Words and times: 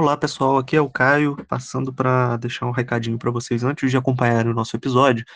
Olá 0.00 0.16
pessoal, 0.16 0.56
aqui 0.56 0.74
é 0.74 0.80
o 0.80 0.88
Caio, 0.88 1.36
passando 1.46 1.92
para 1.92 2.38
deixar 2.38 2.64
um 2.64 2.70
recadinho 2.70 3.18
para 3.18 3.30
vocês 3.30 3.62
antes 3.62 3.90
de 3.90 3.98
acompanharem 3.98 4.50
o 4.50 4.54
nosso 4.54 4.74
episódio. 4.74 5.26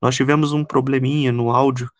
Nós 0.00 0.16
tivemos 0.16 0.50
um 0.50 0.64
probleminha 0.64 1.30
no 1.30 1.50
áudio 1.50 1.90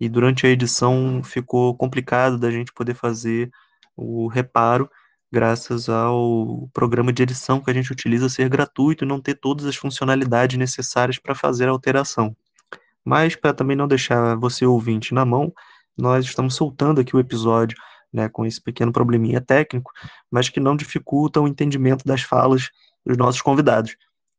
e 0.00 0.08
durante 0.08 0.46
a 0.46 0.48
edição 0.48 1.20
ficou 1.22 1.76
complicado 1.76 2.38
da 2.38 2.50
gente 2.50 2.72
poder 2.72 2.94
fazer 2.94 3.50
o 3.94 4.28
reparo, 4.28 4.88
graças 5.30 5.90
ao 5.90 6.70
programa 6.72 7.12
de 7.12 7.22
edição 7.22 7.60
que 7.60 7.70
a 7.70 7.74
gente 7.74 7.92
utiliza 7.92 8.30
ser 8.30 8.48
gratuito 8.48 9.04
e 9.04 9.06
não 9.06 9.20
ter 9.20 9.34
todas 9.34 9.66
as 9.66 9.76
funcionalidades 9.76 10.56
necessárias 10.56 11.18
para 11.18 11.34
fazer 11.34 11.68
a 11.68 11.70
alteração. 11.70 12.34
Mas 13.04 13.36
para 13.36 13.52
também 13.52 13.76
não 13.76 13.86
deixar 13.86 14.36
você 14.36 14.64
ouvinte 14.64 15.12
na 15.12 15.26
mão, 15.26 15.52
nós 15.94 16.24
estamos 16.24 16.54
soltando 16.54 17.02
aqui 17.02 17.14
o 17.14 17.20
episódio 17.20 17.76
né, 18.14 18.28
com 18.28 18.46
esse 18.46 18.60
pequeno 18.60 18.92
probleminha 18.92 19.40
técnico, 19.40 19.90
mas 20.30 20.48
que 20.48 20.60
não 20.60 20.76
dificulta 20.76 21.40
o 21.40 21.48
entendimento 21.48 22.04
das 22.04 22.22
falas 22.22 22.70
dos 23.04 23.16
nossos 23.16 23.42
convidados. 23.42 23.96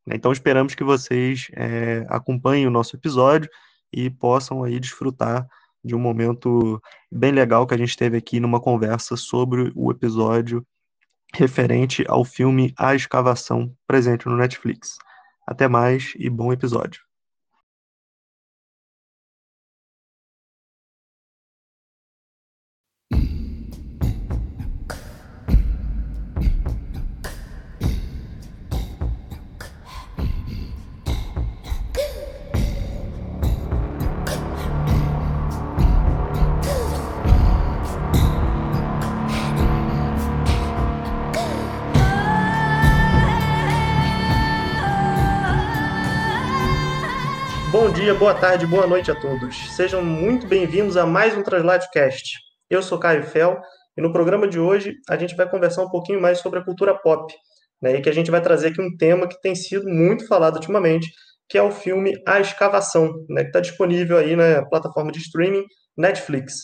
Então 0.08 0.32
esperamos 0.32 0.74
que 0.74 0.84
vocês 0.84 1.48
é, 1.54 2.06
acompanhem 2.10 2.68
o 2.68 2.72
nosso 2.72 2.96
episódio 2.96 3.50
e 3.92 4.10
possam 4.10 4.64
aí 4.64 4.80
desfrutar 4.80 5.46
de 5.84 5.94
um 5.94 6.00
momento 6.00 6.82
bem 7.12 7.32
legal 7.32 7.68
que 7.68 7.74
a 7.74 7.78
gente 7.78 7.98
teve 7.98 8.18
aqui 8.18 8.40
numa 8.40 8.60
conversa 8.60 9.18
sobre 9.18 9.72
o 9.76 9.92
episódio 9.92 10.66
referente 11.34 12.04
ao 12.08 12.24
filme 12.24 12.74
A 12.78 12.96
Escavação, 12.96 13.72
presente 13.86 14.26
no 14.26 14.38
Netflix. 14.38 14.98
Até 15.46 15.68
mais 15.68 16.14
e 16.18 16.30
bom 16.30 16.52
episódio. 16.52 17.05
Dia, 48.06 48.14
boa 48.14 48.36
tarde, 48.36 48.68
boa 48.68 48.86
noite 48.86 49.10
a 49.10 49.20
todos. 49.20 49.58
Sejam 49.76 50.00
muito 50.00 50.46
bem-vindos 50.46 50.96
a 50.96 51.08
mais 51.08 51.36
um 51.36 51.42
Translatecast. 51.42 52.38
Eu 52.70 52.84
sou 52.84 53.00
Caio 53.00 53.24
Fel 53.24 53.60
e 53.98 54.02
no 54.02 54.14
programa 54.14 54.48
de 54.48 54.60
hoje 54.60 54.94
a 55.10 55.18
gente 55.18 55.36
vai 55.36 55.50
conversar 55.50 55.82
um 55.82 55.90
pouquinho 55.90 56.22
mais 56.22 56.38
sobre 56.38 56.60
a 56.60 56.64
cultura 56.64 56.94
pop, 56.94 57.34
né, 57.82 57.96
e 57.96 58.02
que 58.04 58.08
a 58.08 58.14
gente 58.14 58.30
vai 58.30 58.40
trazer 58.40 58.68
aqui 58.68 58.80
um 58.80 58.96
tema 58.96 59.28
que 59.28 59.42
tem 59.42 59.56
sido 59.56 59.90
muito 59.90 60.28
falado 60.28 60.58
ultimamente, 60.58 61.10
que 61.50 61.58
é 61.58 61.64
o 61.64 61.72
filme 61.72 62.14
A 62.28 62.40
Escavação, 62.40 63.12
né, 63.28 63.42
que 63.42 63.48
está 63.48 63.60
disponível 63.60 64.20
aí 64.20 64.36
na 64.36 64.64
plataforma 64.64 65.12
de 65.12 65.18
streaming 65.18 65.66
Netflix. 65.98 66.58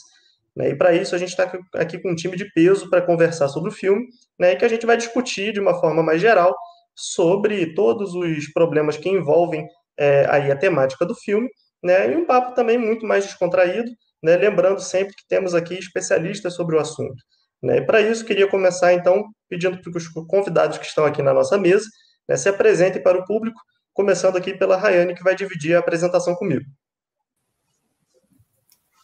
Né, 0.55 0.69
e 0.69 0.75
para 0.77 0.93
isso 0.93 1.15
a 1.15 1.17
gente 1.17 1.29
está 1.29 1.51
aqui 1.73 1.99
com 1.99 2.11
um 2.11 2.15
time 2.15 2.37
de 2.37 2.45
peso 2.53 2.87
para 2.87 3.01
conversar 3.01 3.47
sobre 3.47 3.71
o 3.71 3.73
filme, 3.73 4.05
né, 4.39 4.51
e 4.51 4.57
que 4.57 4.65
a 4.65 4.69
gente 4.69 4.85
vai 4.85 4.95
discutir 4.95 5.53
de 5.53 5.59
uma 5.59 5.73
forma 5.73 6.03
mais 6.03 6.21
geral 6.21 6.55
sobre 6.95 7.73
todos 7.73 8.13
os 8.13 8.47
problemas 8.53 8.95
que 8.95 9.09
envolvem 9.09 9.65
é, 9.97 10.25
aí 10.29 10.51
a 10.51 10.55
temática 10.55 11.05
do 11.05 11.15
filme, 11.15 11.49
né, 11.83 12.11
e 12.11 12.15
um 12.15 12.25
papo 12.25 12.53
também 12.53 12.77
muito 12.77 13.05
mais 13.05 13.25
descontraído, 13.25 13.91
né, 14.23 14.35
lembrando 14.37 14.79
sempre 14.79 15.15
que 15.15 15.27
temos 15.27 15.55
aqui 15.55 15.73
especialistas 15.73 16.53
sobre 16.53 16.75
o 16.75 16.79
assunto. 16.79 17.21
Né, 17.61 17.77
e 17.77 17.85
para 17.85 18.01
isso, 18.01 18.25
queria 18.25 18.47
começar, 18.47 18.93
então, 18.93 19.23
pedindo 19.49 19.79
para 19.81 19.97
os 19.97 20.07
convidados 20.07 20.77
que 20.77 20.85
estão 20.85 21.05
aqui 21.05 21.21
na 21.21 21.33
nossa 21.33 21.57
mesa 21.57 21.85
né, 22.27 22.37
se 22.37 22.49
apresentem 22.49 23.01
para 23.01 23.19
o 23.19 23.25
público, 23.25 23.59
começando 23.93 24.37
aqui 24.37 24.53
pela 24.53 24.77
Rayane, 24.77 25.13
que 25.13 25.23
vai 25.23 25.35
dividir 25.35 25.75
a 25.75 25.79
apresentação 25.79 26.35
comigo. 26.35 26.65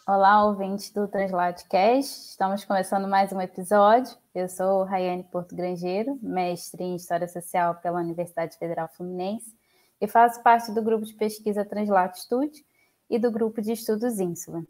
Olá, 0.08 0.46
ouvintes 0.46 0.90
do 0.94 1.06
Translatecast. 1.06 2.30
Estamos 2.30 2.64
começando 2.64 3.09
mais 3.09 3.34
um 3.34 3.42
episódio. 3.42 4.16
Eu 4.34 4.48
sou 4.48 4.86
Rayane 4.86 5.24
Porto 5.24 5.54
Grangeiro, 5.54 6.18
mestre 6.22 6.81
em 6.81 6.96
História 6.96 7.28
Social 7.28 7.75
pela 7.75 8.00
Universidade 8.00 8.58
Federal 8.58 8.88
Fluminense 8.96 9.56
e 10.00 10.08
faço 10.08 10.41
parte 10.44 10.72
do 10.72 10.81
grupo 10.81 11.06
de 11.06 11.13
pesquisa 11.13 11.66
Translatitude 11.66 12.66
e 13.09 13.18
do 13.18 13.31
grupo 13.31 13.62
de 13.62 13.72
estudos 13.72 14.19
Ínsula. 14.19 14.63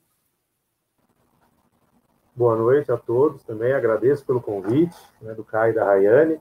Boa 2.35 2.55
noite 2.55 2.91
a 2.91 2.97
todos. 2.97 3.43
Também 3.43 3.73
agradeço 3.73 4.23
pelo 4.25 4.39
convite 4.39 4.95
né, 5.21 5.33
do 5.33 5.43
Caio 5.43 5.71
e 5.71 5.75
da 5.75 5.83
Rayane. 5.83 6.39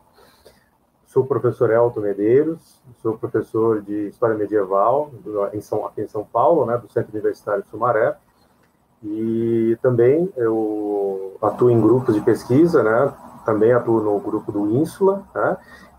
Sou 1.07 1.23
o 1.23 1.27
professor 1.27 1.71
Elton 1.71 2.01
Medeiros, 2.01 2.83
sou 3.01 3.17
professor 3.17 3.81
de 3.81 4.09
História 4.09 4.37
Medieval 4.37 5.11
em 5.55 5.61
São, 5.63 5.87
aqui 5.87 6.03
em 6.03 6.09
São 6.09 6.23
Paulo, 6.23 6.67
né, 6.67 6.77
do 6.77 6.93
Centro 6.93 7.13
Universitário 7.13 7.63
de 7.63 7.71
Sumaré. 7.71 8.15
E 9.03 9.79
também 9.81 10.31
eu 10.37 11.39
atuo 11.41 11.71
em 11.71 11.81
grupos 11.81 12.15
de 12.15 12.21
pesquisa, 12.21 12.83
né, 12.83 13.15
também 13.47 13.73
atuo 13.73 14.03
no 14.03 14.21
grupo 14.21 14.53
do 14.53 14.71
Ínsula, 14.77 15.27
né, 15.35 15.57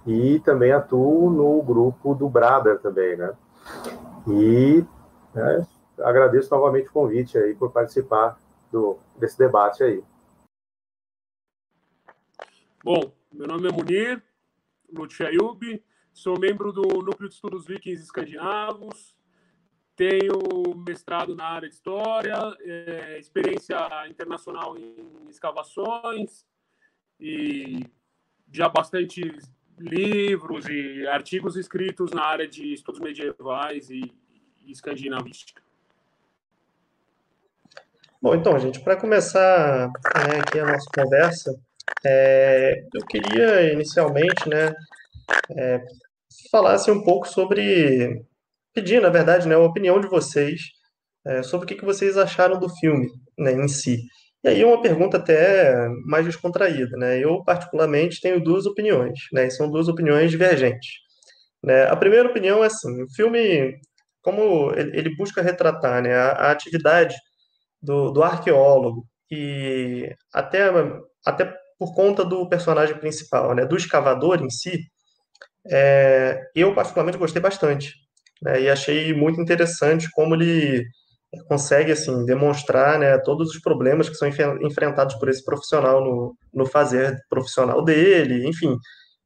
e 0.07 0.39
também 0.39 0.71
atuo 0.71 1.29
no 1.29 1.61
grupo 1.61 2.15
do 2.15 2.29
Brother 2.29 2.79
também, 2.79 3.17
né? 3.17 3.35
E 4.25 4.85
né, 5.35 5.67
agradeço 5.99 6.49
novamente 6.49 6.87
o 6.87 6.93
convite 6.93 7.37
aí 7.37 7.53
por 7.53 7.71
participar 7.71 8.39
do, 8.71 8.97
desse 9.17 9.37
debate 9.37 9.83
aí. 9.83 10.01
Bom, 12.83 13.11
meu 13.33 13.47
nome 13.47 13.67
é 13.67 13.71
Munir 13.71 14.23
Lutchiayub, 14.93 15.83
sou 16.13 16.39
membro 16.39 16.71
do 16.71 16.83
Núcleo 16.83 17.27
de 17.27 17.35
Estudos 17.35 17.65
Vikings 17.67 18.01
Escandinavos, 18.01 19.13
tenho 19.93 20.73
mestrado 20.87 21.35
na 21.35 21.45
área 21.45 21.67
de 21.67 21.75
História, 21.75 22.37
é, 22.61 23.19
experiência 23.19 23.77
internacional 24.07 24.77
em 24.77 25.27
escavações 25.27 26.45
e 27.19 27.85
já 28.49 28.69
bastante 28.69 29.21
livros 29.77 30.65
e 30.67 31.07
artigos 31.07 31.55
escritos 31.55 32.11
na 32.11 32.23
área 32.23 32.47
de 32.47 32.73
estudos 32.73 32.99
medievais 32.99 33.89
e, 33.89 34.13
e 34.65 34.71
escandinavística. 34.71 35.61
Bom, 38.21 38.33
então, 38.33 38.57
gente, 38.57 38.79
para 38.79 38.95
começar 38.95 39.87
né, 39.87 40.39
aqui 40.39 40.59
a 40.59 40.65
nossa 40.65 40.89
conversa, 40.93 41.55
é, 42.03 42.83
eu 42.93 43.05
queria 43.05 43.71
inicialmente, 43.71 44.49
né, 44.49 44.73
é, 45.51 45.85
falasse 46.51 46.89
um 46.89 47.03
pouco 47.03 47.27
sobre, 47.27 48.25
pedir, 48.73 49.01
na 49.01 49.09
verdade, 49.09 49.47
né, 49.47 49.55
a 49.55 49.59
opinião 49.59 50.01
de 50.01 50.07
vocês 50.07 50.61
é, 51.25 51.43
sobre 51.43 51.65
o 51.65 51.67
que, 51.67 51.75
que 51.75 51.85
vocês 51.85 52.17
acharam 52.17 52.59
do 52.59 52.69
filme 52.69 53.11
né, 53.37 53.51
em 53.51 53.67
si. 53.67 54.01
E 54.47 54.49
aí 54.49 54.63
uma 54.63 54.81
pergunta 54.81 55.17
até 55.17 55.89
mais 56.05 56.25
descontraída, 56.25 56.95
né? 56.97 57.19
Eu, 57.19 57.43
particularmente, 57.43 58.21
tenho 58.21 58.41
duas 58.41 58.65
opiniões, 58.65 59.19
né? 59.33 59.47
E 59.47 59.51
são 59.51 59.69
duas 59.69 59.89
opiniões 59.89 60.31
divergentes. 60.31 60.87
Né? 61.61 61.85
A 61.87 61.95
primeira 61.97 62.29
opinião 62.29 62.63
é 62.63 62.67
assim, 62.67 63.03
o 63.03 63.09
filme, 63.13 63.77
como 64.21 64.71
ele 64.73 65.15
busca 65.17 65.41
retratar 65.41 66.01
né, 66.01 66.13
a, 66.15 66.31
a 66.31 66.51
atividade 66.51 67.15
do, 67.81 68.11
do 68.11 68.23
arqueólogo 68.23 69.05
e 69.29 70.09
até, 70.33 70.69
até 71.25 71.53
por 71.77 71.93
conta 71.93 72.23
do 72.23 72.47
personagem 72.47 72.97
principal, 72.97 73.53
né, 73.53 73.65
do 73.65 73.75
escavador 73.75 74.41
em 74.41 74.49
si, 74.49 74.79
é, 75.69 76.41
eu 76.55 76.73
particularmente 76.73 77.17
gostei 77.17 77.41
bastante. 77.41 77.93
Né, 78.41 78.61
e 78.61 78.69
achei 78.69 79.13
muito 79.13 79.41
interessante 79.41 80.09
como 80.11 80.35
ele 80.35 80.85
consegue 81.47 81.91
assim 81.91 82.25
demonstrar 82.25 82.97
né, 82.99 83.17
todos 83.19 83.49
os 83.49 83.59
problemas 83.59 84.09
que 84.09 84.15
são 84.15 84.27
enfrentados 84.61 85.15
por 85.15 85.29
esse 85.29 85.43
profissional 85.43 86.03
no, 86.03 86.37
no 86.53 86.65
fazer 86.65 87.17
profissional 87.29 87.83
dele, 87.83 88.47
enfim, 88.47 88.77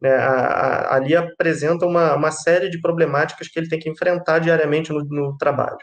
né, 0.02 0.16
a, 0.16 0.32
a, 0.32 0.96
ali 0.96 1.16
apresenta 1.16 1.86
uma, 1.86 2.16
uma 2.16 2.32
série 2.32 2.70
de 2.70 2.82
problemáticas 2.82 3.48
que 3.48 3.60
ele 3.60 3.70
tem 3.70 3.80
que 3.80 3.90
enfrentar 3.90 4.40
diariamente 4.40 4.92
no, 4.92 5.04
no 5.06 5.38
trabalho. 5.38 5.78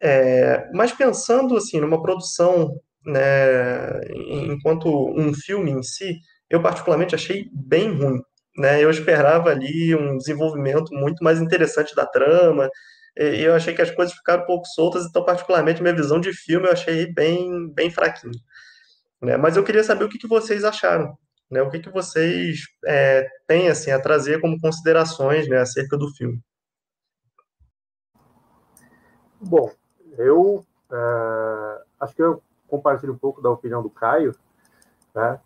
É, 0.00 0.68
mas 0.72 0.92
pensando 0.92 1.56
assim 1.56 1.80
numa 1.80 2.02
produção, 2.02 2.70
né, 3.04 4.00
enquanto 4.28 4.88
um 5.16 5.34
filme 5.34 5.70
em 5.70 5.82
si, 5.82 6.18
eu 6.48 6.62
particularmente 6.62 7.14
achei 7.14 7.46
bem 7.52 7.90
ruim. 7.96 8.20
Né, 8.56 8.80
eu 8.80 8.88
esperava 8.88 9.50
ali 9.50 9.96
um 9.96 10.16
desenvolvimento 10.16 10.94
muito 10.94 11.24
mais 11.24 11.40
interessante 11.40 11.92
da 11.96 12.06
trama, 12.06 12.68
e 13.16 13.42
eu 13.42 13.54
achei 13.54 13.74
que 13.74 13.82
as 13.82 13.90
coisas 13.90 14.14
ficaram 14.14 14.42
um 14.42 14.46
pouco 14.46 14.66
soltas, 14.66 15.04
então, 15.06 15.24
particularmente, 15.24 15.82
minha 15.82 15.94
visão 15.94 16.20
de 16.20 16.32
filme 16.32 16.66
eu 16.66 16.72
achei 16.72 17.12
bem, 17.12 17.68
bem 17.72 17.90
fraquinho. 17.90 18.34
Né? 19.22 19.36
Mas 19.36 19.56
eu 19.56 19.64
queria 19.64 19.84
saber 19.84 20.04
o 20.04 20.08
que, 20.08 20.18
que 20.18 20.26
vocês 20.26 20.64
acharam, 20.64 21.16
né? 21.50 21.62
o 21.62 21.70
que, 21.70 21.78
que 21.78 21.90
vocês 21.90 22.64
é, 22.84 23.28
têm 23.46 23.68
assim, 23.68 23.90
a 23.90 24.00
trazer 24.00 24.40
como 24.40 24.60
considerações 24.60 25.48
né, 25.48 25.58
acerca 25.58 25.96
do 25.96 26.12
filme. 26.14 26.40
Bom, 29.40 29.70
eu 30.18 30.64
uh, 30.90 31.84
acho 32.00 32.14
que 32.14 32.22
eu 32.22 32.42
compartilho 32.66 33.12
um 33.12 33.18
pouco 33.18 33.42
da 33.42 33.50
opinião 33.50 33.82
do 33.82 33.90
Caio. 33.90 34.34
Né? 35.14 35.38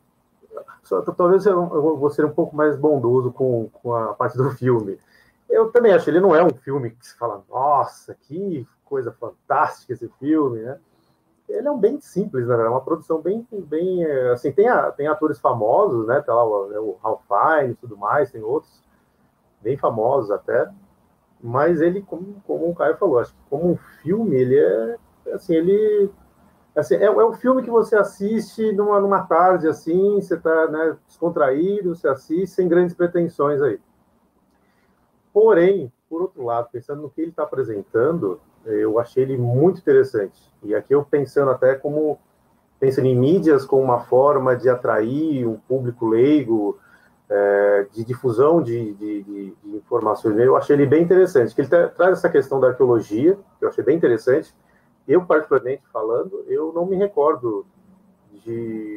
só, 0.82 1.03
talvez 1.03 1.44
eu 1.44 1.69
vou 1.97 2.11
ser 2.11 2.25
um 2.25 2.32
pouco 2.32 2.56
mais 2.56 2.76
bondoso 2.76 3.31
com, 3.32 3.69
com 3.69 3.94
a 3.94 4.14
parte 4.14 4.37
do 4.37 4.50
filme. 4.50 4.99
Eu 5.49 5.71
também 5.73 5.93
acho, 5.93 6.09
ele 6.11 6.21
não 6.21 6.35
é 6.35 6.45
um 6.45 6.50
filme 6.50 6.91
que 6.91 7.06
se 7.06 7.17
fala, 7.17 7.43
nossa, 7.49 8.15
que 8.15 8.67
coisa 8.85 9.12
fantástica 9.12 9.93
esse 9.93 10.09
filme, 10.19 10.61
né? 10.61 10.79
Ele 11.49 11.67
é 11.67 11.71
um 11.71 11.79
bem 11.79 11.99
simples, 12.00 12.47
né? 12.47 12.55
É 12.55 12.69
uma 12.69 12.83
produção 12.83 13.23
bem, 13.23 13.47
bem 13.50 14.05
assim, 14.33 14.53
tem, 14.53 14.69
a, 14.69 14.91
tem 14.93 15.06
atores 15.06 15.39
famosos, 15.41 16.06
né? 16.06 16.21
Tá 16.21 16.35
lá 16.35 16.45
o, 16.45 16.69
né, 16.69 16.79
o 16.79 16.99
Ralph 17.03 17.23
Fiennes 17.27 17.73
e 17.73 17.81
tudo 17.81 17.97
mais, 17.97 18.31
tem 18.31 18.43
outros 18.43 18.83
bem 19.61 19.77
famosos 19.77 20.31
até, 20.31 20.71
mas 21.41 21.81
ele, 21.81 22.03
como, 22.03 22.43
como 22.47 22.71
o 22.71 22.75
Caio 22.75 22.97
falou, 22.97 23.19
acho 23.19 23.33
que 23.33 23.41
como 23.50 23.73
um 23.73 23.77
filme, 24.03 24.37
ele 24.37 24.59
é, 24.59 24.97
assim, 25.33 25.55
ele 25.55 26.11
assim, 26.75 26.95
é, 26.97 27.05
é 27.05 27.25
um 27.25 27.33
filme 27.33 27.62
que 27.62 27.71
você 27.71 27.97
assiste 27.97 28.73
numa, 28.73 29.00
numa 29.00 29.23
tarde 29.25 29.69
assim, 29.69 30.21
você 30.21 30.35
está 30.35 30.69
né, 30.69 30.97
descontraído, 31.06 31.95
você 31.95 32.09
assiste 32.09 32.55
sem 32.55 32.69
grandes 32.69 32.95
pretensões 32.95 33.61
aí. 33.61 33.81
Porém, 35.32 35.92
por 36.08 36.22
outro 36.22 36.44
lado, 36.44 36.69
pensando 36.72 37.02
no 37.02 37.10
que 37.10 37.20
ele 37.20 37.30
está 37.30 37.42
apresentando, 37.42 38.40
eu 38.64 38.98
achei 38.98 39.22
ele 39.22 39.36
muito 39.36 39.80
interessante. 39.80 40.40
E 40.62 40.75
aqui 40.75 40.94
eu 40.94 41.04
pensando 41.04 41.50
até 41.50 41.75
como 41.75 42.19
pensando 42.80 43.06
em 43.06 43.16
mídias 43.16 43.64
como 43.64 43.82
uma 43.82 44.00
forma 44.00 44.56
de 44.56 44.69
atrair 44.69 45.46
um 45.46 45.56
público 45.56 46.06
leigo, 46.06 46.78
é, 47.28 47.86
de 47.92 48.04
difusão 48.04 48.62
de, 48.62 48.94
de, 48.94 49.22
de, 49.22 49.54
de, 49.62 49.76
informações. 49.76 50.38
Eu 50.38 50.56
achei 50.56 50.76
ele 50.76 50.86
bem 50.86 51.02
interessante, 51.02 51.54
que 51.54 51.60
ele 51.60 51.69
tra 51.69 51.88
traz 51.88 52.19
essa 52.19 52.30
questão 52.30 52.58
da 52.60 52.69
arqueologia, 52.69 53.36
que 53.58 53.64
eu 53.64 53.69
achei 53.69 53.84
bem 53.84 53.96
interessante. 53.96 54.54
Eu, 55.06 55.25
particularmente 55.25 55.82
falando, 55.92 56.44
eu 56.46 56.72
não 56.72 56.86
me 56.86 56.96
recordo 56.96 57.66
de, 58.49 58.97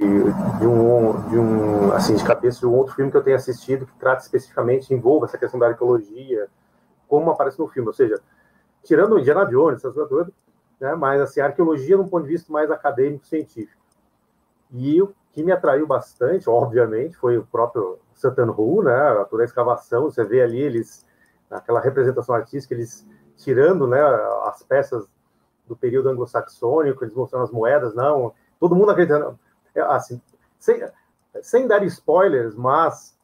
de, 0.60 0.68
um, 0.68 1.30
de 1.30 1.38
um, 1.38 1.94
assim, 1.94 2.16
de 2.16 2.24
cabeça, 2.24 2.60
de 2.60 2.66
um 2.66 2.74
outro 2.74 2.96
filme 2.96 3.12
que 3.12 3.18
eu 3.18 3.24
tenha 3.24 3.36
assistido 3.36 3.86
que 3.86 3.94
trata 4.00 4.22
especificamente, 4.22 4.94
envolva 4.94 5.26
essa 5.26 5.38
questão 5.38 5.60
da 5.60 5.68
arqueologia, 5.68 6.48
como 7.08 7.30
aparece 7.30 7.60
no 7.60 7.68
filme. 7.68 7.88
Ou 7.88 7.94
seja, 7.94 8.22
tirando 8.84 9.14
o 9.14 9.20
Indiana 9.20 9.46
Jones, 9.46 9.84
essas 9.84 10.08
coisas 10.08 10.34
né, 10.80 10.96
mas 10.96 11.22
assim, 11.22 11.40
a 11.40 11.46
arqueologia 11.46 11.96
num 11.96 12.08
ponto 12.08 12.24
de 12.24 12.32
vista 12.32 12.52
mais 12.52 12.72
acadêmico, 12.72 13.26
científico. 13.28 13.80
E 14.72 15.02
o 15.02 15.14
que 15.32 15.44
me 15.44 15.52
atraiu 15.52 15.86
bastante, 15.86 16.50
obviamente, 16.50 17.16
foi 17.16 17.38
o 17.38 17.46
próprio 17.46 18.00
Satan 18.16 18.52
Hu, 18.52 18.82
né, 18.82 19.26
toda 19.30 19.44
a 19.44 19.46
escavação, 19.46 20.10
você 20.10 20.24
vê 20.24 20.42
ali 20.42 20.60
eles, 20.60 21.06
aquela 21.52 21.80
representação 21.80 22.34
artística, 22.34 22.74
eles 22.74 23.06
tirando 23.38 23.86
né, 23.86 24.02
as 24.46 24.64
peças 24.64 25.08
do 25.68 25.76
período 25.76 26.10
anglo-saxônico, 26.10 27.04
eles 27.04 27.14
mostrando 27.14 27.44
as 27.44 27.52
moedas, 27.52 27.94
não, 27.94 28.34
todo 28.62 28.76
mundo 28.76 28.92
acreditando, 28.92 29.38
é, 29.76 29.82
assim, 29.82 30.22
sem, 30.60 30.88
sem 31.42 31.68
dar 31.68 31.84
spoilers, 31.84 32.56
mas 32.56 33.18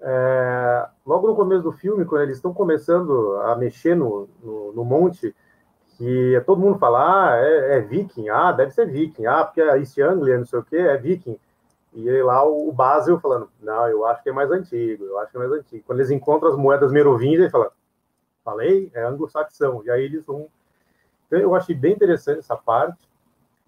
é, 0.00 0.88
logo 1.06 1.28
no 1.28 1.36
começo 1.36 1.62
do 1.62 1.72
filme, 1.72 2.04
quando 2.04 2.22
eles 2.22 2.36
estão 2.36 2.52
começando 2.52 3.36
a 3.42 3.54
mexer 3.54 3.94
no, 3.94 4.28
no, 4.42 4.72
no 4.72 4.84
monte, 4.84 5.34
que 5.96 6.42
todo 6.44 6.60
mundo 6.60 6.78
fala, 6.78 7.28
ah, 7.28 7.36
é, 7.36 7.76
é, 7.76 7.80
viking, 7.80 8.28
ah, 8.30 8.50
deve 8.50 8.72
ser 8.72 8.86
viking, 8.86 9.26
ah, 9.26 9.44
porque 9.44 9.60
a 9.60 9.78
East 9.78 9.96
Anglia, 9.98 10.38
não 10.38 10.46
sei 10.46 10.58
o 10.58 10.64
que, 10.64 10.76
é 10.76 10.96
viking. 10.96 11.38
E 11.92 12.08
aí 12.08 12.22
lá 12.22 12.42
o 12.44 12.72
Basel 12.72 13.20
falando, 13.20 13.48
não, 13.60 13.86
eu 13.88 14.06
acho 14.06 14.22
que 14.22 14.30
é 14.30 14.32
mais 14.32 14.50
antigo, 14.50 15.04
eu 15.04 15.18
acho 15.18 15.30
que 15.30 15.36
é 15.36 15.40
mais 15.40 15.52
antigo. 15.52 15.84
Quando 15.86 15.98
eles 15.98 16.10
encontram 16.10 16.50
as 16.50 16.56
moedas 16.56 16.90
merovingias, 16.90 17.42
ele 17.42 17.50
fala, 17.50 17.70
falei, 18.44 18.90
é 18.94 19.02
anglo-saxão. 19.02 19.82
E 19.84 19.90
aí 19.90 20.04
eles 20.04 20.24
vão... 20.24 20.48
Então 21.26 21.38
eu 21.38 21.54
achei 21.54 21.74
bem 21.74 21.92
interessante 21.92 22.38
essa 22.38 22.56
parte. 22.56 23.09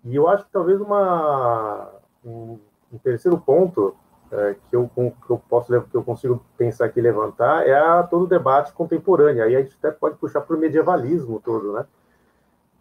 E 0.04 0.16
eu 0.16 0.28
acho 0.28 0.44
que 0.44 0.50
talvez 0.50 0.80
uma, 0.80 1.90
um, 2.24 2.58
um 2.92 2.98
terceiro 2.98 3.38
ponto 3.38 3.94
é, 4.32 4.56
que, 4.68 4.76
eu, 4.76 4.88
que 4.88 5.30
eu 5.30 5.42
posso 5.48 5.82
que 5.82 5.94
eu 5.94 6.02
consigo 6.02 6.42
pensar 6.56 6.86
aqui 6.86 7.00
levantar 7.00 7.66
é 7.66 7.74
a, 7.74 8.02
todo 8.02 8.24
o 8.24 8.28
debate 8.28 8.72
contemporâneo. 8.72 9.44
Aí 9.44 9.54
a 9.54 9.62
gente 9.62 9.76
até 9.78 9.90
pode 9.90 10.16
puxar 10.16 10.40
para 10.40 10.56
o 10.56 10.58
medievalismo 10.58 11.40
todo, 11.44 11.72
né? 11.72 11.86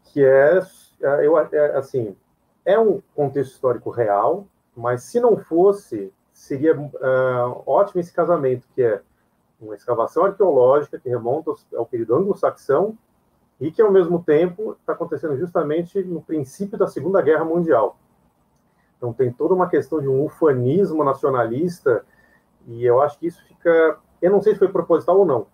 Que 0.06 0.23
é, 0.23 0.59
é, 1.01 1.27
eu, 1.27 1.38
é, 1.38 1.77
assim, 1.77 2.15
é 2.65 2.79
um 2.79 3.01
contexto 3.15 3.51
histórico 3.51 3.89
real, 3.89 4.47
mas 4.75 5.03
se 5.03 5.19
não 5.19 5.38
fosse, 5.38 6.13
seria 6.33 6.79
uh, 6.79 7.63
ótimo 7.65 8.00
esse 8.00 8.13
casamento, 8.13 8.68
que 8.73 8.81
é 8.81 9.01
uma 9.59 9.75
escavação 9.75 10.25
arqueológica 10.25 10.97
que 10.97 11.09
remonta 11.09 11.51
ao 11.75 11.85
período 11.85 12.15
anglo-saxão 12.15 12.97
e 13.61 13.71
que, 13.71 13.81
ao 13.81 13.91
mesmo 13.91 14.21
tempo, 14.23 14.75
está 14.79 14.93
acontecendo 14.93 15.37
justamente 15.37 16.03
no 16.03 16.19
princípio 16.19 16.79
da 16.79 16.87
Segunda 16.87 17.21
Guerra 17.21 17.45
Mundial. 17.45 17.95
Então 18.97 19.13
tem 19.13 19.31
toda 19.31 19.53
uma 19.53 19.69
questão 19.69 20.01
de 20.01 20.07
um 20.07 20.25
ufanismo 20.25 21.03
nacionalista 21.03 22.03
e 22.67 22.83
eu 22.83 22.99
acho 23.01 23.19
que 23.19 23.27
isso 23.27 23.43
fica, 23.45 23.99
eu 24.21 24.31
não 24.31 24.41
sei 24.41 24.53
se 24.53 24.59
foi 24.59 24.67
proposital 24.67 25.19
ou 25.19 25.25
não, 25.25 25.47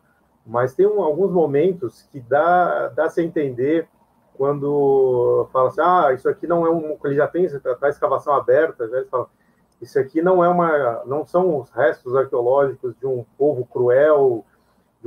mas 0.46 0.74
tem 0.74 0.88
um, 0.88 1.02
alguns 1.02 1.32
momentos 1.32 2.08
que 2.12 2.20
dá 2.20 2.90
dá 2.90 3.10
se 3.10 3.22
entender 3.22 3.88
quando 4.38 5.48
fala 5.52 5.70
assim, 5.70 5.82
ah, 5.82 6.14
isso 6.14 6.30
aqui 6.30 6.46
não 6.46 6.66
é 6.66 6.70
um, 6.70 6.98
ele 7.06 7.16
já 7.16 7.28
tem 7.28 7.48
a 7.82 7.90
escavação 7.90 8.34
aberta, 8.34 8.88
já 8.88 8.98
eles 8.98 9.10
falam, 9.10 9.28
isso 9.82 10.00
aqui 10.00 10.22
não 10.22 10.44
é 10.44 10.50
uma, 10.50 11.04
não 11.06 11.26
são 11.26 11.60
os 11.60 11.70
restos 11.72 12.16
arqueológicos 12.16 12.96
de 13.00 13.06
um 13.06 13.26
povo 13.38 13.66
cruel, 13.66 14.46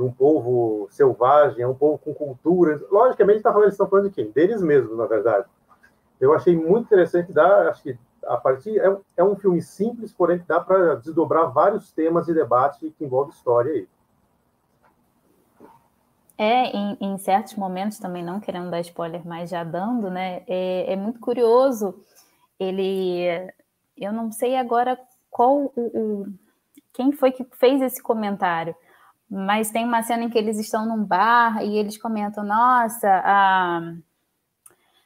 de 0.01 0.07
um 0.07 0.11
povo 0.11 0.87
selvagem, 0.89 1.61
é 1.61 1.67
um 1.67 1.75
povo 1.75 1.99
com 1.99 2.13
cultura. 2.13 2.81
Logicamente, 2.89 3.33
ele 3.33 3.37
está 3.37 3.51
falando, 3.51 3.65
eles 3.65 3.75
estão 3.75 3.87
falando 3.87 4.09
de 4.09 4.15
quem? 4.15 4.31
Deles 4.31 4.61
mesmos, 4.61 4.97
na 4.97 5.05
verdade. 5.05 5.47
Eu 6.19 6.33
achei 6.33 6.55
muito 6.55 6.85
interessante, 6.85 7.31
dar, 7.31 7.67
acho 7.67 7.83
que 7.83 7.97
a 8.25 8.37
partir 8.37 8.79
é, 8.79 8.97
é 9.17 9.23
um 9.23 9.35
filme 9.35 9.61
simples, 9.61 10.11
porém 10.11 10.43
dá 10.47 10.59
para 10.59 10.95
desdobrar 10.95 11.51
vários 11.51 11.91
temas 11.91 12.27
e 12.27 12.33
debates 12.33 12.79
que 12.79 13.03
envolve 13.03 13.31
história 13.31 13.71
aí. 13.71 13.87
É, 16.37 16.75
em, 16.75 16.97
em, 16.99 17.17
certos 17.19 17.55
momentos 17.55 17.99
também, 17.99 18.23
não 18.23 18.39
querendo 18.39 18.71
dar 18.71 18.79
spoiler, 18.79 19.21
mas 19.23 19.49
já 19.51 19.63
dando, 19.63 20.09
né? 20.09 20.43
É, 20.47 20.93
é, 20.93 20.95
muito 20.95 21.19
curioso. 21.19 21.93
Ele, 22.59 23.27
eu 23.95 24.11
não 24.11 24.31
sei 24.31 24.55
agora 24.55 24.99
qual 25.29 25.55
o, 25.55 25.71
o, 25.75 26.25
quem 26.93 27.11
foi 27.11 27.31
que 27.31 27.45
fez 27.53 27.79
esse 27.81 28.01
comentário, 28.01 28.75
mas 29.33 29.71
tem 29.71 29.85
uma 29.85 30.03
cena 30.03 30.25
em 30.25 30.29
que 30.29 30.37
eles 30.37 30.59
estão 30.59 30.85
num 30.85 31.05
bar 31.05 31.63
e 31.63 31.77
eles 31.77 31.97
comentam: 31.97 32.43
Nossa, 32.43 33.07
a 33.23 33.93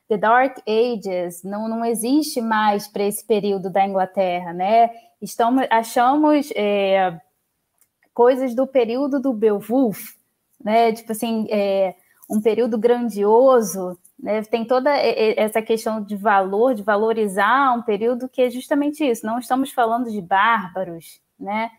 The 0.09 0.17
Dark 0.17 0.57
Ages 0.67 1.43
não, 1.43 1.67
não 1.67 1.85
existe 1.85 2.41
mais 2.41 2.87
para 2.87 3.03
esse 3.03 3.23
período 3.23 3.69
da 3.69 3.85
Inglaterra, 3.85 4.51
né? 4.51 4.89
Estamos, 5.21 5.67
achamos 5.69 6.49
é, 6.55 7.21
coisas 8.15 8.55
do 8.55 8.65
período 8.65 9.19
do 9.19 9.31
Beowulf, 9.31 10.15
né? 10.63 10.91
Tipo 10.91 11.11
assim, 11.11 11.45
é, 11.51 11.93
um 12.27 12.41
período 12.41 12.79
grandioso, 12.79 13.95
né? 14.19 14.41
Tem 14.41 14.65
toda 14.65 14.89
essa 14.91 15.61
questão 15.61 16.01
de 16.01 16.15
valor, 16.15 16.73
de 16.73 16.81
valorizar 16.81 17.77
um 17.77 17.83
período 17.83 18.27
que 18.27 18.41
é 18.41 18.49
justamente 18.49 19.07
isso. 19.07 19.23
Não 19.23 19.37
estamos 19.37 19.71
falando 19.71 20.09
de 20.09 20.19
bárbaros, 20.19 21.21
né? 21.39 21.69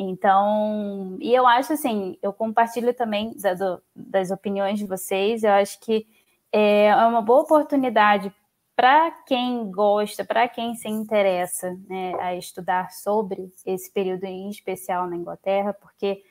Então, 0.00 1.18
e 1.20 1.34
eu 1.34 1.44
acho 1.44 1.72
assim, 1.72 2.16
eu 2.22 2.32
compartilho 2.32 2.94
também 2.94 3.36
da, 3.36 3.54
do, 3.54 3.82
das 3.94 4.30
opiniões 4.30 4.78
de 4.78 4.86
vocês. 4.86 5.42
Eu 5.42 5.50
acho 5.50 5.80
que 5.80 6.06
é 6.52 6.94
uma 6.94 7.20
boa 7.20 7.42
oportunidade 7.42 8.32
para 8.76 9.10
quem 9.26 9.68
gosta, 9.72 10.24
para 10.24 10.46
quem 10.46 10.76
se 10.76 10.88
interessa 10.88 11.76
né, 11.88 12.14
a 12.20 12.36
estudar 12.36 12.92
sobre 12.92 13.52
esse 13.66 13.92
período 13.92 14.22
em 14.22 14.48
especial 14.48 15.08
na 15.08 15.16
Inglaterra, 15.16 15.74
porque 15.74 16.22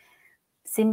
se 0.63 0.85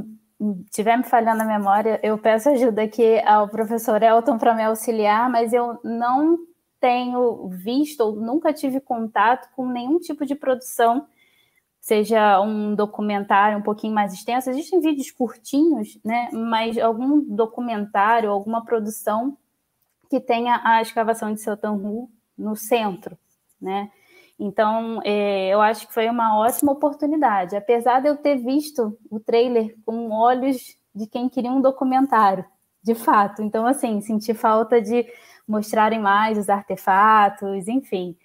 tiver 0.72 0.96
me 0.96 1.04
falhando 1.04 1.44
a 1.44 1.46
memória, 1.46 2.00
eu 2.02 2.18
peço 2.18 2.48
ajuda 2.48 2.82
aqui 2.82 3.20
ao 3.20 3.48
professor 3.48 4.02
Elton 4.02 4.36
para 4.36 4.52
me 4.52 4.64
auxiliar, 4.64 5.30
mas 5.30 5.52
eu 5.52 5.78
não 5.84 6.36
tenho 6.80 7.48
visto 7.50 8.00
ou 8.00 8.16
nunca 8.16 8.52
tive 8.52 8.80
contato 8.80 9.48
com 9.54 9.64
nenhum 9.64 10.00
tipo 10.00 10.26
de 10.26 10.34
produção 10.34 11.06
seja 11.84 12.40
um 12.40 12.74
documentário 12.74 13.58
um 13.58 13.62
pouquinho 13.62 13.92
mais 13.92 14.14
extenso. 14.14 14.48
Existem 14.48 14.80
vídeos 14.80 15.10
curtinhos, 15.10 16.00
né? 16.02 16.30
Mas 16.32 16.78
algum 16.78 17.20
documentário, 17.20 18.30
alguma 18.30 18.64
produção 18.64 19.36
que 20.08 20.18
tenha 20.18 20.62
a 20.64 20.80
escavação 20.80 21.34
de 21.34 21.42
Hu 21.46 22.10
no 22.38 22.56
centro, 22.56 23.18
né? 23.60 23.90
Então, 24.38 25.02
é, 25.04 25.50
eu 25.50 25.60
acho 25.60 25.86
que 25.86 25.92
foi 25.92 26.08
uma 26.08 26.38
ótima 26.38 26.72
oportunidade, 26.72 27.54
apesar 27.54 28.00
de 28.00 28.08
eu 28.08 28.16
ter 28.16 28.36
visto 28.36 28.98
o 29.10 29.20
trailer 29.20 29.76
com 29.84 30.10
olhos 30.10 30.78
de 30.94 31.06
quem 31.06 31.28
queria 31.28 31.52
um 31.52 31.60
documentário, 31.60 32.46
de 32.82 32.94
fato. 32.94 33.42
Então, 33.42 33.66
assim, 33.66 34.00
senti 34.00 34.32
falta 34.32 34.80
de 34.80 35.06
mostrarem 35.46 36.00
mais 36.00 36.38
os 36.38 36.48
artefatos, 36.48 37.68
enfim 37.68 38.16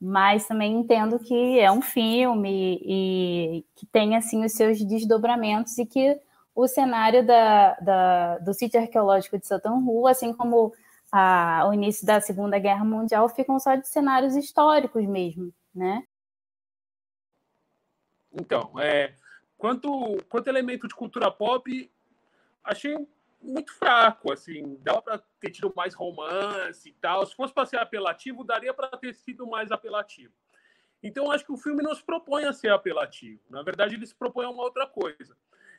mas 0.00 0.46
também 0.46 0.74
entendo 0.74 1.18
que 1.18 1.58
é 1.58 1.70
um 1.70 1.82
filme 1.82 2.80
e 2.82 3.64
que 3.74 3.86
tem 3.86 4.16
assim 4.16 4.44
os 4.44 4.52
seus 4.52 4.84
desdobramentos 4.84 5.76
e 5.78 5.84
que 5.84 6.20
o 6.54 6.66
cenário 6.66 7.24
da, 7.26 7.74
da 7.74 8.38
do 8.38 8.52
sítio 8.54 8.80
arqueológico 8.80 9.38
de 9.38 9.46
Hu, 9.66 10.06
assim 10.06 10.32
como 10.32 10.72
a, 11.10 11.66
o 11.68 11.72
início 11.72 12.06
da 12.06 12.20
Segunda 12.20 12.58
Guerra 12.58 12.84
Mundial, 12.84 13.28
ficam 13.28 13.58
só 13.58 13.74
de 13.74 13.88
cenários 13.88 14.36
históricos 14.36 15.06
mesmo, 15.06 15.52
né? 15.74 16.04
Então, 18.32 18.72
é, 18.78 19.14
quanto, 19.56 20.18
quanto 20.28 20.48
elemento 20.48 20.86
de 20.86 20.94
cultura 20.94 21.30
pop, 21.30 21.90
achei 22.62 22.94
muito 23.40 23.72
fraco, 23.72 24.32
assim, 24.32 24.76
dava 24.80 25.00
para 25.00 25.18
ter 25.40 25.50
tido 25.50 25.72
mais 25.76 25.94
romance 25.94 26.88
e 26.88 26.92
tal. 26.92 27.24
Se 27.26 27.34
fosse 27.34 27.54
para 27.54 27.66
ser 27.66 27.78
apelativo, 27.78 28.44
daria 28.44 28.74
para 28.74 28.88
ter 28.96 29.14
sido 29.14 29.46
mais 29.46 29.70
apelativo. 29.70 30.32
Então, 31.02 31.30
acho 31.30 31.44
que 31.44 31.52
o 31.52 31.56
filme 31.56 31.82
não 31.82 31.94
se 31.94 32.02
propõe 32.02 32.44
a 32.44 32.52
ser 32.52 32.72
apelativo. 32.72 33.40
Na 33.48 33.62
verdade, 33.62 33.94
ele 33.94 34.06
se 34.06 34.14
propõe 34.14 34.44
a 34.44 34.50
uma 34.50 34.64
outra 34.64 34.86
coisa. 34.86 35.36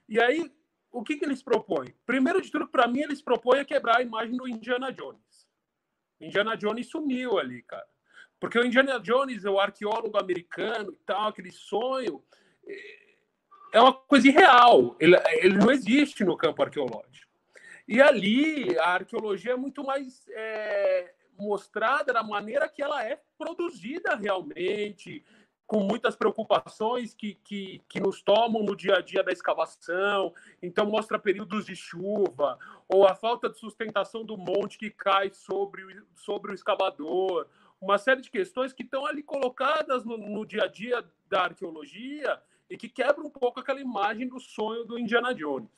E 0.08 0.20
aí, 0.20 0.52
o 0.92 1.04
que, 1.04 1.18
que 1.18 1.26
eles 1.26 1.44
propõem? 1.44 1.94
Primeiro 2.06 2.42
de 2.42 2.50
tudo, 2.50 2.68
para 2.68 2.88
mim, 2.88 3.02
eles 3.02 3.22
propõem 3.22 3.60
a 3.60 3.66
quebrar 3.66 3.98
a 3.98 4.02
imagem 4.02 4.38
do 4.38 4.48
Indiana 4.48 4.92
Jones. 4.92 5.48
Indiana 6.20 6.56
Jones 6.56 6.90
sumiu 6.90 7.38
ali, 7.38 7.62
cara. 7.64 7.88
Porque 8.40 8.58
o 8.58 8.66
Indiana 8.66 9.00
Jones, 9.00 9.44
o 9.44 9.60
arqueólogo 9.60 10.18
americano 10.18 10.94
e 10.94 11.06
tal, 11.06 11.28
aquele 11.28 11.52
sonho, 11.52 12.24
é 13.74 13.80
uma 13.82 13.94
coisa 13.94 14.28
irreal. 14.28 14.96
Ele, 15.00 15.16
ele 15.42 15.58
não 15.58 15.70
existe 15.70 16.24
no 16.24 16.38
campo 16.38 16.64
arqueológico. 16.64 17.29
E 17.92 18.00
ali 18.00 18.78
a 18.78 18.90
arqueologia 18.90 19.54
é 19.54 19.58
muito 19.58 19.84
mais 19.84 20.24
é, 20.30 21.12
mostrada 21.36 22.14
da 22.14 22.22
maneira 22.22 22.70
que 22.70 22.84
ela 22.84 23.04
é 23.04 23.20
produzida 23.36 24.16
realmente, 24.16 25.26
com 25.66 25.80
muitas 25.80 26.16
preocupações 26.16 27.16
que, 27.16 27.34
que, 27.44 27.82
que 27.90 28.00
nos 28.00 28.22
tomam 28.22 28.62
no 28.62 28.76
dia 28.76 28.98
a 28.98 29.02
dia 29.02 29.24
da 29.24 29.32
escavação. 29.32 30.32
Então, 30.62 30.86
mostra 30.86 31.18
períodos 31.18 31.66
de 31.66 31.76
chuva, 31.76 32.60
ou 32.88 33.08
a 33.08 33.16
falta 33.16 33.50
de 33.50 33.58
sustentação 33.58 34.24
do 34.24 34.38
monte 34.38 34.78
que 34.78 34.92
cai 34.92 35.32
sobre, 35.32 35.84
sobre 36.14 36.52
o 36.52 36.54
escavador. 36.54 37.48
Uma 37.82 37.98
série 37.98 38.22
de 38.22 38.30
questões 38.30 38.72
que 38.72 38.84
estão 38.84 39.04
ali 39.04 39.24
colocadas 39.24 40.06
no, 40.06 40.16
no 40.16 40.46
dia 40.46 40.66
a 40.66 40.68
dia 40.68 41.04
da 41.28 41.46
arqueologia 41.46 42.40
e 42.70 42.78
que 42.78 42.88
quebra 42.88 43.24
um 43.24 43.32
pouco 43.32 43.60
aquela 43.60 43.82
imagem 43.82 44.28
do 44.28 44.40
sonho 44.40 44.86
do 44.86 45.00
Indiana 45.00 45.34
Jones. 45.34 45.72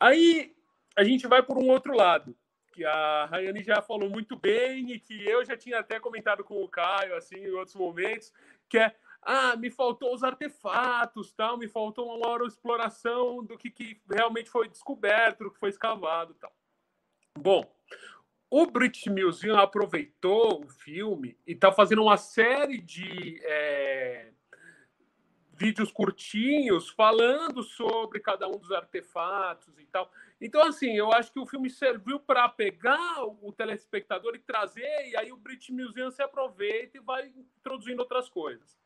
Aí 0.00 0.54
a 0.96 1.04
gente 1.04 1.26
vai 1.26 1.42
por 1.42 1.58
um 1.58 1.68
outro 1.68 1.94
lado, 1.94 2.36
que 2.72 2.84
a 2.84 3.26
Rayane 3.26 3.62
já 3.62 3.82
falou 3.82 4.08
muito 4.08 4.36
bem 4.36 4.92
e 4.92 5.00
que 5.00 5.24
eu 5.26 5.44
já 5.44 5.56
tinha 5.56 5.80
até 5.80 5.98
comentado 5.98 6.44
com 6.44 6.62
o 6.62 6.68
Caio 6.68 7.16
assim 7.16 7.36
em 7.36 7.50
outros 7.50 7.74
momentos, 7.74 8.32
que 8.68 8.78
é 8.78 8.94
ah, 9.22 9.56
me 9.56 9.70
faltou 9.70 10.14
os 10.14 10.22
artefatos, 10.22 11.32
tal, 11.32 11.58
me 11.58 11.68
faltou 11.68 12.06
uma 12.06 12.18
maior 12.18 12.46
exploração 12.46 13.44
do 13.44 13.58
que, 13.58 13.70
que 13.70 14.00
realmente 14.08 14.48
foi 14.48 14.68
descoberto, 14.68 15.44
do 15.44 15.50
que 15.50 15.58
foi 15.58 15.70
escavado, 15.70 16.34
tal. 16.34 16.52
Bom, 17.36 17.64
o 18.50 18.66
British 18.66 19.06
Museum 19.06 19.58
aproveitou 19.58 20.64
o 20.64 20.68
filme 20.68 21.36
e 21.46 21.52
está 21.52 21.70
fazendo 21.72 22.02
uma 22.02 22.16
série 22.16 22.78
de 22.78 23.40
é, 23.42 24.32
vídeos 25.58 25.90
curtinhos 25.90 26.88
falando 26.90 27.62
sobre 27.62 28.20
cada 28.20 28.46
um 28.46 28.56
dos 28.56 28.70
artefatos 28.70 29.78
e 29.78 29.86
tal. 29.86 30.10
Então, 30.40 30.62
assim, 30.62 30.96
eu 30.96 31.12
acho 31.12 31.32
que 31.32 31.40
o 31.40 31.46
filme 31.46 31.68
serviu 31.68 32.20
para 32.20 32.48
pegar 32.48 33.24
o 33.24 33.52
telespectador 33.52 34.36
e 34.36 34.38
trazer, 34.38 35.08
e 35.08 35.16
aí 35.16 35.32
o 35.32 35.36
British 35.36 35.70
Museum 35.70 36.10
se 36.10 36.22
aproveita 36.22 36.96
e 36.96 37.00
vai 37.00 37.32
introduzindo 37.58 38.00
outras 38.00 38.28
coisas. 38.28 38.78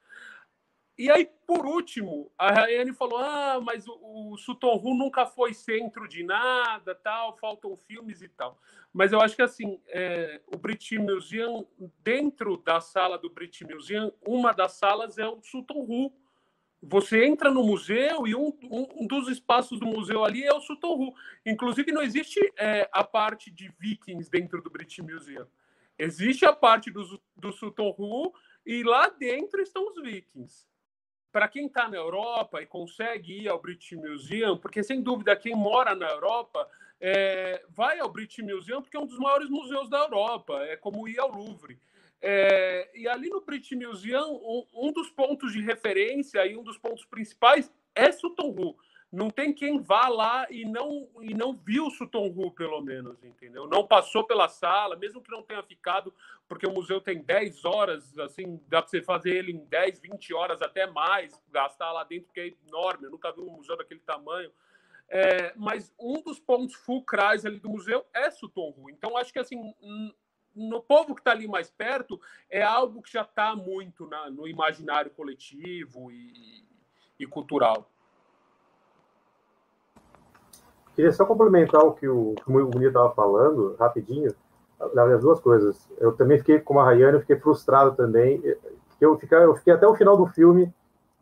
E 0.96 1.10
aí, 1.10 1.28
por 1.46 1.64
último, 1.66 2.30
a 2.38 2.50
Rayane 2.52 2.92
falou: 2.92 3.18
ah, 3.18 3.60
mas 3.60 3.86
o, 3.88 3.98
o 4.32 4.36
Sutton 4.36 4.76
Hoo 4.76 4.94
nunca 4.94 5.24
foi 5.24 5.54
centro 5.54 6.06
de 6.06 6.22
nada, 6.22 6.94
tal, 6.94 7.36
faltam 7.38 7.74
filmes 7.76 8.20
e 8.20 8.28
tal. 8.28 8.58
Mas 8.92 9.10
eu 9.10 9.20
acho 9.20 9.34
que, 9.34 9.42
assim, 9.42 9.80
é, 9.88 10.40
o 10.54 10.58
British 10.58 10.98
Museum, 10.98 11.66
dentro 12.04 12.58
da 12.58 12.78
sala 12.78 13.18
do 13.18 13.30
British 13.30 13.62
Museum, 13.62 14.12
uma 14.26 14.52
das 14.52 14.72
salas 14.72 15.16
é 15.16 15.26
o 15.26 15.42
Sutton 15.42 15.80
Hoo, 15.80 16.12
você 16.82 17.24
entra 17.24 17.48
no 17.48 17.62
museu 17.62 18.26
e 18.26 18.34
um, 18.34 18.52
um, 18.64 19.06
dos 19.06 19.28
espaços 19.28 19.78
do 19.78 19.86
museu 19.86 20.24
ali 20.24 20.42
é 20.42 20.52
o 20.52 20.60
Sutton 20.60 21.14
Inclusive, 21.46 21.92
não 21.92 22.02
existe 22.02 22.40
é, 22.58 22.88
a 22.92 23.04
parte 23.04 23.50
de 23.52 23.72
vikings 23.78 24.28
dentro 24.28 24.60
do 24.60 24.68
British 24.68 24.98
Museum. 24.98 25.46
Existe 25.96 26.44
a 26.44 26.52
parte 26.52 26.90
do, 26.90 27.20
do 27.36 27.52
Sutton 27.52 28.32
e 28.66 28.82
lá 28.82 29.08
dentro 29.08 29.62
estão 29.62 29.86
os 29.88 30.02
vikings. 30.02 30.66
Para 31.30 31.46
quem 31.46 31.66
está 31.66 31.88
na 31.88 31.96
Europa 31.96 32.60
e 32.60 32.66
consegue 32.66 33.42
ir 33.42 33.48
ao 33.48 33.60
British 33.60 33.92
Museum, 33.92 34.58
porque 34.58 34.82
sem 34.82 35.00
dúvida 35.00 35.36
quem 35.36 35.54
mora 35.54 35.94
na 35.94 36.08
Europa 36.08 36.68
é, 37.00 37.64
vai 37.68 38.00
ao 38.00 38.10
British 38.10 38.44
Museum 38.44 38.82
porque 38.82 38.96
é 38.96 39.00
um 39.00 39.06
dos 39.06 39.18
maiores 39.18 39.48
museus 39.48 39.88
da 39.88 39.98
Europa, 39.98 40.58
é 40.64 40.76
como 40.76 41.08
ir 41.08 41.18
ao 41.20 41.30
Louvre. 41.30 41.78
É, 42.24 42.88
e 42.94 43.08
ali 43.08 43.28
no 43.28 43.40
British 43.40 43.76
Museum, 43.76 44.36
um, 44.36 44.86
um, 44.86 44.92
dos 44.92 45.10
pontos 45.10 45.52
de 45.52 45.60
referência 45.60 46.46
e 46.46 46.56
um 46.56 46.62
dos 46.62 46.78
pontos 46.78 47.04
principais 47.04 47.70
é 47.96 48.12
Sutton 48.12 48.54
Hoo. 48.56 48.76
Não 49.10 49.28
tem 49.28 49.52
quem 49.52 49.80
vá 49.80 50.08
lá 50.08 50.46
e 50.48 50.64
não, 50.64 51.08
e 51.20 51.34
não 51.34 51.52
viu 51.52 51.90
Sutton 51.90 52.28
Hoo, 52.28 52.52
pelo 52.52 52.80
menos, 52.80 53.22
entendeu? 53.24 53.66
Não 53.66 53.84
passou 53.84 54.24
pela 54.24 54.48
sala, 54.48 54.94
mesmo 54.94 55.20
que 55.20 55.32
não 55.32 55.42
tenha 55.42 55.62
ficado, 55.64 56.14
porque 56.48 56.66
o 56.66 56.72
museu 56.72 57.00
tem 57.00 57.20
10 57.20 57.64
horas, 57.64 58.16
assim, 58.20 58.58
dá 58.68 58.80
para 58.80 58.88
você 58.88 59.02
fazer 59.02 59.36
ele 59.36 59.52
em 59.52 59.64
10, 59.64 59.98
20 59.98 60.32
horas, 60.32 60.62
até 60.62 60.86
mais, 60.86 61.38
gastar 61.50 61.90
lá 61.92 62.04
dentro, 62.04 62.32
que 62.32 62.40
é 62.40 62.54
enorme. 62.68 63.06
Eu 63.06 63.10
nunca 63.10 63.32
vi 63.32 63.40
um 63.40 63.50
museu 63.50 63.76
daquele 63.76 64.00
tamanho. 64.00 64.50
É, 65.08 65.52
mas 65.56 65.92
um 65.98 66.22
dos 66.22 66.38
pontos 66.38 66.74
fulcrais 66.74 67.44
ali 67.44 67.58
do 67.58 67.68
museu 67.68 68.06
é 68.14 68.30
Sutton 68.30 68.72
Hoo. 68.78 68.88
Então, 68.88 69.16
acho 69.16 69.32
que, 69.32 69.40
assim, 69.40 69.74
no 70.54 70.80
povo 70.82 71.14
que 71.14 71.20
está 71.20 71.32
ali 71.32 71.48
mais 71.48 71.70
perto, 71.70 72.20
é 72.50 72.62
algo 72.62 73.02
que 73.02 73.12
já 73.12 73.22
está 73.22 73.54
muito 73.56 74.06
na, 74.06 74.30
no 74.30 74.46
imaginário 74.46 75.10
coletivo 75.10 76.10
e, 76.10 76.64
e 77.18 77.26
cultural. 77.26 77.88
Queria 80.94 81.12
só 81.12 81.24
complementar 81.24 81.82
o 81.82 81.94
que 81.94 82.06
o, 82.06 82.34
que 82.34 82.84
estava 82.84 83.14
falando, 83.14 83.76
rapidinho, 83.76 84.34
as 84.78 85.20
duas 85.20 85.40
coisas. 85.40 85.88
Eu 85.98 86.12
também 86.12 86.38
fiquei, 86.38 86.60
como 86.60 86.80
a 86.80 86.84
Rayane, 86.84 87.14
eu 87.14 87.20
fiquei 87.20 87.36
frustrado 87.36 87.96
também. 87.96 88.42
Eu 89.00 89.18
fiquei, 89.18 89.38
eu 89.38 89.54
fiquei 89.56 89.72
até 89.72 89.86
o 89.86 89.94
final 89.94 90.16
do 90.16 90.26
filme 90.26 90.72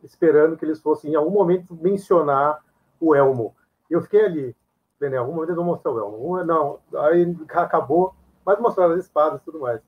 esperando 0.03 0.57
que 0.57 0.65
eles 0.65 0.81
fossem, 0.81 1.11
em 1.11 1.15
algum 1.15 1.31
momento, 1.31 1.75
mencionar 1.75 2.59
o 2.99 3.15
Elmo. 3.15 3.55
Eu 3.89 4.01
fiquei 4.01 4.25
ali, 4.25 4.55
em 5.01 5.15
algum 5.15 5.33
momento 5.33 5.49
eles 5.49 5.55
vão 5.55 5.65
mostrar 5.65 5.91
o 5.91 5.99
Elmo. 5.99 6.43
Não, 6.43 6.79
aí 6.95 7.35
acabou, 7.49 8.13
mas 8.45 8.59
mostrar 8.59 8.91
as 8.91 9.05
espadas 9.05 9.41
e 9.41 9.45
tudo 9.45 9.59
mais. 9.59 9.81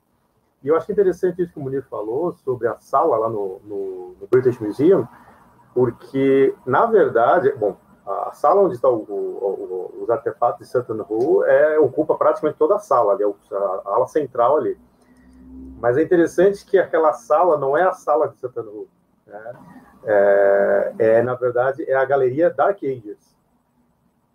E 0.63 0.67
eu 0.69 0.77
acho 0.77 0.91
interessante 0.91 1.41
isso 1.41 1.51
que 1.51 1.59
o 1.59 1.61
Munir 1.61 1.83
falou 1.83 2.31
sobre 2.33 2.67
a 2.67 2.77
sala 2.77 3.17
lá 3.17 3.29
no, 3.29 3.59
no, 3.65 4.15
no 4.21 4.27
British 4.31 4.59
Museum, 4.59 5.07
porque, 5.73 6.55
na 6.65 6.85
verdade, 6.85 7.51
bom, 7.53 7.75
a 8.05 8.31
sala 8.33 8.61
onde 8.61 8.75
estão 8.75 9.05
os 10.01 10.09
artefatos 10.09 10.59
de 10.59 10.65
Sutton 10.65 11.05
Hoo 11.09 11.43
é, 11.45 11.79
ocupa 11.79 12.15
praticamente 12.15 12.57
toda 12.57 12.75
a 12.75 12.79
sala, 12.79 13.13
ali, 13.13 13.23
a, 13.23 13.55
a 13.55 13.95
ala 13.95 14.07
central 14.07 14.57
ali. 14.57 14.77
Mas 15.79 15.97
é 15.97 16.03
interessante 16.03 16.65
que 16.65 16.77
aquela 16.77 17.13
sala 17.13 17.57
não 17.57 17.77
é 17.77 17.83
a 17.83 17.91
sala 17.91 18.29
de 18.29 18.37
Sutton 18.37 18.61
Hoo. 18.61 18.87
Né? 19.27 19.53
É, 20.05 20.93
é, 20.99 21.21
na 21.21 21.33
verdade, 21.33 21.83
é 21.89 21.95
a 21.95 22.05
galeria 22.05 22.49
Dark 22.49 22.83
Ages. 22.83 23.32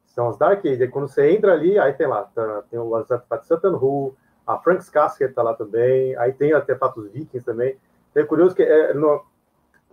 São 0.09 0.29
os 0.29 0.37
Dark 0.37 0.65
Age. 0.65 0.89
quando 0.89 1.09
você 1.09 1.31
entra 1.31 1.53
ali, 1.53 1.79
aí 1.79 1.93
tem 1.93 2.07
lá, 2.07 2.25
tá, 2.35 2.63
tem 2.71 2.79
o 2.79 2.95
artefato 2.95 3.47
Satan 3.47 3.77
Hu, 3.77 4.15
a 4.47 4.59
Frank's 4.59 4.89
Casket 4.89 5.33
tá 5.35 5.43
lá 5.43 5.55
também, 5.55 6.17
aí 6.17 6.33
tem 6.33 6.53
artefatos 6.53 7.11
vikings 7.13 7.45
também. 7.45 7.77
É 8.15 8.25
curioso 8.25 8.55
que 8.55 8.63
é, 8.63 8.95
no, 8.95 9.23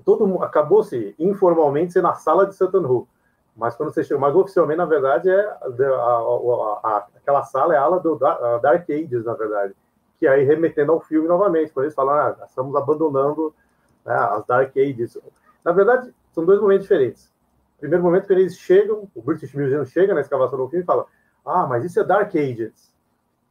todo 0.04 0.42
acabou-se 0.42 1.14
informalmente 1.20 1.94
ser 1.94 2.02
na 2.02 2.14
sala 2.16 2.48
de 2.48 2.56
Satan 2.56 2.88
Hu. 2.88 3.08
Mas 3.56 3.76
quando 3.76 3.94
você 3.94 4.04
chega, 4.04 4.20
mas 4.20 4.36
oficialmente, 4.36 4.78
na 4.78 4.86
verdade, 4.86 5.30
é 5.30 5.40
a, 5.40 5.58
a, 5.62 6.80
a, 6.84 7.08
aquela 7.16 7.44
sala 7.44 7.76
é 7.76 7.78
a 7.78 7.82
ala 7.82 8.00
do 8.00 8.16
Dark 8.16 8.90
Ages, 8.90 9.26
na 9.26 9.34
verdade. 9.34 9.76
Que 10.18 10.28
aí 10.28 10.44
remetendo 10.44 10.92
ao 10.92 11.00
filme 11.00 11.28
novamente, 11.28 11.72
quando 11.72 11.86
eles 11.86 11.96
falam, 11.96 12.16
ah, 12.16 12.36
estamos 12.46 12.76
abandonando 12.76 13.54
né, 14.06 14.16
as 14.16 14.46
Dark 14.46 14.76
Ages. 14.76 15.18
Na 15.64 15.72
verdade, 15.72 16.14
são 16.34 16.44
dois 16.44 16.60
momentos 16.60 16.84
diferentes 16.84 17.35
primeiro 17.80 18.04
momento 18.04 18.28
que 18.28 18.34
eles 18.34 18.58
chegam, 18.58 19.10
o 19.14 19.22
British 19.22 19.54
Museum 19.54 19.86
chega 19.86 20.14
na 20.14 20.22
escavação 20.22 20.58
do 20.58 20.70
filme 20.70 20.84
e 20.84 20.86
fala: 20.86 21.06
Ah, 21.46 21.66
mas 21.68 21.84
isso 21.84 22.00
é 22.00 22.04
Dark 22.04 22.34
Ages. 22.36 22.94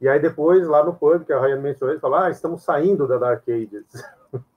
E 0.01 0.09
aí 0.09 0.21
depois, 0.21 0.67
lá 0.67 0.85
no 0.85 0.95
pub, 0.95 1.25
que 1.25 1.33
a 1.33 1.41
Ryan 1.41 1.61
mencionou, 1.61 1.95
ele 1.95 2.01
fala: 2.01 2.27
Ah, 2.27 2.31
estamos 2.31 2.63
saindo 2.63 3.07
da 3.07 3.19
Dark 3.19 3.49
Ages. 3.49 3.87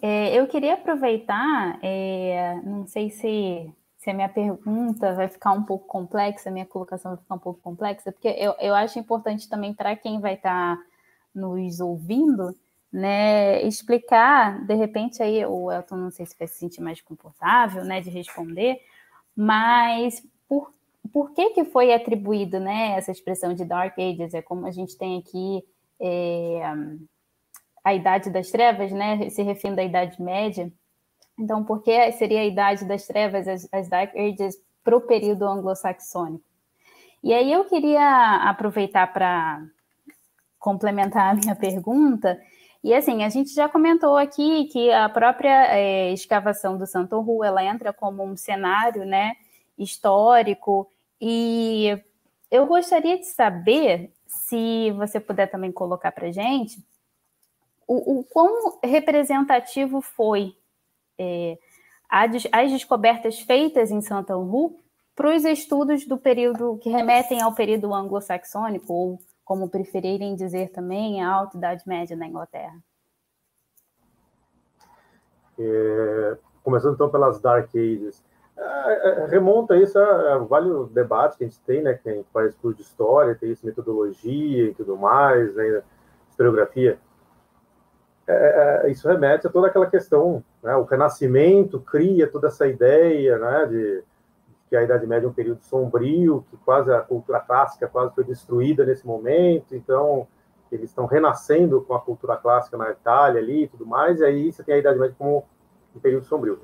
É, 0.00 0.38
eu 0.38 0.46
queria 0.46 0.74
aproveitar, 0.74 1.78
é, 1.82 2.60
não 2.62 2.86
sei 2.86 3.10
se, 3.10 3.72
se 3.96 4.10
a 4.10 4.14
minha 4.14 4.28
pergunta 4.28 5.12
vai 5.14 5.28
ficar 5.28 5.52
um 5.52 5.64
pouco 5.64 5.86
complexa, 5.88 6.48
a 6.48 6.52
minha 6.52 6.66
colocação 6.66 7.12
vai 7.12 7.20
ficar 7.20 7.34
um 7.34 7.38
pouco 7.40 7.60
complexa, 7.60 8.12
porque 8.12 8.28
eu, 8.28 8.54
eu 8.60 8.74
acho 8.76 8.98
importante 8.98 9.48
também 9.48 9.74
para 9.74 9.96
quem 9.96 10.20
vai 10.20 10.34
estar 10.34 10.76
tá 10.76 10.82
nos 11.34 11.80
ouvindo, 11.80 12.54
né, 12.92 13.62
explicar, 13.62 14.64
de 14.66 14.74
repente 14.74 15.22
aí 15.22 15.44
o 15.44 15.70
Elton 15.70 15.96
não 15.96 16.10
sei 16.10 16.24
se 16.26 16.36
vai 16.38 16.48
se 16.48 16.58
sentir 16.58 16.80
mais 16.80 17.00
confortável, 17.00 17.84
né, 17.84 18.00
de 18.00 18.10
responder, 18.10 18.80
mas 19.36 20.22
por, 20.48 20.72
por 21.12 21.32
que 21.32 21.50
que 21.50 21.64
foi 21.64 21.92
atribuído, 21.92 22.58
né, 22.58 22.96
essa 22.96 23.10
expressão 23.10 23.54
de 23.54 23.64
Dark 23.64 23.98
Ages, 23.98 24.34
é 24.34 24.42
como 24.42 24.66
a 24.66 24.70
gente 24.70 24.96
tem 24.96 25.18
aqui 25.18 25.62
é, 26.00 26.62
a 27.88 27.94
Idade 27.94 28.30
das 28.30 28.50
Trevas, 28.50 28.92
né? 28.92 29.30
Se 29.30 29.42
referindo 29.42 29.80
à 29.80 29.84
Idade 29.84 30.20
Média. 30.20 30.70
Então, 31.38 31.64
por 31.64 31.82
que 31.82 32.12
seria 32.12 32.40
a 32.40 32.44
Idade 32.44 32.84
das 32.84 33.06
Trevas, 33.06 33.46
as, 33.46 33.68
as 33.72 33.88
Dark 33.88 34.14
Ages, 34.14 34.60
para 34.84 34.96
o 34.96 35.00
período 35.00 35.46
anglo-saxônico? 35.46 36.44
E 37.22 37.32
aí 37.32 37.52
eu 37.52 37.64
queria 37.64 38.36
aproveitar 38.48 39.12
para 39.12 39.64
complementar 40.58 41.32
a 41.32 41.34
minha 41.34 41.56
pergunta. 41.56 42.38
E 42.82 42.94
assim, 42.94 43.24
a 43.24 43.28
gente 43.28 43.52
já 43.52 43.68
comentou 43.68 44.16
aqui 44.16 44.66
que 44.66 44.90
a 44.92 45.08
própria 45.08 45.76
é, 45.76 46.12
escavação 46.12 46.78
do 46.78 46.86
Santo 46.86 47.20
Ru, 47.20 47.42
ela 47.42 47.64
entra 47.64 47.92
como 47.92 48.24
um 48.24 48.36
cenário, 48.36 49.04
né, 49.04 49.34
histórico. 49.76 50.88
E 51.20 51.98
eu 52.50 52.66
gostaria 52.66 53.18
de 53.18 53.26
saber, 53.26 54.12
se 54.26 54.92
você 54.92 55.18
puder 55.18 55.50
também 55.50 55.72
colocar 55.72 56.12
para 56.12 56.30
gente, 56.30 56.78
o, 57.86 58.20
o 58.20 58.24
quão 58.24 58.78
representativo 58.82 60.00
foi 60.00 60.54
é, 61.18 61.58
as 62.08 62.70
descobertas 62.70 63.40
feitas 63.40 63.90
em 63.90 64.00
Santanru 64.00 64.78
para 65.16 65.34
os 65.34 65.44
estudos 65.44 66.06
do 66.06 66.16
período 66.16 66.78
que 66.80 66.88
remetem 66.88 67.42
ao 67.42 67.54
período 67.54 67.92
anglo-saxônico, 67.92 68.92
ou 68.92 69.20
como 69.48 69.70
preferirem 69.70 70.36
dizer 70.36 70.68
também, 70.68 71.24
a 71.24 71.32
Alta 71.32 71.56
Idade 71.56 71.82
Média 71.86 72.14
na 72.14 72.26
Inglaterra. 72.28 72.78
É, 75.58 76.36
começando 76.62 76.92
então 76.94 77.08
pelas 77.08 77.40
Dark 77.40 77.70
Ages. 77.74 78.22
É, 78.54 79.22
é 79.22 79.26
remonta 79.26 79.74
isso 79.74 79.98
a, 79.98 80.36
vários 80.36 80.90
debates 80.90 81.38
que 81.38 81.44
a 81.44 81.48
gente 81.48 81.62
tem, 81.62 81.82
né? 81.82 81.94
Que 81.94 82.10
a 82.10 82.12
gente 82.12 82.28
faz 82.30 82.50
estudo 82.50 82.74
de 82.74 82.82
história, 82.82 83.34
tem 83.34 83.50
isso, 83.50 83.64
metodologia 83.64 84.64
e 84.64 84.74
tudo 84.74 84.98
mais, 84.98 85.54
né, 85.54 85.82
historiografia. 86.28 86.98
É, 88.26 88.84
é, 88.84 88.90
isso 88.90 89.08
remete 89.08 89.46
a 89.46 89.50
toda 89.50 89.68
aquela 89.68 89.88
questão, 89.88 90.44
né? 90.62 90.76
O 90.76 90.84
Renascimento 90.84 91.80
cria 91.80 92.30
toda 92.30 92.48
essa 92.48 92.66
ideia, 92.66 93.38
né? 93.38 93.64
De 93.64 94.04
que 94.68 94.76
a 94.76 94.82
Idade 94.82 95.06
Média 95.06 95.26
é 95.26 95.30
um 95.30 95.32
período 95.32 95.62
sombrio, 95.62 96.44
que 96.50 96.56
quase 96.58 96.92
a 96.92 97.00
cultura 97.00 97.40
clássica 97.40 97.88
quase 97.88 98.14
foi 98.14 98.24
destruída 98.24 98.84
nesse 98.84 99.06
momento, 99.06 99.74
então 99.74 100.26
eles 100.70 100.90
estão 100.90 101.06
renascendo 101.06 101.80
com 101.80 101.94
a 101.94 102.00
cultura 102.00 102.36
clássica 102.36 102.76
na 102.76 102.90
Itália 102.90 103.40
ali 103.40 103.64
e 103.64 103.68
tudo 103.68 103.86
mais, 103.86 104.20
e 104.20 104.24
aí 104.24 104.52
você 104.52 104.62
tem 104.62 104.74
a 104.74 104.78
Idade 104.78 104.98
Média 104.98 105.14
como 105.16 105.44
um 105.94 106.00
período 106.00 106.24
sombrio. 106.24 106.60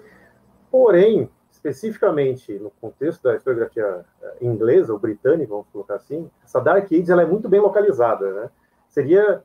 Porém, 0.71 1.31
especificamente 1.51 2.59
no 2.59 2.71
contexto 2.81 3.23
da 3.23 3.37
historiografia 3.37 4.05
eh, 4.23 4.37
inglesa 4.43 4.93
ou 4.93 4.99
britânica, 4.99 5.49
vamos 5.49 5.67
colocar 5.73 5.95
assim, 5.95 6.31
essa 6.45 6.61
Dark 6.61 6.85
Age 6.93 7.11
ela 7.11 7.23
é 7.23 7.27
muito 7.27 7.49
bem 7.49 7.61
localizada, 7.61 8.31
né? 8.33 8.51
Seria 8.89 9.43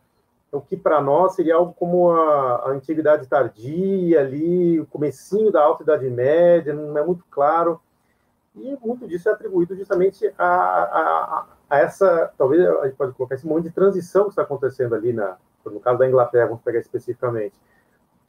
o 0.51 0.59
que 0.59 0.75
para 0.75 0.99
nós 0.99 1.35
seria 1.35 1.55
algo 1.55 1.73
como 1.73 2.11
a, 2.11 2.55
a, 2.55 2.69
antiguidade 2.71 3.27
tardia 3.27 4.19
ali, 4.19 4.79
o 4.79 4.85
comecinho 4.87 5.51
da 5.51 5.61
alta 5.61 5.83
idade 5.83 6.09
média, 6.09 6.73
não 6.73 6.97
é 6.97 7.05
muito 7.05 7.23
claro 7.29 7.79
e 8.61 8.77
muito 8.85 9.07
disso 9.07 9.29
é 9.29 9.31
atribuído 9.31 9.75
justamente 9.75 10.31
a, 10.37 10.45
a, 10.45 11.45
a, 11.69 11.79
essa, 11.79 12.31
talvez 12.37 12.65
a 12.65 12.85
gente 12.85 12.95
pode 12.95 13.13
colocar 13.13 13.35
esse 13.35 13.47
momento 13.47 13.65
de 13.65 13.71
transição 13.71 14.23
que 14.23 14.29
está 14.29 14.41
acontecendo 14.41 14.95
ali, 14.95 15.13
na, 15.13 15.37
no 15.65 15.79
caso 15.79 15.99
da 15.99 16.07
Inglaterra, 16.07 16.47
vamos 16.47 16.63
pegar 16.63 16.79
especificamente, 16.79 17.55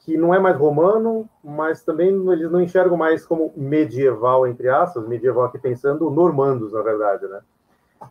que 0.00 0.16
não 0.16 0.34
é 0.34 0.38
mais 0.38 0.56
romano, 0.56 1.28
mas 1.42 1.82
também 1.82 2.08
eles 2.32 2.50
não 2.50 2.60
enxergam 2.60 2.96
mais 2.96 3.26
como 3.26 3.52
medieval, 3.56 4.46
entre 4.46 4.68
aspas, 4.68 5.06
medieval 5.06 5.44
aqui 5.44 5.58
pensando 5.58 6.10
normandos, 6.10 6.72
na 6.72 6.82
verdade, 6.82 7.26
né? 7.26 7.40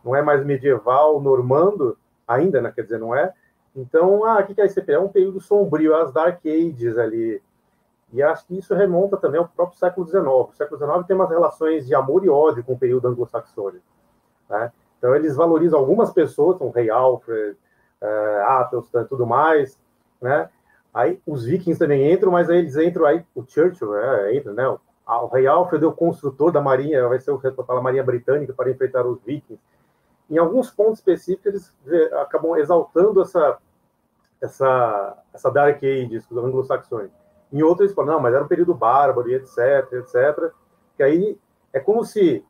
Não 0.04 0.14
é 0.14 0.22
mais 0.22 0.44
medieval 0.44 1.20
normando, 1.20 1.98
ainda, 2.26 2.60
né? 2.60 2.72
quer 2.74 2.82
dizer, 2.82 2.98
não 2.98 3.14
é? 3.14 3.32
Então, 3.74 4.24
ah, 4.24 4.40
o 4.40 4.46
que 4.46 4.60
é 4.60 4.66
ICP? 4.66 4.92
É 4.92 4.98
um 4.98 5.08
período 5.08 5.40
sombrio, 5.40 5.94
as 5.96 6.12
Dark 6.12 6.44
Ages 6.44 6.96
ali, 6.96 7.42
e 8.12 8.22
acho 8.22 8.46
que 8.46 8.58
isso 8.58 8.74
remonta 8.74 9.16
também 9.16 9.40
ao 9.40 9.48
próprio 9.48 9.78
século 9.78 10.06
XIX. 10.06 10.24
O 10.24 10.52
século 10.52 10.78
XIX 10.78 11.06
tem 11.06 11.16
umas 11.16 11.30
relações 11.30 11.86
de 11.86 11.94
amor 11.94 12.24
e 12.24 12.28
ódio 12.28 12.64
com 12.64 12.72
o 12.72 12.78
período 12.78 13.06
anglo-saxônico. 13.08 13.84
Né? 14.48 14.72
Então, 14.98 15.14
eles 15.14 15.36
valorizam 15.36 15.78
algumas 15.78 16.12
pessoas, 16.12 16.58
como 16.58 16.70
rei 16.70 16.90
Alfred, 16.90 17.56
uh, 18.02 18.42
Athelstan 18.48 19.04
tudo 19.04 19.26
mais, 19.26 19.78
né? 20.20 20.48
Aí 20.92 21.20
os 21.24 21.44
vikings 21.44 21.78
também 21.78 22.12
entram, 22.12 22.32
mas 22.32 22.50
aí 22.50 22.58
eles 22.58 22.76
entram, 22.76 23.06
aí 23.06 23.24
o 23.34 23.44
Churchill 23.46 23.92
né, 23.92 24.34
entra, 24.34 24.52
né? 24.52 24.68
O, 24.68 24.80
o 25.06 25.26
rei 25.28 25.46
Alfred 25.46 25.84
é 25.84 25.86
o 25.86 25.92
construtor 25.92 26.50
da 26.50 26.60
marinha, 26.60 27.08
vai 27.08 27.20
ser 27.20 27.30
o 27.30 27.38
da 27.38 27.80
marinha 27.80 28.02
britânica 28.02 28.52
para 28.52 28.70
enfrentar 28.70 29.06
os 29.06 29.22
vikings. 29.22 29.62
Em 30.28 30.36
alguns 30.36 30.70
pontos 30.70 30.98
específicos, 30.98 31.72
eles 31.86 32.12
acabam 32.14 32.56
exaltando 32.56 33.22
essa, 33.22 33.58
essa, 34.40 35.16
essa 35.32 35.50
Dark 35.50 35.82
Ages 35.82 36.26
dos 36.26 36.44
anglo-saxônicos. 36.44 37.18
Em 37.52 37.62
outros 37.62 37.86
eles 37.86 37.94
falam, 37.94 38.14
não, 38.14 38.20
mas 38.20 38.34
era 38.34 38.44
um 38.44 38.48
período 38.48 38.74
bárbaro 38.74 39.28
e 39.28 39.34
etc, 39.34 39.92
etc. 39.92 40.52
Que 40.96 41.02
aí 41.02 41.38
é 41.72 41.80
como 41.80 42.04
se 42.04 42.44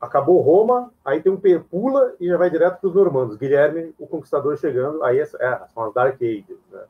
acabou 0.00 0.40
Roma, 0.40 0.92
aí 1.04 1.22
tem 1.22 1.30
um 1.30 1.40
pula 1.62 2.14
e 2.18 2.26
já 2.26 2.36
vai 2.36 2.50
direto 2.50 2.80
para 2.80 2.88
os 2.88 2.94
normandos. 2.94 3.36
Guilherme, 3.36 3.94
o 3.98 4.06
conquistador 4.06 4.56
chegando, 4.56 5.02
aí 5.04 5.20
é, 5.20 5.22
é, 5.22 5.62
são 5.72 5.84
as 5.84 5.94
Dark 5.94 6.20
Ages, 6.20 6.58
né? 6.70 6.82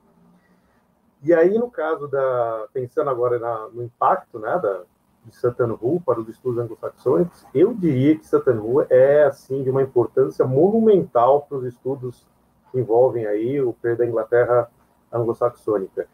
E 1.23 1.33
aí, 1.33 1.57
no 1.57 1.71
caso 1.71 2.09
da. 2.09 2.67
Pensando 2.73 3.09
agora 3.09 3.39
na, 3.39 3.69
no 3.69 3.85
impacto 3.85 4.41
né, 4.41 4.59
da, 4.59 4.83
de 5.25 5.37
Satan 5.37 5.75
Rule 5.75 6.01
para 6.01 6.19
os 6.19 6.29
estudos 6.29 6.59
anglo-saxônicos, 6.59 7.47
eu 7.55 7.73
diria 7.75 8.19
que 8.19 8.27
Satan 8.27 8.59
Rule 8.59 8.87
é, 8.91 9.23
assim, 9.25 9.63
de 9.63 9.71
uma 9.71 9.83
importância 9.83 10.45
monumental 10.45 11.43
para 11.43 11.59
os 11.59 11.65
estudos 11.65 12.27
que 12.73 12.81
envolvem 12.81 13.27
aí 13.27 13.61
o 13.61 13.73
período 13.75 13.99
da 13.99 14.07
Inglaterra 14.07 14.71
anglo-saxônica 15.13 16.09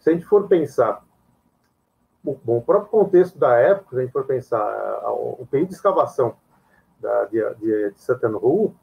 se 0.00 0.10
a 0.10 0.12
gente 0.12 0.24
for 0.24 0.48
pensar, 0.48 1.04
o 2.24 2.60
próprio 2.60 2.90
contexto 2.90 3.38
da 3.38 3.56
época, 3.56 3.90
se 3.90 3.98
a 3.98 4.00
gente 4.02 4.12
for 4.12 4.24
pensar 4.24 5.02
o 5.12 5.46
período 5.50 5.68
de 5.68 5.74
escavação 5.74 6.34
da, 6.98 7.24
de, 7.26 7.38
de, 7.54 7.90
de 7.90 8.26
Hall, 8.36 8.74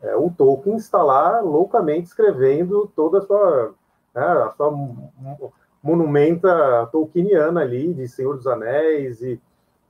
é, 0.00 0.14
o 0.16 0.30
Tolkien 0.30 0.76
está 0.76 1.02
lá 1.02 1.40
loucamente 1.40 2.06
escrevendo 2.06 2.90
toda 2.94 3.18
a 3.18 3.22
sua, 3.22 3.74
né, 4.14 4.22
a 4.22 4.50
sua 4.50 4.72
monumenta 5.82 6.86
tolkieniana 6.92 7.60
ali, 7.60 7.92
de 7.92 8.06
Senhor 8.08 8.36
dos 8.36 8.46
Anéis 8.46 9.20
e, 9.22 9.40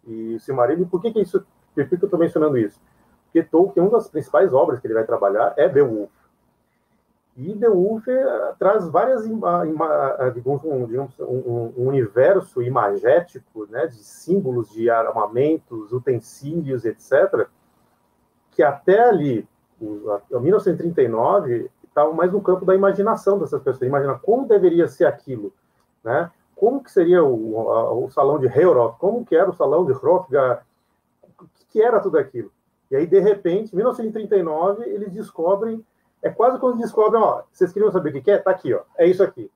e 0.07 0.39
Silmarillion. 0.41 0.89
Por 0.89 1.03
que, 1.03 1.13
que 1.13 1.21
isso? 1.21 1.45
Por 1.75 1.87
que, 1.87 1.97
que 1.97 2.05
eu 2.05 2.07
estou 2.07 2.19
mencionando 2.19 2.57
isso? 2.57 2.81
Porque 3.25 3.43
Tolkien, 3.43 3.85
uma 3.85 3.99
das 3.99 4.09
principais 4.09 4.53
obras 4.53 4.81
que 4.81 4.87
ele 4.87 4.95
vai 4.95 5.05
trabalhar 5.05 5.53
é 5.57 5.69
Beowulf. 5.69 6.11
E 7.39 7.55
The 7.55 7.69
Wolf 7.69 8.09
eh, 8.09 8.55
traz 8.59 8.89
várias, 8.89 9.23
digamos, 9.23 10.65
um, 10.65 10.85
um, 11.21 11.73
um, 11.79 11.87
universo 11.87 12.61
imagético, 12.61 13.65
né, 13.71 13.87
de 13.87 14.03
símbolos 14.03 14.69
de 14.71 14.91
armamentos, 14.91 15.93
utensílios, 15.93 16.85
etc., 16.85 17.47
que 18.51 18.61
até 18.61 19.01
ali, 19.01 19.49
em 19.81 20.41
1939, 20.41 21.71
estavam 21.85 22.13
mais 22.13 22.33
no 22.33 22.43
campo 22.43 22.65
da 22.65 22.75
imaginação 22.75 23.39
dessas 23.39 23.63
pessoas. 23.63 23.87
Imagina 23.87 24.19
como 24.19 24.49
deveria 24.49 24.89
ser 24.89 25.05
aquilo, 25.05 25.53
né? 26.03 26.33
Como 26.57 26.83
que 26.83 26.91
seria 26.91 27.23
o, 27.23 28.05
o 28.05 28.11
salão 28.11 28.41
de 28.41 28.47
Heuroth? 28.49 28.99
Como 28.99 29.25
que 29.25 29.37
era 29.37 29.49
o 29.49 29.55
salão 29.55 29.87
de 29.87 29.93
Hrothgar? 29.93 30.67
O 31.41 31.45
que 31.69 31.81
era 31.81 32.01
tudo 32.01 32.19
aquilo? 32.19 32.51
E 32.91 32.97
aí, 32.97 33.07
de 33.07 33.21
repente, 33.21 33.73
em 33.73 33.77
1939, 33.77 34.89
eles 34.89 35.13
descobrem 35.13 35.85
é 36.23 36.31
quase 36.31 36.59
quando 36.59 36.79
descobrem, 36.79 37.23
ó, 37.23 37.43
vocês 37.53 37.73
queriam 37.73 37.91
saber 37.91 38.15
o 38.15 38.23
que 38.23 38.31
é? 38.31 38.39
Tá 38.39 38.51
aqui, 38.51 38.75
ó, 38.75 38.83
é 38.97 39.07
isso 39.07 39.23
aqui. 39.23 39.51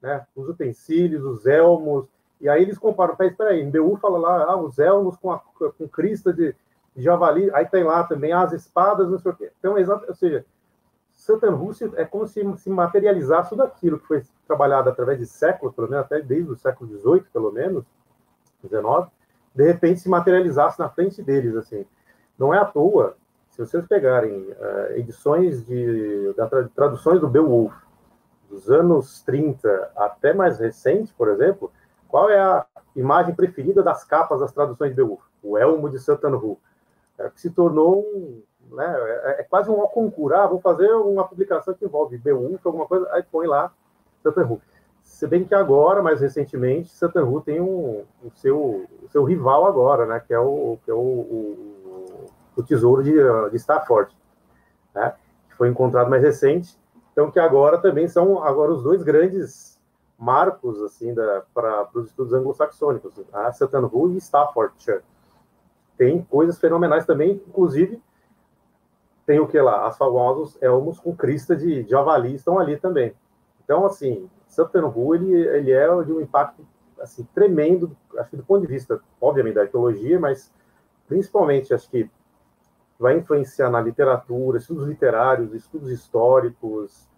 Né? 0.00 0.26
Os 0.34 0.48
utensílios, 0.48 1.24
os 1.24 1.46
elmos, 1.46 2.06
e 2.40 2.48
aí 2.48 2.62
eles 2.62 2.78
comparam, 2.78 3.16
espera 3.20 3.50
aí, 3.50 3.64
BU 3.64 3.96
fala 3.96 4.18
lá, 4.18 4.44
ah, 4.44 4.56
os 4.56 4.78
elmos 4.78 5.16
com, 5.16 5.30
a, 5.30 5.38
com 5.38 5.88
crista 5.88 6.32
de, 6.32 6.54
de 6.94 7.02
javali, 7.02 7.50
aí 7.54 7.66
tem 7.66 7.84
lá 7.84 8.04
também 8.04 8.32
as 8.32 8.52
espadas, 8.52 9.10
não 9.10 9.18
sei 9.18 9.32
o 9.32 9.36
quê. 9.36 9.52
Então, 9.58 9.78
exato, 9.78 10.06
ou 10.06 10.14
seja, 10.14 10.44
Santa 11.12 11.50
Rússia 11.50 11.90
é 11.96 12.04
como 12.04 12.26
se 12.26 12.44
se 12.58 12.70
materializasse 12.70 13.50
tudo 13.50 13.62
aquilo 13.62 13.98
que 13.98 14.06
foi 14.06 14.22
trabalhado 14.46 14.90
através 14.90 15.18
de 15.18 15.26
séculos, 15.26 15.74
pelo 15.74 15.88
menos 15.88 16.04
até 16.04 16.20
desde 16.20 16.52
o 16.52 16.56
século 16.56 16.90
XVIII, 16.90 17.24
pelo 17.32 17.50
menos, 17.50 17.84
XIX, 18.62 19.10
de 19.54 19.64
repente 19.64 20.00
se 20.00 20.08
materializasse 20.08 20.78
na 20.78 20.88
frente 20.88 21.22
deles, 21.22 21.56
assim. 21.56 21.86
Não 22.38 22.52
é 22.52 22.58
à 22.58 22.64
toa 22.64 23.16
se 23.56 23.64
vocês 23.64 23.86
pegarem 23.86 24.50
uh, 24.50 24.92
edições 24.96 25.64
de 25.66 26.34
da 26.34 26.46
traduções 26.74 27.20
do 27.20 27.26
Beowulf 27.26 27.72
dos 28.50 28.70
anos 28.70 29.22
30 29.22 29.92
até 29.96 30.34
mais 30.34 30.58
recente, 30.58 31.12
por 31.14 31.28
exemplo, 31.28 31.72
qual 32.06 32.28
é 32.28 32.38
a 32.38 32.66
imagem 32.94 33.34
preferida 33.34 33.82
das 33.82 34.04
capas 34.04 34.40
das 34.40 34.52
traduções 34.52 34.90
de 34.90 34.96
Beowulf? 34.96 35.22
O 35.42 35.56
elmo 35.56 35.88
de 35.88 35.98
Santanru, 35.98 36.58
é, 37.18 37.30
que 37.30 37.40
se 37.40 37.50
tornou 37.50 38.02
um, 38.02 38.42
né, 38.70 38.94
é, 39.24 39.40
é, 39.40 39.42
quase 39.44 39.70
um 39.70 39.76
concurso. 39.86 40.36
Ah, 40.36 40.46
vou 40.46 40.60
fazer 40.60 40.92
uma 40.92 41.26
publicação 41.26 41.72
que 41.72 41.84
envolve 41.84 42.18
Beowulf, 42.18 42.60
alguma 42.64 42.86
coisa, 42.86 43.08
aí 43.10 43.22
põe 43.22 43.46
lá 43.46 43.72
Santanru. 44.22 44.60
Se 45.02 45.26
bem 45.26 45.44
que 45.44 45.54
agora, 45.54 46.02
mais 46.02 46.20
recentemente, 46.20 46.90
Santanru 46.90 47.40
tem 47.40 47.60
um, 47.60 48.04
o, 48.22 48.30
seu, 48.34 48.86
o 49.02 49.08
seu 49.08 49.24
rival 49.24 49.64
agora, 49.64 50.04
né, 50.04 50.20
que 50.20 50.34
é 50.34 50.38
o, 50.38 50.78
que 50.84 50.90
é 50.90 50.94
o, 50.94 50.98
o 50.98 51.75
o 52.56 52.62
tesouro 52.62 53.02
de, 53.02 53.12
de 53.50 53.56
Stafford, 53.56 54.16
né? 54.94 55.14
que 55.48 55.56
foi 55.56 55.68
encontrado 55.68 56.10
mais 56.10 56.22
recente. 56.22 56.78
Então, 57.12 57.30
que 57.30 57.38
agora 57.38 57.78
também 57.78 58.08
são 58.08 58.42
agora 58.42 58.72
os 58.72 58.82
dois 58.82 59.02
grandes 59.02 59.78
marcos 60.18 60.80
assim 60.82 61.14
para 61.52 61.88
os 61.94 62.06
estudos 62.06 62.32
anglo-saxônicos, 62.32 63.14
a 63.32 63.52
Sutton 63.52 63.90
Hoo 63.92 64.12
e 64.12 64.16
Staffordshire. 64.16 65.02
Tem 65.96 66.22
coisas 66.22 66.58
fenomenais 66.58 67.06
também, 67.06 67.42
inclusive 67.46 68.02
tem 69.26 69.40
o 69.40 69.48
que 69.48 69.60
lá? 69.60 69.86
As 69.86 69.98
famosos 69.98 70.56
elmos 70.62 71.00
com 71.00 71.14
crista 71.14 71.56
de 71.56 71.82
javali 71.88 72.34
estão 72.34 72.58
ali 72.58 72.78
também. 72.78 73.12
Então, 73.64 73.84
assim, 73.84 74.30
Sutton 74.46 74.86
Hoo, 74.94 75.16
ele, 75.16 75.34
ele 75.34 75.72
é 75.72 75.86
de 76.04 76.12
um 76.12 76.20
impacto 76.20 76.64
assim, 77.00 77.26
tremendo, 77.34 77.94
acho 78.16 78.30
que 78.30 78.36
do 78.36 78.44
ponto 78.44 78.62
de 78.62 78.68
vista, 78.68 79.00
obviamente, 79.20 79.54
da 79.54 79.62
arqueologia, 79.62 80.18
mas 80.18 80.50
principalmente, 81.08 81.74
acho 81.74 81.90
que 81.90 82.08
vai 82.98 83.16
influenciar 83.16 83.70
na 83.70 83.80
literatura, 83.80 84.58
estudos 84.58 84.86
literários, 84.86 85.52
estudos 85.52 85.90
históricos, 85.90 87.08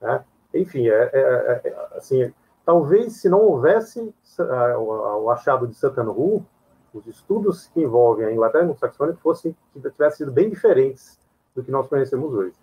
né? 0.00 0.24
enfim, 0.52 0.88
é, 0.88 1.10
é, 1.12 1.60
é, 1.64 1.88
assim, 1.96 2.32
talvez 2.64 3.14
se 3.14 3.28
não 3.28 3.40
houvesse 3.40 4.14
o, 4.78 5.22
o 5.24 5.30
achado 5.30 5.66
de 5.66 5.74
Sutton 5.74 6.08
Hoo, 6.10 6.46
os 6.92 7.06
estudos 7.06 7.66
que 7.68 7.80
envolvem 7.80 8.26
a 8.26 8.32
Inglaterra 8.32 8.66
e 8.66 8.70
o 8.70 8.76
saxônica 8.76 9.18
fossem 9.20 9.54
tivessem 9.74 10.18
sido 10.18 10.32
bem 10.32 10.48
diferentes 10.48 11.18
do 11.54 11.62
que 11.62 11.70
nós 11.70 11.86
conhecemos 11.86 12.32
hoje, 12.32 12.54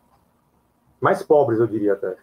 mais 1.00 1.22
pobres, 1.22 1.60
eu 1.60 1.68
diria 1.68 1.94
até. 1.94 2.16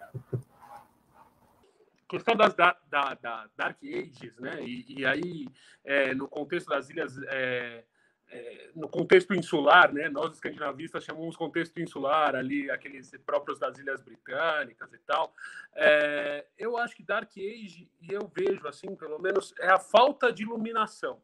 questão 2.13 2.37
das 2.37 2.55
da, 2.55 2.77
da, 2.91 3.15
da, 3.15 3.49
Dark 3.57 3.79
Ages, 3.83 4.39
né? 4.39 4.63
E, 4.63 5.01
e 5.01 5.07
aí, 5.07 5.49
é, 5.83 6.15
no 6.15 6.29
contexto 6.29 6.69
das 6.69 6.91
ilhas, 6.91 7.17
é, 7.29 7.85
é, 8.33 8.71
no 8.75 8.89
contexto 8.89 9.35
insular, 9.35 9.93
né? 9.93 10.09
Nós 10.09 10.35
escandinavistas 10.35 11.05
chamamos 11.05 11.37
contexto 11.37 11.79
insular 11.79 12.35
ali, 12.35 12.71
aqueles 12.71 13.11
próprios 13.27 13.59
das 13.59 13.79
ilhas 13.79 14.01
britânicas 14.01 14.91
e 14.93 14.99
tal. 14.99 15.35
É, 15.75 16.47
eu 16.57 16.79
acho 16.79 16.97
que 16.97 17.03
Dark 17.03 17.31
Age, 17.37 17.91
e 18.01 18.13
eu 18.13 18.31
vejo 18.35 18.67
assim, 18.67 18.97
pelo 18.97 19.19
menos, 19.19 19.55
é 19.61 19.69
a 19.69 19.79
falta 19.79 20.33
de 20.33 20.45
iluminação. 20.45 21.21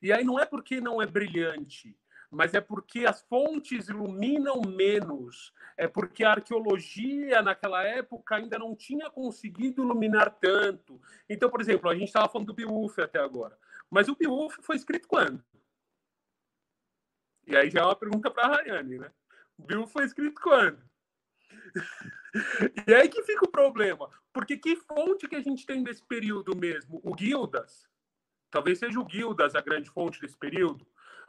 E 0.00 0.12
aí 0.12 0.24
não 0.24 0.38
é 0.38 0.46
porque 0.46 0.80
não 0.80 1.02
é 1.02 1.06
brilhante, 1.06 1.96
mas 2.30 2.54
é 2.54 2.60
porque 2.60 3.04
as 3.04 3.20
fontes 3.22 3.88
iluminam 3.88 4.62
menos, 4.62 5.52
é 5.76 5.88
porque 5.88 6.22
a 6.22 6.30
arqueologia 6.30 7.42
naquela 7.42 7.82
época 7.82 8.36
ainda 8.36 8.56
não 8.58 8.76
tinha 8.76 9.10
conseguido 9.10 9.82
iluminar 9.82 10.30
tanto. 10.40 11.00
Então, 11.28 11.50
por 11.50 11.60
exemplo, 11.60 11.90
a 11.90 11.94
gente 11.94 12.06
estava 12.06 12.28
falando 12.28 12.46
do 12.46 12.54
Beowulf 12.54 12.98
até 13.00 13.18
agora, 13.18 13.58
mas 13.90 14.08
o 14.08 14.16
Beowulf 14.16 14.58
foi 14.62 14.76
escrito 14.76 15.08
quando? 15.08 15.42
E 17.46 17.56
aí 17.56 17.70
já 17.70 17.80
é 17.80 17.84
uma 17.84 17.96
pergunta 17.96 18.30
para 18.30 18.44
a 18.44 18.56
Rayane, 18.56 18.98
né? 18.98 19.10
O 19.58 19.62
Beowulf 19.62 19.92
foi 19.92 20.04
escrito 20.04 20.40
quando? 20.40 20.82
e 22.86 22.94
aí 22.94 23.08
que 23.08 23.22
fica 23.22 23.44
o 23.44 23.50
problema, 23.50 24.08
porque 24.32 24.56
que 24.56 24.76
fonte 24.76 25.28
que 25.28 25.36
a 25.36 25.42
gente 25.42 25.66
tem 25.66 25.82
desse 25.82 26.02
período 26.04 26.56
mesmo? 26.56 27.00
O 27.04 27.16
Gildas? 27.16 27.86
Talvez 28.50 28.78
seja 28.78 29.00
o 29.00 29.08
Gildas 29.08 29.54
a 29.54 29.60
grande 29.60 29.90
fonte 29.90 30.20
desse 30.20 30.36
período. 30.36 30.86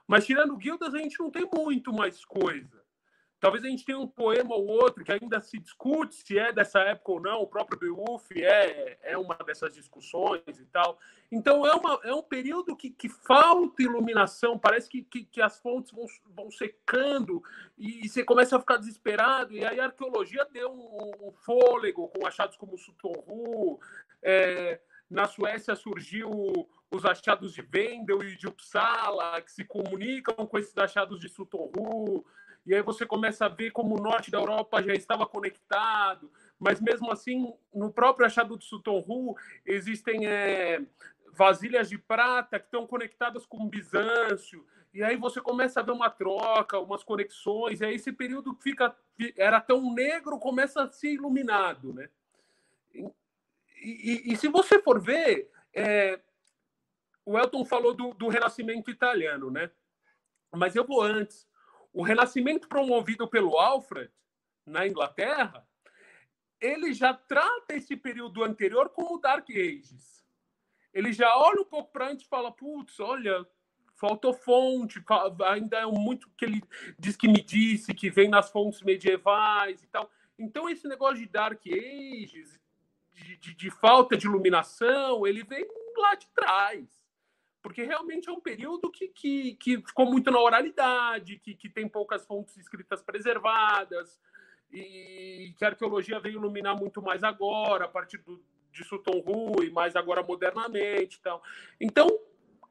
Mas 0.08 0.26
tirando 0.26 0.58
guildas, 0.58 0.94
a 0.94 0.98
gente 0.98 1.18
não 1.20 1.32
tem 1.32 1.50
muito 1.54 1.94
mais 1.94 2.26
coisa. 2.26 2.83
Talvez 3.44 3.66
a 3.66 3.68
gente 3.68 3.84
tenha 3.84 4.00
um 4.00 4.08
poema 4.08 4.56
ou 4.56 4.66
outro 4.66 5.04
que 5.04 5.12
ainda 5.12 5.42
se 5.42 5.60
discute 5.60 6.16
se 6.16 6.40
é 6.40 6.54
dessa 6.54 6.80
época 6.80 7.12
ou 7.12 7.20
não. 7.20 7.42
O 7.42 7.46
próprio 7.46 7.78
Beowulf 7.78 8.32
é, 8.38 8.98
é 9.04 9.18
uma 9.18 9.36
dessas 9.46 9.74
discussões 9.74 10.42
e 10.48 10.66
tal. 10.68 10.98
Então 11.30 11.68
é, 11.68 11.74
uma, 11.74 12.00
é 12.06 12.14
um 12.14 12.24
período 12.24 12.74
que, 12.74 12.90
que 12.90 13.10
falta 13.10 13.84
iluminação. 13.84 14.58
Parece 14.58 14.90
que, 14.90 15.04
que, 15.04 15.26
que 15.26 15.42
as 15.42 15.60
fontes 15.60 15.92
vão, 15.92 16.06
vão 16.34 16.50
secando 16.50 17.44
e, 17.78 18.08
você 18.08 18.24
começa 18.24 18.56
a 18.56 18.62
ficar 18.62 18.78
desesperado. 18.78 19.52
E 19.52 19.66
aí 19.66 19.78
a 19.78 19.88
arqueologia 19.88 20.46
deu 20.46 20.72
um, 20.72 21.28
um 21.28 21.32
fôlego 21.34 22.08
com 22.08 22.26
achados 22.26 22.56
como 22.56 22.78
Sutorru. 22.78 23.78
É, 24.22 24.80
na 25.10 25.28
Suécia 25.28 25.76
surgiu 25.76 26.32
os 26.90 27.04
achados 27.04 27.54
de 27.54 27.62
Wendel 27.62 28.24
e 28.24 28.38
de 28.38 28.48
Uppsala, 28.48 29.42
que 29.42 29.52
se 29.52 29.66
comunicam 29.66 30.48
com 30.48 30.58
esses 30.58 30.78
achados 30.78 31.20
de 31.20 31.28
Sutorru, 31.28 32.24
e 32.66 32.74
aí 32.74 32.82
você 32.82 33.06
começa 33.06 33.46
a 33.46 33.50
ver 33.50 33.72
como 33.72 33.98
o 33.98 34.02
norte 34.02 34.32
da 34.32 34.38
Europa 34.38 34.82
já 34.82 34.94
estava 34.94 35.26
conectado, 35.26 36.32
mas 36.60 36.80
mesmo 36.80 37.12
assim, 37.12 37.54
no 37.74 37.92
próprio 37.92 38.26
achado 38.26 38.58
de 38.58 38.66
Sutorru, 38.66 39.36
existem 39.66 40.26
é, 40.26 40.82
vasilhas 41.34 41.90
de 41.90 41.98
prata 41.98 42.60
que 42.60 42.66
estão 42.66 42.88
conectadas 42.88 43.46
com 43.46 43.58
o 43.58 43.70
Bizâncio, 43.70 44.66
e 44.94 45.04
aí 45.04 45.18
você 45.18 45.42
começa 45.42 45.80
a 45.80 45.84
ver 45.84 45.92
uma 45.92 46.10
troca, 46.10 46.80
umas 46.80 47.04
conexões, 47.04 47.82
e 47.82 47.86
aí 47.86 47.96
esse 47.96 48.12
período 48.12 48.54
fica 48.62 48.96
era 49.38 49.60
tão 49.60 49.94
negro, 49.94 50.40
começa 50.40 50.84
a 50.84 50.92
ser 50.92 51.14
iluminado, 51.14 51.94
né? 51.94 52.10
E, 52.94 53.04
e, 53.82 54.34
e 54.34 54.38
se 54.38 54.48
você 54.48 54.80
for 54.80 55.02
ver, 55.02 55.50
é, 55.74 56.20
o 57.26 57.38
Elton 57.38 57.66
falou 57.66 57.94
do, 57.94 58.14
do 58.14 58.28
Renascimento 58.28 58.92
italiano, 58.92 59.50
né? 59.50 59.72
Mas 60.52 60.76
eu 60.76 60.86
vou 60.86 61.02
antes. 61.02 61.48
O 61.94 62.02
Renascimento 62.02 62.68
promovido 62.68 63.28
pelo 63.28 63.60
Alfred 63.60 64.12
na 64.66 64.88
Inglaterra, 64.88 65.66
ele 66.60 66.92
já 66.92 67.14
trata 67.14 67.76
esse 67.76 67.96
período 67.96 68.44
anterior 68.44 68.90
como 68.90 69.20
Dark 69.20 69.48
Ages. 69.52 70.26
Ele 70.92 71.14
já 71.14 71.38
olha 71.38 71.62
um 71.62 71.66
pouco 71.66 71.92
para 71.92 72.10
antes 72.10 72.26
e 72.26 72.30
fala: 72.30 72.52
putz, 72.52 73.00
olha, 73.00 73.46
faltou 73.94 74.34
fonte, 74.34 75.04
ainda 75.46 75.78
é 75.78 75.86
muito 75.86 76.30
que 76.36 76.46
ele 76.46 76.64
diz 76.98 77.16
que 77.16 77.28
me 77.28 77.44
disse, 77.44 77.94
que 77.94 78.10
vem 78.10 78.28
nas 78.28 78.50
fontes 78.50 78.82
medievais 78.82 79.84
e 79.84 79.88
tal. 79.88 80.10
Então, 80.38 80.68
esse 80.68 80.88
negócio 80.88 81.18
de 81.18 81.28
Dark 81.28 81.62
Ages, 81.68 82.60
de, 83.12 83.38
de, 83.38 83.54
de 83.54 83.70
falta 83.70 84.18
de 84.18 84.26
iluminação, 84.26 85.28
ele 85.28 85.44
vem 85.44 85.68
lá 85.96 86.16
de 86.16 86.28
trás 86.30 87.03
porque 87.64 87.84
realmente 87.84 88.30
é 88.30 88.32
um 88.32 88.42
período 88.42 88.92
que, 88.92 89.08
que, 89.08 89.56
que 89.56 89.78
ficou 89.78 90.06
muito 90.06 90.30
na 90.30 90.40
oralidade, 90.40 91.40
que, 91.40 91.56
que 91.56 91.70
tem 91.70 91.88
poucas 91.88 92.26
fontes 92.26 92.58
escritas 92.58 93.02
preservadas, 93.02 94.20
e 94.70 95.54
que 95.58 95.64
a 95.64 95.70
arqueologia 95.70 96.20
veio 96.20 96.36
iluminar 96.36 96.76
muito 96.78 97.02
mais 97.02 97.24
agora, 97.24 97.86
a 97.86 97.88
partir 97.88 98.18
do, 98.18 98.44
de 98.70 98.84
Sutton 98.84 99.24
Hoo, 99.26 99.64
e 99.64 99.70
mais 99.72 99.96
agora 99.96 100.22
modernamente. 100.22 101.18
Então, 101.22 101.42
então 101.80 102.20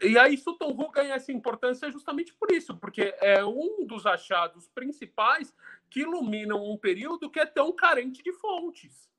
e 0.03 0.19
aí 0.19 0.37
Sutton 0.37 0.71
Hoo 0.71 0.91
ganha 0.91 1.15
essa 1.15 1.33
importância 1.33 1.91
justamente 1.91 2.35
por 2.35 2.53
isso, 2.53 2.77
porque 2.77 3.15
é 3.21 3.43
um 3.43 3.87
dos 3.87 4.05
achados 4.05 4.69
principais 4.69 5.55
que 5.89 6.01
iluminam 6.01 6.63
um 6.63 6.77
período 6.77 7.31
que 7.31 7.41
é 7.41 7.47
tão 7.47 7.73
carente 7.73 8.23
de 8.23 8.33
fontes 8.33 9.11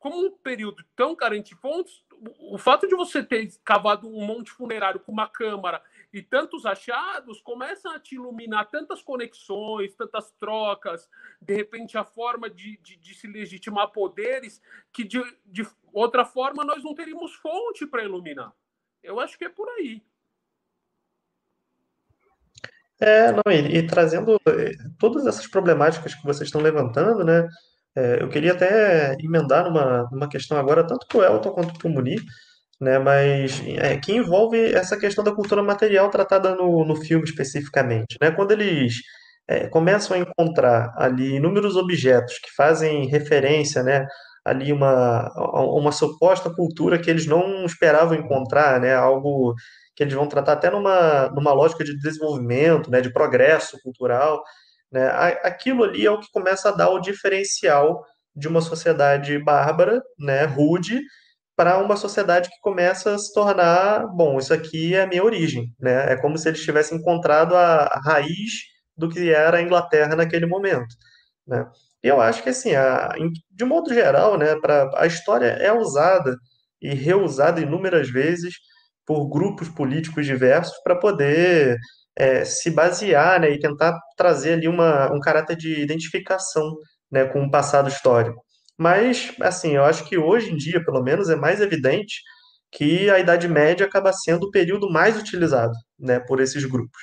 como 0.00 0.18
um 0.18 0.30
período 0.30 0.82
tão 0.96 1.14
carente 1.14 1.54
de 1.54 1.60
fontes, 1.60 2.02
o 2.38 2.58
fato 2.58 2.86
de 2.86 2.94
você 2.94 3.22
ter 3.22 3.50
cavado 3.64 4.08
um 4.08 4.24
monte 4.24 4.50
funerário 4.50 5.00
com 5.00 5.12
uma 5.12 5.28
câmara 5.28 5.82
e 6.12 6.20
tantos 6.20 6.66
achados 6.66 7.40
começa 7.40 7.90
a 7.90 7.98
te 7.98 8.16
iluminar 8.16 8.68
tantas 8.68 9.00
conexões, 9.00 9.94
tantas 9.94 10.30
trocas, 10.32 11.08
de 11.40 11.54
repente 11.54 11.96
a 11.96 12.04
forma 12.04 12.50
de, 12.50 12.76
de, 12.78 12.96
de 12.96 13.14
se 13.14 13.26
legitimar 13.26 13.88
poderes, 13.88 14.60
que 14.92 15.04
de, 15.04 15.22
de 15.46 15.66
outra 15.92 16.24
forma 16.24 16.64
nós 16.64 16.82
não 16.82 16.94
teríamos 16.94 17.34
fonte 17.34 17.86
para 17.86 18.04
iluminar. 18.04 18.52
Eu 19.02 19.18
acho 19.18 19.38
que 19.38 19.44
é 19.44 19.48
por 19.48 19.68
aí. 19.70 20.02
É, 23.00 23.32
não, 23.32 23.42
e, 23.50 23.78
e, 23.78 23.86
trazendo 23.86 24.38
eh, 24.46 24.72
todas 24.98 25.26
essas 25.26 25.46
problemáticas 25.46 26.14
que 26.14 26.22
vocês 26.22 26.48
estão 26.48 26.60
levantando, 26.60 27.24
né? 27.24 27.48
É, 27.96 28.22
eu 28.22 28.28
queria 28.28 28.52
até 28.52 29.16
emendar 29.20 29.64
numa, 29.64 30.08
numa 30.12 30.28
questão 30.28 30.58
agora, 30.58 30.86
tanto 30.86 31.06
para 31.06 31.18
o 31.18 31.24
Elton 31.24 31.50
quanto 31.50 31.78
para 31.78 31.88
o 31.88 31.90
Munir, 31.90 32.22
né, 32.80 32.98
mas 32.98 33.62
é, 33.78 33.96
que 33.98 34.12
envolve 34.12 34.72
essa 34.74 34.98
questão 34.98 35.22
da 35.22 35.34
cultura 35.34 35.62
material 35.62 36.08
tratada 36.10 36.54
no, 36.54 36.84
no 36.84 36.96
filme 36.96 37.24
especificamente. 37.24 38.16
Né? 38.20 38.30
Quando 38.30 38.52
eles 38.52 38.94
é, 39.48 39.68
começam 39.68 40.16
a 40.16 40.20
encontrar 40.20 40.92
ali 40.96 41.36
inúmeros 41.36 41.76
objetos 41.76 42.38
que 42.38 42.54
fazem 42.56 43.06
referência 43.08 43.82
né, 43.82 44.06
ali 44.44 44.72
uma, 44.72 45.30
uma 45.36 45.92
suposta 45.92 46.50
cultura 46.54 46.98
que 46.98 47.10
eles 47.10 47.26
não 47.26 47.64
esperavam 47.64 48.16
encontrar, 48.16 48.80
né, 48.80 48.94
algo 48.94 49.54
que 49.94 50.04
eles 50.04 50.14
vão 50.14 50.28
tratar 50.28 50.52
até 50.54 50.70
numa, 50.70 51.28
numa 51.30 51.52
lógica 51.52 51.84
de 51.84 51.98
desenvolvimento, 51.98 52.90
né, 52.90 53.00
de 53.00 53.12
progresso 53.12 53.78
cultural, 53.82 54.42
né? 54.92 55.08
Aquilo 55.42 55.84
ali 55.84 56.06
é 56.06 56.10
o 56.10 56.20
que 56.20 56.30
começa 56.32 56.68
a 56.68 56.72
dar 56.72 56.90
o 56.90 57.00
diferencial 57.00 58.04
de 58.34 58.48
uma 58.48 58.60
sociedade 58.60 59.38
bárbara, 59.38 60.02
né, 60.18 60.44
rude, 60.44 61.00
para 61.56 61.78
uma 61.78 61.96
sociedade 61.96 62.48
que 62.48 62.60
começa 62.62 63.14
a 63.14 63.18
se 63.18 63.32
tornar, 63.34 64.06
bom, 64.06 64.38
isso 64.38 64.54
aqui 64.54 64.94
é 64.94 65.02
a 65.02 65.06
minha 65.06 65.22
origem, 65.22 65.74
né? 65.78 66.12
É 66.12 66.16
como 66.16 66.38
se 66.38 66.48
eles 66.48 66.62
tivessem 66.62 66.96
encontrado 66.98 67.54
a, 67.54 68.00
raiz 68.02 68.52
do 68.96 69.10
que 69.10 69.30
era 69.30 69.58
a 69.58 69.62
Inglaterra 69.62 70.16
naquele 70.16 70.46
momento, 70.46 70.94
né? 71.46 71.66
E 72.02 72.08
eu 72.08 72.20
acho 72.20 72.42
que 72.42 72.48
assim, 72.48 72.74
a, 72.74 73.12
de 73.50 73.64
modo 73.64 73.92
geral, 73.92 74.38
né, 74.38 74.56
para 74.58 74.90
a 74.96 75.06
história 75.06 75.48
é 75.48 75.72
usada 75.72 76.34
e 76.80 76.94
reusada 76.94 77.60
inúmeras 77.60 78.08
vezes 78.08 78.54
por 79.06 79.28
grupos 79.28 79.68
políticos 79.68 80.26
diversos 80.26 80.76
para 80.82 80.96
poder 80.96 81.78
é, 82.16 82.44
se 82.44 82.70
basear 82.70 83.40
né, 83.40 83.50
e 83.50 83.58
tentar 83.58 83.98
trazer 84.16 84.54
ali 84.54 84.68
uma, 84.68 85.12
um 85.12 85.20
caráter 85.20 85.56
de 85.56 85.80
identificação 85.80 86.76
né, 87.10 87.24
com 87.24 87.44
o 87.44 87.50
passado 87.50 87.88
histórico. 87.88 88.42
Mas, 88.78 89.32
assim, 89.40 89.76
eu 89.76 89.84
acho 89.84 90.08
que 90.08 90.16
hoje 90.16 90.50
em 90.52 90.56
dia, 90.56 90.82
pelo 90.84 91.02
menos, 91.02 91.28
é 91.28 91.36
mais 91.36 91.60
evidente 91.60 92.22
que 92.72 93.10
a 93.10 93.18
Idade 93.18 93.48
Média 93.48 93.86
acaba 93.86 94.12
sendo 94.12 94.44
o 94.44 94.50
período 94.50 94.90
mais 94.90 95.18
utilizado, 95.18 95.72
né, 95.98 96.20
por 96.20 96.40
esses 96.40 96.64
grupos. 96.64 97.00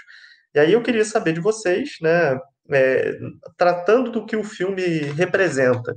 E 0.55 0.59
aí 0.59 0.73
eu 0.73 0.81
queria 0.81 1.05
saber 1.05 1.33
de 1.33 1.39
vocês, 1.39 1.91
né, 2.01 2.37
é, 2.71 3.13
tratando 3.57 4.11
do 4.11 4.25
que 4.25 4.35
o 4.35 4.43
filme 4.43 4.81
representa, 5.15 5.93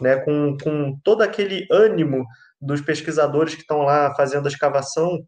né, 0.00 0.16
com, 0.16 0.56
com 0.62 0.98
todo 1.02 1.22
aquele 1.22 1.66
ânimo 1.70 2.24
dos 2.60 2.80
pesquisadores 2.80 3.54
que 3.54 3.62
estão 3.62 3.82
lá 3.82 4.14
fazendo 4.14 4.46
a 4.46 4.50
escavação, 4.50 5.18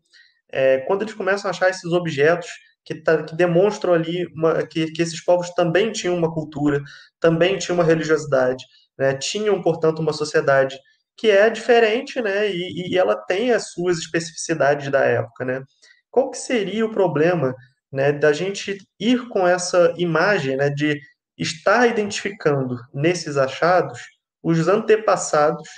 é, 0.51 0.79
quando 0.81 1.03
eles 1.03 1.15
começam 1.15 1.49
a 1.49 1.51
achar 1.51 1.71
esses 1.71 1.93
objetos 1.93 2.49
que, 2.85 2.95
tá, 2.95 3.23
que 3.25 3.35
demonstram 3.35 3.93
ali 3.95 4.27
uma, 4.35 4.67
que, 4.67 4.93
que 4.93 5.03
esses 5.03 5.23
povos 5.23 5.51
também 5.51 5.91
tinham 5.93 6.17
uma 6.17 6.33
cultura, 6.33 6.83
também 7.21 7.59
tinham 7.59 7.77
uma 7.77 7.85
religiosidade, 7.85 8.65
né, 8.99 9.15
tinham, 9.15 9.61
portanto, 9.61 9.99
uma 9.99 10.13
sociedade 10.13 10.79
que 11.17 11.31
é 11.31 11.51
diferente, 11.51 12.21
né, 12.21 12.49
e, 12.51 12.93
e 12.93 12.99
ela 12.99 13.17
tem 13.17 13.53
as 13.53 13.73
suas 13.73 13.99
especificidades 13.99 14.91
da 14.91 15.01
época, 15.01 15.45
né. 15.45 15.63
Qual 16.11 16.31
que 16.31 16.39
seria 16.39 16.87
o 16.87 16.93
problema, 16.93 17.55
né, 17.93 18.13
da 18.13 18.33
gente 18.33 18.79
ir 19.01 19.29
com 19.29 19.47
essa 19.47 19.93
imagem, 19.99 20.57
né, 20.57 20.71
de 20.71 20.99
estar 21.37 21.87
identificando 21.87 22.77
nesses 22.95 23.37
achados 23.37 24.01
os 24.43 24.69
antepassados 24.69 25.69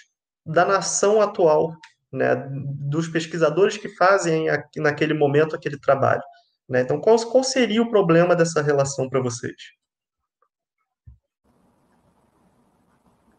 da 0.44 0.64
nação 0.64 1.20
atual, 1.22 1.74
né, 2.12 2.35
dos 2.51 3.09
pesquisadores 3.09 3.77
que 3.77 3.88
fazem 3.88 4.47
naquele 4.77 5.14
momento 5.14 5.55
aquele 5.55 5.79
trabalho. 5.79 6.23
Né? 6.68 6.83
Então, 6.83 7.01
qual, 7.01 7.16
qual 7.31 7.44
seria 7.44 7.83
o 7.83 7.90
problema 7.90 8.37
dessa 8.37 8.62
relação 8.62 9.09
para 9.09 9.21
vocês? 9.21 9.57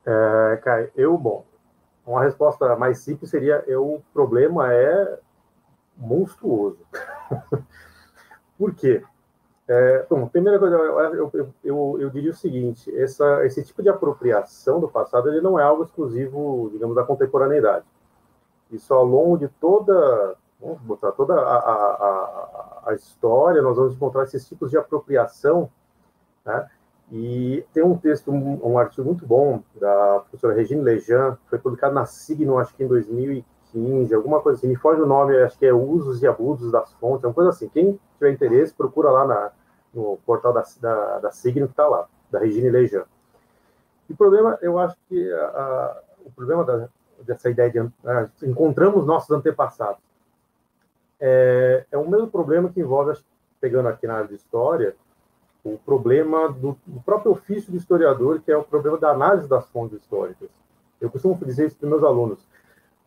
É, 0.05 0.57
Kai, 0.63 0.91
eu, 0.95 1.17
bom, 1.17 1.45
uma 2.05 2.23
resposta 2.23 2.75
mais 2.75 2.99
simples 2.99 3.29
seria: 3.29 3.63
eu, 3.67 3.85
o 3.85 4.03
problema 4.13 4.73
é 4.73 5.19
monstruoso. 5.95 6.79
Por 8.57 8.73
quê? 8.73 9.03
É, 9.67 10.05
bom, 10.09 10.27
primeira 10.27 10.57
coisa, 10.57 10.75
eu, 10.75 11.31
eu, 11.31 11.53
eu, 11.63 11.97
eu, 11.99 12.09
diria 12.09 12.31
o 12.31 12.35
seguinte: 12.35 12.91
essa, 12.99 13.45
esse 13.45 13.63
tipo 13.63 13.83
de 13.83 13.89
apropriação 13.89 14.79
do 14.79 14.89
passado 14.89 15.29
ele 15.29 15.41
não 15.41 15.59
é 15.59 15.63
algo 15.63 15.83
exclusivo, 15.83 16.71
digamos, 16.73 16.95
da 16.95 17.03
contemporaneidade. 17.03 17.85
Isso 18.71 18.93
ao 18.93 19.03
longo 19.03 19.37
de 19.37 19.47
toda, 19.47 20.35
vamos 20.59 20.79
botar 20.81 21.11
toda 21.11 21.33
a, 21.33 21.55
a, 21.57 22.81
a, 22.87 22.93
história, 22.93 23.61
nós 23.61 23.77
vamos 23.77 23.95
encontrar 23.95 24.23
esses 24.23 24.47
tipos 24.47 24.69
de 24.69 24.77
apropriação. 24.77 25.69
Né? 26.45 26.69
E 27.11 27.65
tem 27.73 27.83
um 27.83 27.97
texto, 27.97 28.31
um, 28.31 28.59
um, 28.63 28.77
artigo 28.77 29.07
muito 29.07 29.25
bom 29.25 29.63
da 29.79 30.19
professora 30.19 30.53
Regine 30.53 30.81
Lejean, 30.81 31.37
foi 31.47 31.57
publicado 31.57 31.95
na 31.95 32.05
Signo, 32.05 32.59
acho 32.59 32.75
que 32.75 32.83
em 32.83 32.87
2015, 32.87 34.13
alguma 34.13 34.39
coisa 34.41 34.59
assim, 34.59 34.67
me 34.67 34.75
foge 34.75 35.01
o 35.01 35.07
nome, 35.07 35.35
acho 35.37 35.57
que 35.57 35.65
é 35.65 35.73
Usos 35.73 36.21
e 36.21 36.27
Abusos 36.27 36.71
das 36.71 36.93
Fontes, 36.93 37.23
uma 37.23 37.33
coisa 37.33 37.49
assim. 37.49 37.67
Quem 37.69 37.99
tiver 38.13 38.31
interesse, 38.31 38.73
procura 38.73 39.09
lá 39.09 39.25
na, 39.25 39.51
no 39.91 40.19
portal 40.23 40.53
da, 40.53 40.63
da, 40.79 41.19
da 41.19 41.31
Signo 41.31 41.65
que 41.65 41.73
está 41.73 41.87
lá, 41.87 42.07
da 42.29 42.37
Regine 42.37 42.69
Lejean. 42.69 43.05
E 44.07 44.13
o 44.13 44.15
problema, 44.15 44.59
eu 44.61 44.77
acho 44.77 44.95
que 45.07 45.33
a, 45.33 45.45
a, 45.45 46.01
o 46.23 46.31
problema 46.31 46.63
da, 46.63 46.89
dessa 47.25 47.49
ideia 47.49 47.69
de 47.69 47.79
né, 47.81 48.29
encontramos 48.43 49.05
nossos 49.05 49.29
antepassados 49.31 50.09
é, 51.19 51.85
é 51.91 51.97
o 51.97 52.09
mesmo 52.09 52.27
problema 52.27 52.69
que 52.69 52.79
envolve, 52.79 53.19
pegando 53.59 53.89
aqui 53.89 54.07
na 54.07 54.15
área 54.15 54.27
de 54.27 54.35
história, 54.35 54.95
o 55.63 55.77
problema 55.77 56.49
do, 56.49 56.77
do, 56.85 57.01
próprio 57.01 57.33
ofício 57.33 57.71
do 57.71 57.77
historiador, 57.77 58.39
que 58.39 58.51
é 58.51 58.55
o 58.55 58.63
problema 58.63 58.97
da 58.97 59.09
análise 59.09 59.47
das 59.47 59.67
fontes 59.67 59.99
históricas. 59.99 60.49
Eu 61.01 61.09
costumo 61.09 61.37
dizer 61.43 61.67
isso 61.67 61.77
para 61.77 61.89
meus 61.89 62.03
alunos: 62.03 62.47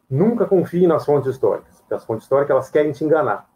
nunca 0.09 0.45
confie 0.45 0.87
nas 0.87 1.07
fontes 1.07 1.31
históricas, 1.31 1.81
porque 1.81 1.95
as 1.95 2.05
fontes 2.05 2.25
históricas 2.25 2.51
elas 2.51 2.71
querem 2.71 2.93
te 2.93 3.05
enganar. 3.05 3.51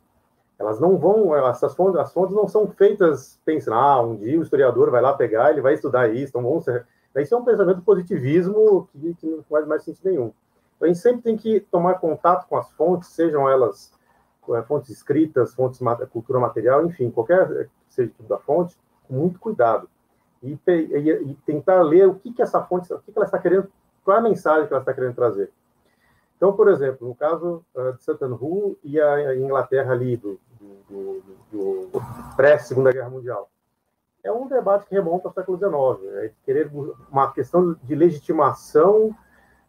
Elas 0.59 0.81
não 0.81 0.97
vão, 0.97 1.37
essas 1.37 1.75
fontes, 1.75 2.01
as 2.01 2.11
fontes 2.15 2.35
não 2.35 2.49
são 2.49 2.67
feitas 2.67 3.39
pensando, 3.45 3.75
ah, 3.75 4.01
um 4.01 4.17
dia 4.17 4.39
o 4.39 4.43
historiador 4.43 4.91
vai 4.91 5.03
lá 5.03 5.13
pegar, 5.13 5.51
ele 5.51 5.61
vai 5.61 5.75
estudar 5.75 6.09
isso, 6.09 6.31
então 6.31 6.43
vão 6.43 6.63
ser. 6.63 6.87
Isso 7.17 7.35
é 7.35 7.39
um 7.39 7.45
pensamento 7.45 7.83
positivismo 7.83 8.89
que, 8.93 9.15
que 9.15 9.27
não 9.27 9.43
faz 9.43 9.67
mais 9.67 9.85
sentido 9.85 10.09
nenhum. 10.09 10.33
A 10.81 10.87
gente 10.87 10.99
sempre 10.99 11.23
tem 11.23 11.37
que 11.37 11.61
tomar 11.61 11.95
contato 11.95 12.47
com 12.49 12.57
as 12.57 12.71
fontes, 12.73 13.09
sejam 13.11 13.49
elas 13.49 13.93
é, 14.55 14.63
fontes 14.63 14.91
escritas, 14.91 15.55
fontes 15.55 15.81
cultura 16.11 16.39
material, 16.39 16.85
enfim, 16.87 17.11
qualquer 17.11 17.67
que 17.67 17.71
seja 17.89 18.11
tipo 18.11 18.29
da 18.29 18.39
fonte, 18.39 18.77
com 19.09 19.15
muito 19.15 19.39
cuidado. 19.39 19.89
E, 20.43 20.59
e, 20.67 21.11
e, 21.31 21.35
tentar 21.47 21.83
ler 21.83 22.07
o 22.07 22.15
que, 22.15 22.33
que 22.33 22.43
essa 22.43 22.63
fonte, 22.63 22.93
o 22.93 22.99
que, 23.01 23.11
que 23.11 23.19
ela 23.19 23.27
está 23.27 23.39
querendo, 23.39 23.69
qual 24.05 24.19
é 24.19 24.21
a 24.21 24.23
mensagem 24.23 24.67
que 24.67 24.73
ela 24.73 24.83
está 24.83 24.93
querendo 24.93 25.15
trazer. 25.15 25.51
Então, 26.37 26.53
por 26.53 26.69
exemplo, 26.69 27.09
no 27.09 27.15
caso 27.15 27.65
uh, 27.75 27.95
de 27.95 28.05
Satan 28.05 28.35
Hu 28.35 28.77
e 28.85 29.01
a 29.01 29.35
Inglaterra 29.35 29.93
ali 29.93 30.17
do, 30.19 30.39
do, 30.61 31.23
do, 31.51 31.87
do 31.87 32.03
pré-Segunda 32.37 32.93
Guerra 32.93 33.09
Mundial, 33.09 33.51
é 34.23 34.31
um 34.31 34.47
debate 34.47 34.87
que 34.87 34.95
remonta 34.95 35.29
ao 35.29 35.35
século 35.35 35.57
XIX, 35.57 36.15
é 36.17 36.33
querer 36.45 36.71
uma 37.11 37.33
questão 37.33 37.75
de 37.83 37.95
legitimação, 37.95 39.17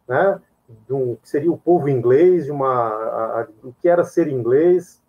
né, 0.06 0.40
do 0.86 1.18
que 1.22 1.28
seria 1.28 1.50
o 1.50 1.58
povo 1.58 1.88
inglês, 1.88 2.44
de 2.44 2.50
uma, 2.50 2.88
a, 2.88 3.40
a, 3.40 3.42
do 3.62 3.74
que 3.80 3.88
era 3.88 4.04
ser 4.04 4.28
inglês, 4.28 5.02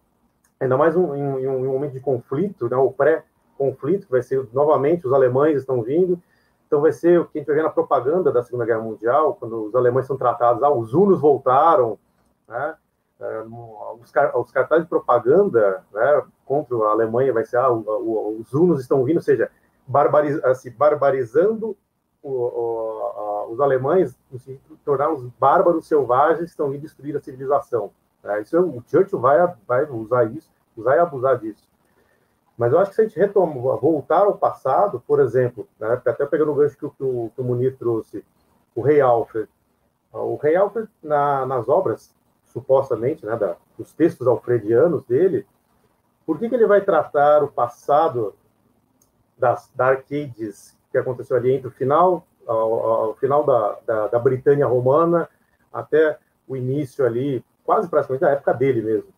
ainda 0.60 0.78
mais 0.78 0.96
um, 0.96 1.14
em, 1.16 1.44
em, 1.44 1.48
um 1.48 1.74
momento 1.74 1.94
de 1.94 2.00
conflito, 2.00 2.70
né, 2.70 2.78
o 2.78 2.92
pré-conflito, 2.92 4.06
que 4.06 4.12
vai 4.12 4.22
ser 4.22 4.48
novamente 4.54 5.06
os 5.06 5.14
alemães 5.14 5.58
estão 5.58 5.82
vindo, 5.82 6.22
então 6.66 6.82
vai 6.82 6.92
ser 6.92 7.20
o 7.20 7.26
que 7.26 7.38
a 7.38 7.42
gente 7.42 7.48
vai 7.48 7.58
ver 7.58 7.64
na 7.64 7.70
propaganda 7.70 8.32
da 8.32 8.44
Segunda 8.44 8.66
Guerra 8.66 8.82
Mundial, 8.82 9.36
quando 9.36 9.66
os 9.66 9.76
alemães 9.76 10.08
são 10.08 10.18
tratados, 10.18 10.64
ah, 10.64 10.72
os 10.72 10.94
hunos 10.94 11.20
voltaram, 11.20 11.98
né, 12.48 12.76
é, 13.20 13.42
os, 13.42 14.14
os 14.36 14.52
cartazes 14.52 14.86
de 14.86 14.90
propaganda 14.90 15.84
né, 15.92 16.24
contra 16.46 16.78
a 16.78 16.92
Alemanha 16.92 17.34
vai 17.34 17.44
ser 17.44 17.58
ah, 17.58 17.70
o, 17.70 17.82
o, 17.82 18.40
os 18.40 18.54
hunos 18.54 18.80
estão 18.80 19.04
vindo, 19.04 19.18
ou 19.18 19.24
seja, 19.24 19.52
barbariz, 19.86 20.42
assim, 20.46 20.72
barbarizando 20.72 21.76
o, 22.22 22.30
o, 22.30 23.54
os 23.54 23.60
alemães, 23.60 24.18
se 24.38 24.60
tornar 24.84 25.12
os 25.12 25.24
bárbaros 25.40 25.88
selvagens 25.88 26.50
estão 26.50 26.74
indo 26.74 26.82
destruir 26.82 27.16
a 27.16 27.20
civilização. 27.20 27.92
É, 28.24 28.42
isso, 28.42 28.60
o 28.60 28.84
Churchill 28.88 29.20
vai, 29.20 29.56
vai 29.68 29.90
usar 29.90 30.26
isso, 30.26 30.52
usar 30.76 30.98
e 30.98 31.00
abusar 31.00 31.38
disso. 31.38 31.70
Mas 32.58 32.74
eu 32.74 32.80
acho 32.80 32.90
que 32.90 32.96
se 32.96 33.02
a 33.02 33.06
gente 33.06 33.18
retoma, 33.18 33.78
voltar 33.78 34.26
ao 34.26 34.38
passado, 34.38 35.02
por 35.08 35.22
exemplo, 35.22 35.68
né, 35.80 35.94
até 36.06 36.26
pegando 36.26 36.52
o 36.52 36.56
gancho 36.56 36.78
que 36.78 36.86
o, 36.86 36.90
que 36.90 37.04
o, 37.04 37.32
que 37.34 37.42
o 37.42 37.44
Munir 37.44 37.78
trouxe, 37.78 38.26
o 38.76 38.82
rei 38.82 39.00
Alfred. 39.00 39.50
O 40.12 40.36
rei 40.36 40.58
Alfred, 40.58 40.90
na, 41.02 41.46
nas 41.46 41.70
obras, 41.70 42.14
supostamente, 42.44 43.26
né, 43.26 43.38
da, 43.38 43.56
dos 43.78 43.94
textos 43.94 44.28
alfredianos 44.28 45.04
dele, 45.06 45.48
por 46.26 46.38
que, 46.38 46.50
que 46.50 46.56
ele 46.56 46.68
vai 46.68 46.82
tratar 46.82 47.44
o 47.44 47.48
passado 47.48 48.36
das 49.38 49.72
Dark 49.74 50.06
Ages 50.12 50.78
que 50.92 50.98
aconteceu 50.98 51.38
ali 51.38 51.54
entre 51.54 51.68
o 51.68 51.72
final, 51.72 52.26
ao, 52.48 53.16
final 53.16 53.46
da, 53.46 53.78
da, 53.86 54.08
da, 54.08 54.20
Britânia 54.20 54.66
Romana 54.66 55.30
até 55.72 56.18
o 56.48 56.56
início 56.56 57.06
ali, 57.06 57.44
quase 57.64 57.88
praticamente 57.88 58.22
da 58.22 58.32
época 58.32 58.54
dele 58.54 58.82
mesmo. 58.82 59.10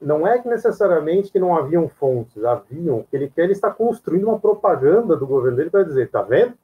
Não 0.00 0.26
é 0.26 0.38
que 0.38 0.48
necessariamente 0.48 1.30
que 1.30 1.38
não 1.38 1.56
haviam 1.56 1.88
fontes, 1.88 2.44
haviam, 2.44 3.04
que 3.04 3.16
ele 3.16 3.30
quer, 3.30 3.44
ele 3.44 3.52
está 3.52 3.70
construindo 3.70 4.24
uma 4.24 4.38
propaganda 4.38 5.16
do 5.16 5.26
governo 5.26 5.56
dele 5.56 5.70
para 5.70 5.84
dizer, 5.84 6.10
tá 6.10 6.20
vendo? 6.20 6.54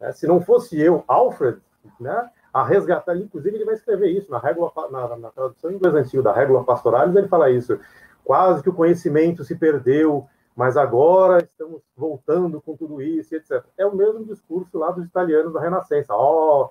É, 0.00 0.12
se 0.12 0.26
não 0.26 0.40
fosse 0.40 0.78
eu, 0.80 1.04
Alfred, 1.06 1.58
né, 2.00 2.28
a 2.52 2.64
resgatar, 2.64 3.16
inclusive 3.16 3.56
ele 3.56 3.64
vai 3.64 3.74
escrever 3.74 4.08
isso 4.08 4.30
na, 4.30 4.38
régua, 4.38 4.72
na, 4.90 5.16
na 5.16 5.30
tradução 5.30 5.70
em 5.70 5.74
inglês 5.74 5.94
antigo 5.94 6.22
da 6.22 6.32
Régula 6.32 6.64
Pastoralis, 6.64 7.16
ele 7.16 7.28
fala 7.28 7.50
isso, 7.50 7.78
quase 8.24 8.62
que 8.62 8.68
o 8.68 8.74
conhecimento 8.74 9.44
se 9.44 9.54
perdeu 9.54 10.26
mas 10.54 10.76
agora 10.76 11.38
estamos 11.38 11.82
voltando 11.96 12.60
com 12.60 12.76
tudo 12.76 13.02
isso, 13.02 13.34
etc. 13.34 13.64
É 13.76 13.84
o 13.84 13.94
mesmo 13.94 14.24
discurso 14.24 14.78
lá 14.78 14.90
dos 14.90 15.04
italianos 15.04 15.52
da 15.52 15.60
Renascença. 15.60 16.14
Ó, 16.14 16.70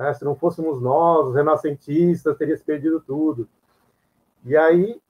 né, 0.00 0.12
se 0.14 0.24
não 0.24 0.34
fôssemos 0.34 0.80
nós, 0.80 1.28
os 1.28 1.34
renascentistas, 1.34 2.36
teria 2.36 2.56
se 2.56 2.64
perdido 2.64 3.00
tudo. 3.00 3.48
E 4.44 4.56
aí, 4.56 5.00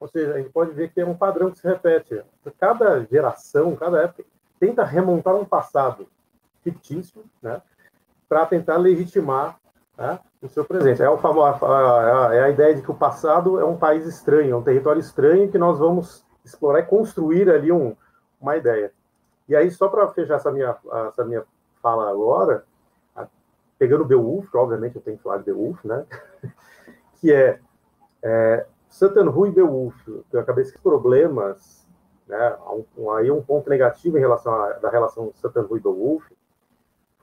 ou 0.00 0.08
seja, 0.08 0.34
a 0.34 0.38
gente 0.38 0.50
pode 0.50 0.72
ver 0.72 0.90
que 0.92 1.00
é 1.00 1.06
um 1.06 1.14
padrão 1.14 1.50
que 1.50 1.58
se 1.58 1.66
repete. 1.66 2.22
Cada 2.58 3.04
geração, 3.04 3.76
cada 3.76 4.02
época, 4.02 4.24
tenta 4.58 4.84
remontar 4.84 5.34
um 5.34 5.44
passado 5.44 6.06
fictício, 6.62 7.24
né, 7.42 7.60
para 8.28 8.46
tentar 8.46 8.76
legitimar 8.76 9.58
né, 9.98 10.18
o 10.40 10.48
seu 10.48 10.64
presente. 10.64 11.02
É, 11.02 11.10
o 11.10 11.18
famoso, 11.18 11.64
é 12.32 12.44
a 12.44 12.50
ideia 12.50 12.74
de 12.74 12.82
que 12.82 12.90
o 12.90 12.94
passado 12.94 13.60
é 13.60 13.64
um 13.64 13.76
país 13.76 14.06
estranho, 14.06 14.52
é 14.52 14.56
um 14.56 14.62
território 14.62 15.00
estranho 15.00 15.50
que 15.50 15.58
nós 15.58 15.78
vamos 15.78 16.24
explorar 16.44 16.80
e 16.80 16.86
construir 16.86 17.48
ali 17.50 17.70
um, 17.70 17.96
uma 18.40 18.56
ideia. 18.56 18.92
E 19.48 19.56
aí, 19.56 19.70
só 19.70 19.88
para 19.88 20.08
fechar 20.08 20.36
essa 20.36 20.50
minha, 20.50 20.76
essa 21.08 21.24
minha 21.24 21.44
fala 21.82 22.10
agora, 22.10 22.64
pegando 23.78 24.04
Beowulf, 24.04 24.54
obviamente 24.54 24.96
eu 24.96 25.02
tenho 25.02 25.16
que 25.16 25.22
falar 25.22 25.38
de 25.38 25.44
Beowulf, 25.44 25.84
né? 25.84 26.06
que 27.20 27.32
é, 27.32 27.58
é 28.22 28.66
Satan 28.88 29.28
Rui 29.28 29.48
e 29.48 29.52
Beowulf. 29.52 29.96
Eu 30.32 30.40
acabei 30.40 30.64
com 30.70 30.80
problemas, 30.80 31.86
né? 32.28 32.56
Um, 32.96 33.10
aí 33.10 33.30
um 33.30 33.42
ponto 33.42 33.68
negativo 33.68 34.16
em 34.16 34.20
relação 34.20 34.54
à 34.54 34.72
da 34.74 34.88
relação 34.88 35.32
Satan 35.34 35.62
Rui 35.62 35.80
e 35.80 35.82
Beowulf 35.82 36.24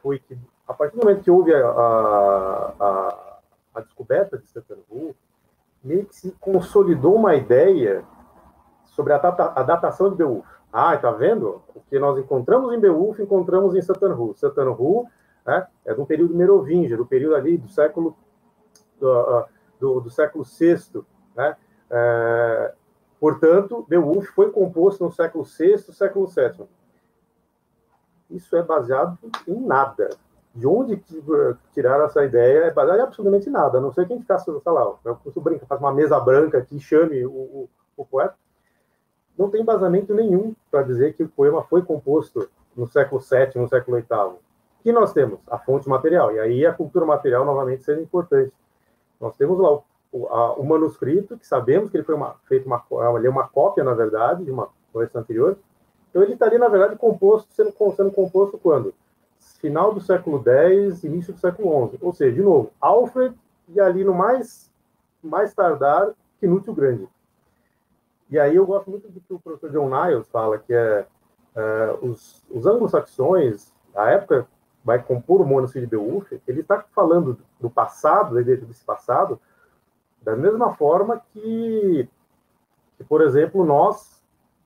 foi 0.01 0.19
que 0.19 0.37
a 0.69 0.73
partir 0.73 0.97
do 0.97 1.03
momento 1.03 1.23
que 1.23 1.31
houve 1.31 1.51
a, 1.51 1.67
a, 1.67 3.39
a 3.73 3.81
descoberta 3.81 4.37
de 4.37 4.47
Satanou, 4.47 5.15
meio 5.83 6.05
que 6.05 6.15
se 6.15 6.31
consolidou 6.39 7.15
uma 7.15 7.35
ideia 7.35 8.05
sobre 8.99 9.13
a, 9.13 9.17
data, 9.17 9.53
a 9.55 9.63
datação 9.63 10.09
de 10.09 10.17
Beowulf. 10.17 10.45
Ah, 10.73 10.93
está 10.93 11.09
vendo? 11.09 11.61
O 11.73 11.79
que 11.89 11.97
nós 11.97 12.17
encontramos 12.17 12.73
em 12.73 12.79
Beowulf, 12.81 13.17
encontramos 13.21 13.73
em 13.73 13.81
Satanou. 13.81 14.35
Satanou 14.35 15.07
né, 15.45 15.65
é 15.85 15.93
um 15.93 16.05
período 16.05 16.35
merovingio, 16.35 16.97
do 16.97 17.05
período 17.05 17.35
ali 17.35 17.57
do 17.57 17.69
século 17.69 18.13
do, 18.99 19.45
do, 19.79 19.99
do 20.01 20.09
século 20.09 20.43
VI, 20.43 21.01
né? 21.33 21.55
É, 21.89 22.73
portanto, 23.21 23.85
Beowulf 23.87 24.27
foi 24.35 24.51
composto 24.51 25.05
no 25.05 25.13
século 25.13 25.45
VI, 25.45 25.77
século 25.93 26.27
VII. 26.27 26.67
Isso 28.31 28.53
é 28.57 28.61
baseado 28.61 29.17
em 29.47 29.61
nada. 29.61 30.09
De 30.53 30.67
onde 30.67 31.01
tiraram 31.71 32.03
essa 32.03 32.25
ideia 32.25 32.65
é 32.65 32.73
baseado 32.73 32.99
em 32.99 33.03
absolutamente 33.03 33.49
nada. 33.49 33.77
A 33.77 33.81
não 33.81 33.93
sei 33.93 34.05
quem 34.05 34.19
ficar, 34.19 34.39
sei 34.39 34.53
lá, 34.65 34.93
eu 35.05 35.17
brinca, 35.37 35.65
faz 35.65 35.79
uma 35.79 35.93
mesa 35.93 36.19
branca 36.19 36.57
aqui, 36.57 36.81
chame 36.81 37.25
o, 37.25 37.31
o, 37.31 37.69
o 37.95 38.05
poeta. 38.05 38.35
Não 39.39 39.49
tem 39.49 39.61
embasamento 39.61 40.13
nenhum 40.13 40.53
para 40.69 40.83
dizer 40.83 41.13
que 41.13 41.23
o 41.23 41.29
poema 41.29 41.63
foi 41.63 41.81
composto 41.81 42.49
no 42.75 42.85
século 42.85 43.21
VII, 43.21 43.61
no 43.61 43.69
século 43.69 43.95
VIII. 43.95 44.37
Que 44.83 44.91
nós 44.91 45.13
temos? 45.13 45.39
A 45.47 45.57
fonte 45.57 45.87
material. 45.87 46.33
E 46.33 46.39
aí 46.41 46.65
a 46.65 46.73
cultura 46.73 47.05
material, 47.05 47.45
novamente, 47.45 47.83
seria 47.83 48.03
importante. 48.03 48.51
Nós 49.17 49.37
temos 49.37 49.57
lá 49.57 49.71
o, 49.71 49.83
o, 50.11 50.27
a, 50.27 50.53
o 50.55 50.65
manuscrito, 50.65 51.37
que 51.37 51.47
sabemos 51.47 51.89
que 51.89 51.95
ele 51.95 52.03
foi 52.03 52.15
uma, 52.15 52.35
feito 52.49 52.65
uma, 52.65 52.83
ele 53.17 53.27
é 53.27 53.29
uma 53.29 53.47
cópia, 53.47 53.81
na 53.81 53.93
verdade, 53.93 54.43
de 54.43 54.51
uma 54.51 54.67
coleção 54.91 55.21
anterior. 55.21 55.57
Então 56.09 56.21
ele 56.21 56.33
estaria, 56.33 56.59
na 56.59 56.67
verdade, 56.67 56.97
composto, 56.97 57.53
sendo, 57.53 57.73
sendo 57.95 58.11
composto 58.11 58.57
quando? 58.57 58.93
Final 59.61 59.93
do 59.93 60.01
século 60.01 60.43
X, 60.45 61.05
início 61.05 61.31
do 61.33 61.39
século 61.39 61.91
XI. 61.91 61.97
Ou 62.01 62.13
seja, 62.13 62.35
de 62.35 62.41
novo, 62.41 62.71
Alfred 62.81 63.33
e 63.69 63.79
ali 63.79 64.03
no 64.03 64.13
mais, 64.13 64.69
mais 65.23 65.53
tardar, 65.53 66.11
Knut 66.41 66.69
o 66.69 66.73
Grande. 66.73 67.07
E 68.29 68.37
aí 68.37 68.55
eu 68.55 68.65
gosto 68.65 68.89
muito 68.89 69.09
do 69.09 69.19
que 69.19 69.33
o 69.33 69.39
professor 69.39 69.71
John 69.71 69.89
Niles 69.89 70.27
fala, 70.29 70.59
que 70.59 70.73
é, 70.73 71.05
é 71.55 71.97
os, 72.01 72.43
os 72.49 72.65
anglo-saxões, 72.65 73.73
a 73.95 74.09
época 74.09 74.47
vai 74.83 75.01
compor 75.01 75.41
o 75.41 75.45
manuscrito 75.45 75.87
de 75.87 75.91
Beowulf, 75.91 76.31
ele 76.47 76.61
está 76.61 76.83
falando 76.93 77.37
do 77.59 77.69
passado, 77.69 78.41
desse 78.43 78.83
passado, 78.85 79.39
da 80.21 80.35
mesma 80.35 80.73
forma 80.75 81.21
que, 81.33 82.07
que, 82.97 83.03
por 83.03 83.21
exemplo, 83.21 83.65
nós 83.65 84.21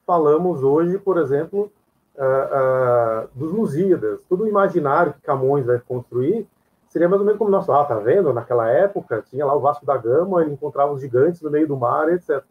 falamos 0.06 0.63
hoje, 0.63 0.97
por 0.97 1.17
exemplo, 1.17 1.71
uh, 2.15 3.26
uh, 3.26 3.30
dos 3.34 3.52
Lusíadas, 3.52 4.21
todo 4.28 4.43
o 4.43 4.47
imaginário 4.47 5.13
que 5.13 5.21
Camões 5.21 5.65
vai 5.65 5.80
construir, 5.80 6.47
seria 6.89 7.10
mais 7.10 7.21
ou 7.21 7.26
menos 7.26 7.39
como 7.39 7.49
nós, 7.49 7.67
ah, 7.69 7.86
tá 7.86 7.95
vendo? 7.95 8.34
Naquela 8.34 8.69
época 8.69 9.23
tinha 9.30 9.45
lá 9.45 9.56
o 9.56 9.60
Vasco 9.60 9.86
da 9.86 9.97
Gama, 9.97 10.41
ele 10.41 10.54
encontrava 10.54 10.91
os 10.91 11.02
gigantes 11.02 11.41
no 11.41 11.49
meio 11.49 11.67
do 11.67 11.78
mar, 11.78 12.08
etc. 12.10 12.43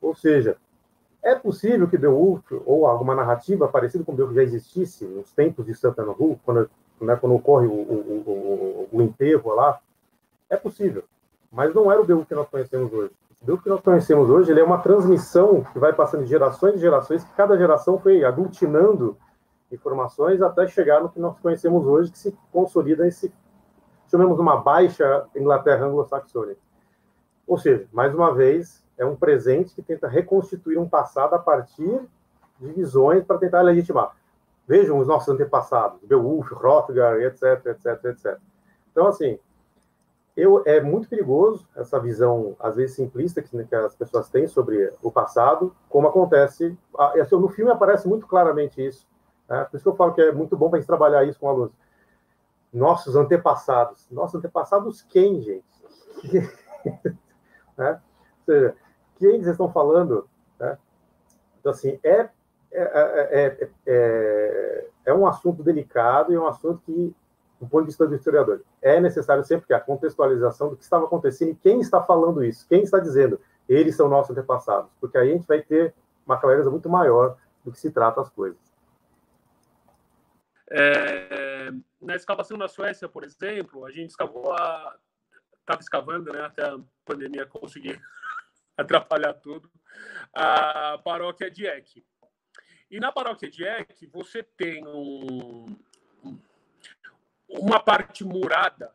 Ou 0.00 0.14
seja, 0.14 0.56
é 1.22 1.34
possível 1.34 1.86
que 1.86 1.98
Beowulf, 1.98 2.50
ou 2.64 2.86
alguma 2.86 3.14
narrativa 3.14 3.68
parecida 3.68 4.02
com 4.04 4.14
Beowulf 4.14 4.34
já 4.34 4.42
existisse 4.42 5.04
nos 5.04 5.30
tempos 5.32 5.66
de 5.66 5.74
Santa 5.74 6.02
Ana 6.02 6.14
quando, 6.14 6.70
né, 7.00 7.16
quando 7.16 7.34
ocorre 7.34 7.66
o, 7.66 7.72
o, 7.72 8.88
o, 8.90 8.96
o, 8.96 9.02
enterro 9.02 9.54
lá? 9.54 9.78
É 10.48 10.56
possível, 10.56 11.04
mas 11.52 11.74
não 11.74 11.92
era 11.92 12.00
o 12.00 12.04
Beowulf 12.04 12.26
que 12.26 12.34
nós 12.34 12.48
conhecemos 12.48 12.92
hoje. 12.92 13.12
O 13.42 13.44
Beowulf 13.44 13.62
que 13.62 13.68
nós 13.68 13.80
conhecemos 13.80 14.30
hoje 14.30 14.50
ele 14.50 14.60
é 14.60 14.64
uma 14.64 14.78
transmissão 14.78 15.62
que 15.62 15.78
vai 15.78 15.92
passando 15.92 16.24
de 16.24 16.30
gerações 16.30 16.76
e 16.76 16.78
gerações, 16.78 17.22
que 17.22 17.34
cada 17.34 17.56
geração 17.56 17.98
foi 17.98 18.24
aglutinando 18.24 19.16
informações 19.70 20.40
até 20.42 20.66
chegar 20.66 21.02
no 21.02 21.10
que 21.10 21.20
nós 21.20 21.38
conhecemos 21.38 21.86
hoje, 21.86 22.10
que 22.10 22.18
se 22.18 22.36
consolida 22.50 23.06
esse, 23.06 23.32
chamamos 24.10 24.38
uma 24.38 24.56
baixa 24.56 25.26
Inglaterra 25.36 25.86
anglo-saxônica. 25.86 26.60
Ou 27.46 27.58
seja, 27.58 27.86
mais 27.92 28.14
uma 28.14 28.34
vez, 28.34 28.84
é 29.00 29.04
um 29.06 29.16
presente 29.16 29.74
que 29.74 29.80
tenta 29.80 30.06
reconstituir 30.06 30.76
um 30.78 30.86
passado 30.86 31.34
a 31.34 31.38
partir 31.38 32.06
de 32.60 32.70
visões 32.72 33.24
para 33.24 33.38
tentar 33.38 33.62
legitimar. 33.62 34.14
Vejam 34.68 34.98
os 34.98 35.08
nossos 35.08 35.30
antepassados, 35.30 35.98
Beowulf, 36.02 36.52
Hrothgar, 36.52 37.18
etc, 37.22 37.64
etc, 37.64 38.04
etc. 38.04 38.38
Então, 38.92 39.06
assim, 39.06 39.38
eu, 40.36 40.62
é 40.66 40.82
muito 40.82 41.08
perigoso 41.08 41.66
essa 41.74 41.98
visão, 41.98 42.54
às 42.60 42.76
vezes, 42.76 42.94
simplista 42.94 43.40
que, 43.40 43.64
que 43.64 43.74
as 43.74 43.96
pessoas 43.96 44.28
têm 44.28 44.46
sobre 44.46 44.92
o 45.02 45.10
passado, 45.10 45.74
como 45.88 46.06
acontece... 46.06 46.76
Assim, 46.98 47.36
no 47.36 47.48
filme 47.48 47.72
aparece 47.72 48.06
muito 48.06 48.26
claramente 48.26 48.86
isso. 48.86 49.08
Né? 49.48 49.64
Por 49.64 49.76
isso 49.76 49.84
que 49.84 49.88
eu 49.88 49.96
falo 49.96 50.12
que 50.12 50.20
é 50.20 50.30
muito 50.30 50.58
bom 50.58 50.68
para 50.68 50.76
a 50.76 50.80
gente 50.80 50.86
trabalhar 50.86 51.24
isso 51.24 51.40
com 51.40 51.48
alunos. 51.48 51.72
Nossos 52.70 53.16
antepassados. 53.16 54.06
Nossos 54.10 54.34
antepassados 54.34 55.00
quem, 55.00 55.40
gente? 55.40 55.64
né? 57.78 57.98
Ou 58.40 58.44
seja, 58.44 58.76
quem 59.20 59.34
eles 59.34 59.46
estão 59.46 59.70
falando. 59.70 60.26
Né? 60.58 60.76
Então, 61.60 61.70
assim, 61.70 62.00
é, 62.02 62.28
é, 62.72 63.68
é, 63.86 64.88
é, 65.04 65.14
um 65.14 65.26
assunto 65.26 65.62
delicado 65.62 66.32
e 66.32 66.36
é 66.36 66.40
um 66.40 66.48
assunto 66.48 66.82
que, 66.86 67.14
do 67.60 67.68
ponto 67.68 67.82
de 67.82 67.88
vista 67.88 68.06
do 68.06 68.14
historiador, 68.14 68.62
é 68.80 68.98
necessário 68.98 69.44
sempre 69.44 69.66
que 69.66 69.74
a 69.74 69.80
contextualização 69.80 70.70
do 70.70 70.76
que 70.76 70.82
estava 70.82 71.04
acontecendo 71.04 71.50
e 71.50 71.56
quem 71.56 71.80
está 71.80 72.02
falando 72.02 72.42
isso, 72.42 72.66
quem 72.66 72.82
está 72.82 72.98
dizendo, 72.98 73.38
eles 73.68 73.94
são 73.94 74.08
nossos 74.08 74.30
antepassados, 74.30 74.90
porque 74.98 75.18
aí 75.18 75.30
a 75.30 75.32
gente 75.34 75.46
vai 75.46 75.60
ter 75.60 75.94
uma 76.24 76.38
clareza 76.38 76.70
muito 76.70 76.88
maior 76.88 77.36
do 77.62 77.70
que 77.70 77.78
se 77.78 77.90
trata 77.90 78.22
as 78.22 78.30
coisas. 78.30 78.58
É, 80.70 81.70
na 82.00 82.16
escavação 82.16 82.56
na 82.56 82.68
Suécia, 82.68 83.08
por 83.08 83.24
exemplo, 83.24 83.84
a 83.84 83.90
gente 83.90 84.10
escavou 84.10 84.52
a 84.52 84.96
estava 85.70 85.80
escavando, 85.80 86.32
né, 86.32 86.42
até 86.42 86.64
a 86.64 86.78
pandemia 87.04 87.46
conseguir 87.46 88.00
atrapalhar 88.80 89.34
tudo, 89.34 89.70
a 90.32 90.98
paróquia 90.98 91.50
de 91.50 91.66
Eck. 91.66 92.04
E 92.90 92.98
na 92.98 93.12
paróquia 93.12 93.50
de 93.50 93.64
Eck, 93.64 94.06
você 94.06 94.42
tem 94.42 94.86
um, 94.86 95.76
uma 97.48 97.80
parte 97.80 98.24
murada, 98.24 98.94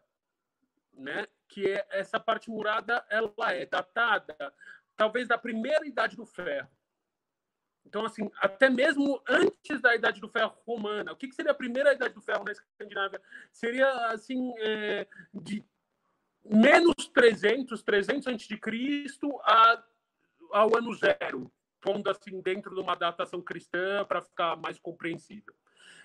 né? 0.93 1.27
que 1.47 1.67
é, 1.67 1.85
essa 1.91 2.19
parte 2.19 2.49
murada 2.49 3.05
ela 3.09 3.53
é 3.53 3.65
datada 3.65 4.35
talvez 4.95 5.27
da 5.27 5.37
primeira 5.37 5.85
idade 5.85 6.15
do 6.15 6.25
ferro. 6.25 6.69
Então, 7.85 8.03
assim, 8.03 8.29
até 8.37 8.69
mesmo 8.69 9.21
antes 9.29 9.79
da 9.79 9.95
Idade 9.95 10.19
do 10.19 10.27
Ferro 10.27 10.57
romana. 10.65 11.11
O 11.11 11.15
que, 11.15 11.27
que 11.27 11.35
seria 11.35 11.51
a 11.51 11.55
primeira 11.55 11.93
Idade 11.93 12.15
do 12.15 12.21
Ferro 12.21 12.43
na 12.43 12.51
Escandinávia? 12.51 13.21
Seria, 13.51 13.87
assim, 14.07 14.51
é, 14.57 15.07
de 15.31 15.63
menos 16.49 17.07
300, 17.13 17.81
300 17.81 18.27
antes 18.27 18.47
de 18.47 18.57
Cristo 18.57 19.39
ao 20.51 20.77
ano 20.77 20.93
zero, 20.93 21.51
pondo 21.81 22.09
assim 22.09 22.41
dentro 22.41 22.73
de 22.73 22.81
uma 22.81 22.95
datação 22.95 23.41
cristã 23.41 24.05
para 24.05 24.21
ficar 24.21 24.55
mais 24.55 24.79
compreensível. 24.79 25.53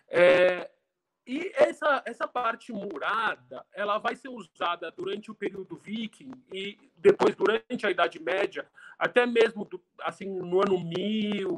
É, 0.08 0.70
e 1.26 1.52
essa, 1.54 2.02
essa 2.06 2.26
parte 2.26 2.72
murada, 2.72 3.64
ela 3.72 3.98
vai 3.98 4.16
ser 4.16 4.28
usada 4.28 4.90
durante 4.90 5.30
o 5.30 5.34
período 5.34 5.76
viking 5.76 6.32
e 6.52 6.76
depois 6.96 7.36
durante 7.36 7.86
a 7.86 7.90
Idade 7.90 8.18
Média, 8.18 8.66
até 8.98 9.26
mesmo 9.26 9.64
do, 9.64 9.80
assim 10.00 10.26
no 10.26 10.60
ano 10.60 10.82
1000, 10.82 11.56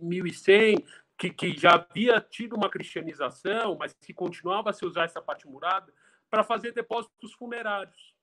1100, 0.00 0.84
que, 1.18 1.30
que 1.30 1.58
já 1.58 1.74
havia 1.74 2.20
tido 2.20 2.54
uma 2.54 2.70
cristianização, 2.70 3.76
mas 3.76 3.92
que 3.92 4.14
continuava 4.14 4.70
a 4.70 4.72
se 4.72 4.86
usar 4.86 5.04
essa 5.04 5.20
parte 5.20 5.48
murada 5.48 5.92
para 6.30 6.44
fazer 6.44 6.72
depósitos 6.72 7.32
funerários. 7.32 8.14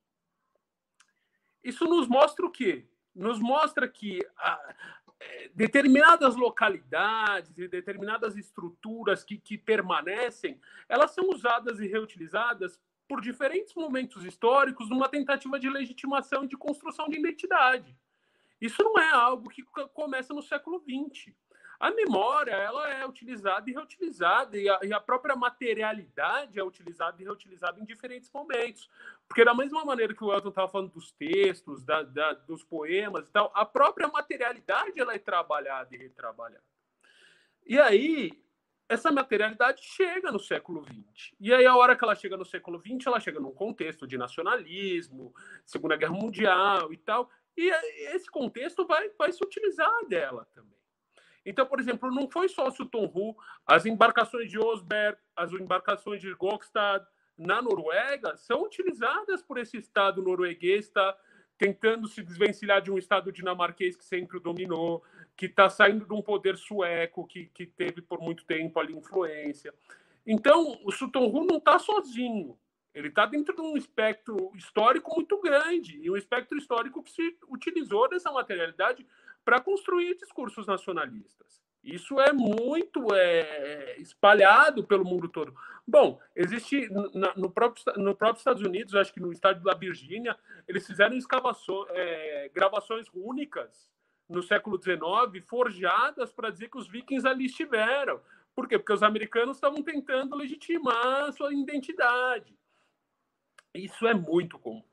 Isso 1.65 1.85
nos 1.85 2.07
mostra 2.07 2.45
o 2.45 2.51
quê? 2.51 2.85
Nos 3.15 3.39
mostra 3.39 3.87
que 3.87 4.19
a, 4.37 4.75
é, 5.19 5.49
determinadas 5.55 6.35
localidades 6.35 7.57
e 7.57 7.67
determinadas 7.67 8.37
estruturas 8.37 9.23
que, 9.23 9.37
que 9.39 9.57
permanecem, 9.57 10.61
elas 10.87 11.11
são 11.11 11.27
usadas 11.31 11.79
e 11.79 11.87
reutilizadas 11.87 12.79
por 13.07 13.19
diferentes 13.19 13.73
momentos 13.73 14.23
históricos 14.23 14.89
numa 14.89 15.09
tentativa 15.09 15.59
de 15.59 15.67
legitimação 15.67 16.43
e 16.43 16.47
de 16.47 16.55
construção 16.55 17.09
de 17.09 17.17
identidade. 17.17 17.97
Isso 18.61 18.83
não 18.83 18.99
é 18.99 19.09
algo 19.11 19.49
que 19.49 19.63
começa 19.93 20.35
no 20.35 20.43
século 20.43 20.79
XX 20.79 21.33
a 21.79 21.91
memória 21.91 22.51
ela 22.51 22.89
é 22.89 23.05
utilizada 23.05 23.69
e 23.69 23.73
reutilizada, 23.73 24.57
e 24.57 24.69
a, 24.69 24.79
e 24.83 24.93
a, 24.93 24.99
própria 24.99 25.35
materialidade 25.35 26.59
é 26.59 26.63
utilizada 26.63 27.21
e 27.21 27.25
reutilizada 27.25 27.79
em 27.79 27.85
diferentes 27.85 28.31
momentos. 28.31 28.89
Porque, 29.27 29.43
da 29.43 29.53
mesma 29.53 29.83
maneira 29.83 30.13
que 30.13 30.23
o 30.23 30.33
Elton 30.33 30.49
estava 30.49 30.67
falando 30.67 30.91
dos 30.91 31.11
textos, 31.11 31.83
da, 31.83 32.03
da, 32.03 32.33
dos 32.33 32.63
poemas 32.63 33.27
e 33.27 33.31
tal, 33.31 33.51
a 33.53 33.65
própria 33.65 34.07
materialidade 34.07 34.99
ela 34.99 35.13
é 35.13 35.19
trabalhada 35.19 35.93
e 35.93 35.97
retrabalhada. 35.97 36.63
E 37.65 37.79
aí, 37.79 38.31
essa 38.87 39.11
materialidade 39.11 39.81
chega 39.83 40.31
no 40.31 40.39
século 40.39 40.83
XX. 40.83 41.33
E 41.39 41.53
aí, 41.53 41.65
a 41.65 41.75
hora 41.75 41.95
que 41.95 42.03
ela 42.03 42.15
chega 42.15 42.37
no 42.37 42.45
século 42.45 42.79
XX, 42.79 43.07
ela 43.07 43.19
chega 43.19 43.39
num 43.39 43.51
contexto 43.51 44.05
de 44.07 44.17
nacionalismo, 44.17 45.33
Segunda 45.65 45.95
Guerra 45.97 46.13
Mundial 46.13 46.93
e 46.93 46.97
tal, 46.97 47.29
e 47.57 47.69
esse 48.13 48.29
contexto 48.29 48.85
vai, 48.85 49.09
vai 49.17 49.31
se 49.31 49.43
utilizar 49.43 50.05
dela 50.07 50.47
também. 50.53 50.84
Então, 51.45 51.65
por 51.65 51.79
exemplo, 51.79 52.09
não 52.09 52.29
foi 52.29 52.49
só 52.49 52.67
o 52.67 52.85
Tonhu, 52.85 53.35
as 53.65 53.85
embarcações 53.85 54.49
de 54.49 54.57
Osberg, 54.57 55.17
as 55.35 55.51
embarcações 55.53 56.19
de 56.19 56.33
Gokstad, 56.33 57.05
na 57.37 57.61
Noruega 57.61 58.35
são 58.37 58.63
utilizadas 58.63 59.41
por 59.41 59.57
esse 59.57 59.77
Estado 59.77 60.21
norueguês, 60.21 60.85
está 60.85 61.15
tentando 61.57 62.07
se 62.07 62.21
desvencilhar 62.21 62.81
de 62.81 62.91
um 62.91 62.97
Estado 62.97 63.31
dinamarquês 63.31 63.95
que 63.95 64.05
sempre 64.05 64.37
o 64.37 64.39
dominou, 64.39 65.03
que 65.35 65.45
está 65.45 65.69
saindo 65.69 66.05
de 66.05 66.13
um 66.13 66.21
poder 66.21 66.57
sueco 66.57 67.27
que, 67.27 67.45
que 67.47 67.65
teve 67.65 68.01
por 68.01 68.19
muito 68.21 68.45
tempo 68.45 68.79
ali 68.79 68.95
influência. 68.95 69.73
Então, 70.25 70.79
o 70.83 70.91
Sutonru 70.91 71.45
não 71.45 71.57
está 71.57 71.77
sozinho. 71.77 72.57
Ele 72.93 73.09
está 73.09 73.25
dentro 73.25 73.53
de 73.53 73.61
um 73.61 73.75
espectro 73.75 74.51
histórico 74.55 75.13
muito 75.13 75.39
grande, 75.41 75.99
e 76.01 76.09
um 76.09 76.15
espectro 76.15 76.57
histórico 76.57 77.03
que 77.03 77.11
se 77.11 77.37
utilizou 77.49 78.07
dessa 78.09 78.31
materialidade 78.31 79.05
para 79.45 79.61
construir 79.61 80.17
discursos 80.17 80.65
nacionalistas. 80.65 81.63
Isso 81.83 82.19
é 82.19 82.33
muito 82.33 83.13
é, 83.13 83.95
espalhado 83.99 84.83
pelo 84.83 85.05
mundo 85.05 85.29
todo. 85.29 85.55
Bom, 85.87 86.19
existe 86.35 86.89
no, 87.35 87.51
próprio, 87.51 87.83
no 87.97 88.15
próprio 88.15 88.39
Estados 88.39 88.63
Unidos, 88.63 88.95
acho 88.95 89.13
que 89.13 89.19
no 89.19 89.31
estado 89.31 89.61
da 89.63 89.75
Virgínia, 89.75 90.35
eles 90.67 90.87
fizeram 90.87 91.15
escavações, 91.15 91.87
é, 91.91 92.49
gravações 92.51 93.05
únicas 93.13 93.87
no 94.27 94.41
século 94.41 94.81
XIX, 94.81 95.45
forjadas 95.47 96.33
para 96.33 96.49
dizer 96.49 96.69
que 96.69 96.77
os 96.79 96.87
vikings 96.87 97.27
ali 97.27 97.45
estiveram. 97.45 98.19
Por 98.55 98.67
quê? 98.67 98.79
Porque 98.79 98.93
os 98.93 99.03
americanos 99.03 99.57
estavam 99.57 99.83
tentando 99.83 100.35
legitimar 100.35 101.25
a 101.25 101.31
sua 101.33 101.53
identidade. 101.53 102.57
Isso 103.75 104.07
é 104.07 104.13
muito 104.15 104.57
comum. 104.57 104.83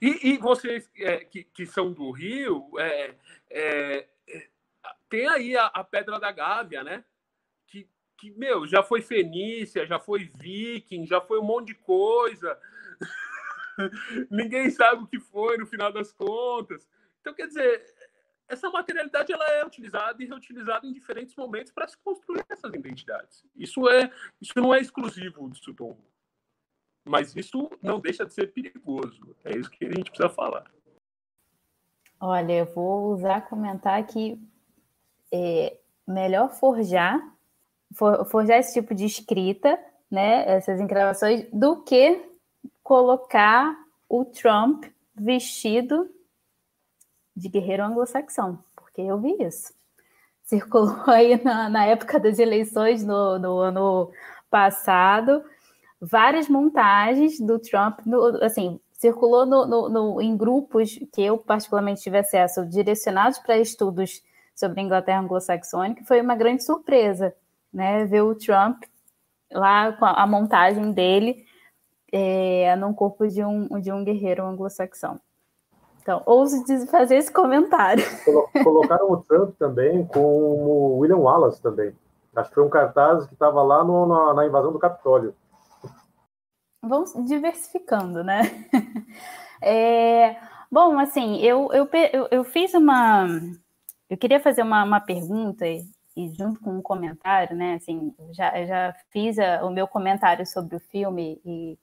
E, 0.00 0.30
e 0.30 0.38
vocês 0.38 0.90
é, 0.96 1.18
que, 1.24 1.44
que, 1.44 1.66
são 1.66 1.92
do 1.92 2.10
Rio, 2.10 2.70
é, 2.78 3.14
é, 3.50 4.08
é, 4.28 4.48
tem 5.08 5.26
aí 5.28 5.56
a, 5.56 5.66
a, 5.66 5.84
Pedra 5.84 6.18
da 6.18 6.30
Gávea, 6.32 6.82
né? 6.82 7.04
Que, 7.66 7.88
que, 8.16 8.30
meu, 8.32 8.66
já 8.66 8.82
foi 8.82 9.02
Fenícia, 9.02 9.86
já 9.86 9.98
foi 9.98 10.24
Viking, 10.24 11.06
já 11.06 11.20
foi 11.20 11.38
um 11.38 11.44
monte 11.44 11.68
de 11.68 11.74
coisa. 11.74 12.58
Ninguém 14.30 14.70
sabe 14.70 15.02
o 15.02 15.06
que 15.06 15.20
foi 15.20 15.56
no 15.58 15.66
final 15.66 15.92
das 15.92 16.12
contas. 16.12 16.86
Então, 17.20 17.34
quer 17.34 17.46
dizer, 17.46 17.84
essa 18.48 18.70
materialidade 18.70 19.32
ela 19.32 19.44
é 19.50 19.64
utilizada 19.64 20.22
e 20.22 20.26
reutilizada 20.26 20.86
em 20.86 20.92
diferentes 20.92 21.34
momentos 21.34 21.72
para 21.72 21.88
se 21.88 21.96
construir 21.98 22.44
essas 22.48 22.72
identidades. 22.72 23.44
Isso 23.54 23.88
é, 23.88 24.10
isso 24.40 24.52
não 24.56 24.74
é 24.74 24.80
exclusivo 24.80 25.48
do 25.48 25.56
Suton. 25.56 25.98
Mas 27.06 27.36
isso 27.36 27.70
não 27.80 28.00
deixa 28.00 28.26
de 28.26 28.34
ser 28.34 28.52
perigoso. 28.52 29.34
É 29.44 29.56
isso 29.56 29.70
que 29.70 29.84
a 29.84 29.92
gente 29.92 30.10
precisa 30.10 30.28
falar. 30.28 30.64
Olha, 32.20 32.52
eu 32.52 32.66
vou 32.66 33.12
usar 33.12 33.42
comentar 33.42 34.04
que 34.06 34.40
é 35.32 35.76
melhor 36.06 36.50
forjar, 36.50 37.20
for, 37.94 38.24
forjar 38.24 38.58
esse 38.58 38.74
tipo 38.74 38.92
de 38.92 39.04
escrita, 39.04 39.78
né, 40.10 40.44
essas 40.48 40.80
encravações, 40.80 41.46
do 41.52 41.82
que 41.82 42.28
colocar 42.82 43.76
o 44.08 44.24
Trump 44.24 44.86
vestido 45.14 46.10
de 47.36 47.48
guerreiro 47.48 47.84
anglo-saxão, 47.84 48.58
porque 48.74 49.00
eu 49.02 49.20
vi 49.20 49.36
isso. 49.40 49.72
Circulou 50.42 51.04
aí 51.06 51.42
na, 51.42 51.68
na 51.68 51.84
época 51.84 52.18
das 52.18 52.38
eleições 52.38 53.04
no, 53.04 53.38
no 53.38 53.58
ano 53.58 54.10
passado 54.50 55.44
várias 56.00 56.48
montagens 56.48 57.40
do 57.40 57.58
Trump, 57.58 58.00
no, 58.04 58.42
assim, 58.42 58.80
circulou 58.92 59.46
no, 59.46 59.66
no, 59.66 59.88
no, 59.88 60.22
em 60.22 60.36
grupos 60.36 60.98
que 61.12 61.22
eu 61.22 61.38
particularmente 61.38 62.02
tive 62.02 62.18
acesso, 62.18 62.64
direcionados 62.66 63.38
para 63.38 63.58
estudos 63.58 64.22
sobre 64.54 64.80
a 64.80 64.82
Inglaterra 64.82 65.20
anglo-saxônica, 65.20 66.04
foi 66.04 66.20
uma 66.20 66.34
grande 66.34 66.64
surpresa, 66.64 67.34
né, 67.72 68.04
ver 68.06 68.22
o 68.22 68.34
Trump 68.34 68.82
lá 69.52 69.92
com 69.92 70.04
a, 70.04 70.22
a 70.22 70.26
montagem 70.26 70.92
dele 70.92 71.44
é, 72.10 72.74
num 72.76 72.94
corpo 72.94 73.26
de 73.26 73.44
um, 73.44 73.80
de 73.80 73.92
um 73.92 74.02
guerreiro 74.02 74.44
anglo-saxão. 74.44 75.20
Então, 76.00 76.22
ouso 76.24 76.64
fazer 76.86 77.16
esse 77.16 77.32
comentário. 77.32 78.04
Colocaram 78.62 79.10
o 79.10 79.16
Trump 79.22 79.56
também 79.58 80.06
com 80.06 80.20
o 80.20 80.98
William 80.98 81.18
Wallace 81.18 81.60
também. 81.60 81.92
Acho 82.34 82.48
que 82.50 82.54
foi 82.54 82.64
um 82.64 82.70
cartaz 82.70 83.26
que 83.26 83.32
estava 83.32 83.62
lá 83.62 83.82
no, 83.82 84.06
na, 84.06 84.34
na 84.34 84.46
invasão 84.46 84.72
do 84.72 84.78
Capitólio 84.78 85.34
vamos 86.88 87.12
diversificando, 87.26 88.22
né? 88.22 88.42
É, 89.62 90.36
bom, 90.70 90.98
assim, 90.98 91.38
eu, 91.38 91.70
eu, 91.72 91.88
eu, 92.30 92.44
fiz 92.44 92.74
uma. 92.74 93.26
Eu 94.08 94.16
queria 94.18 94.38
fazer 94.38 94.60
uma, 94.60 94.84
uma 94.84 95.00
pergunta 95.00 95.66
e, 95.66 95.82
e, 96.14 96.28
junto 96.34 96.60
com 96.60 96.76
um 96.76 96.82
comentário, 96.82 97.56
né? 97.56 97.74
Assim, 97.74 98.14
já, 98.32 98.66
já 98.66 98.94
fiz 99.10 99.38
a, 99.38 99.64
o 99.64 99.70
meu 99.70 99.88
comentário 99.88 100.44
sobre 100.46 100.76
o 100.76 100.80
filme 100.80 101.40
e 101.42 101.78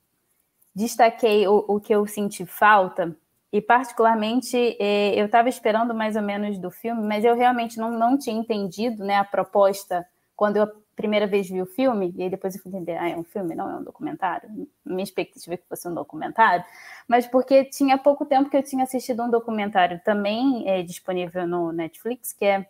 destaquei 0.76 1.48
o, 1.48 1.66
o 1.68 1.80
que 1.80 1.94
eu 1.94 2.06
senti 2.06 2.46
falta. 2.46 3.16
E, 3.52 3.62
particularmente, 3.62 4.56
é, 4.80 5.20
eu 5.20 5.26
estava 5.26 5.50
esperando 5.50 5.94
mais 5.94 6.16
ou 6.16 6.22
menos 6.22 6.58
do 6.58 6.72
filme, 6.72 7.04
mas 7.04 7.26
eu 7.26 7.36
realmente 7.36 7.78
não, 7.78 7.92
não 7.92 8.18
tinha 8.18 8.40
entendido 8.40 9.04
né, 9.04 9.16
a 9.16 9.24
proposta 9.24 10.06
quando 10.36 10.58
eu 10.58 10.83
primeira 10.96 11.28
vez 11.28 11.50
vi 11.50 11.62
o 11.62 11.66
filme, 11.66 12.14
e 12.16 12.24
aí 12.24 12.30
depois 12.30 12.56
eu 12.56 12.62
fui 12.62 12.72
entender, 12.72 12.98
ah, 12.98 13.10
é 13.10 13.16
um 13.16 13.24
filme, 13.24 13.56
não 13.56 13.70
é 13.70 13.76
um 13.76 13.84
documentário. 13.84 14.50
Minha 14.86 15.04
expectativa 15.04 15.54
é 15.54 15.58
que 15.58 15.68
fosse 15.68 15.88
um 15.88 15.94
documentário, 15.94 16.64
mas 17.08 17.26
porque 17.28 17.66
tinha 17.66 17.98
pouco 17.98 18.26
tempo 18.26 18.50
que 18.50 18.58
eu 18.58 18.64
tinha 18.64 18.84
assistido 18.84 19.24
um 19.24 19.30
documentário 19.30 20.00
também 20.04 20.68
é, 20.68 20.82
disponível 20.84 21.48
no 21.48 21.72
Netflix, 21.72 22.34
que 22.34 22.46
é 22.46 22.68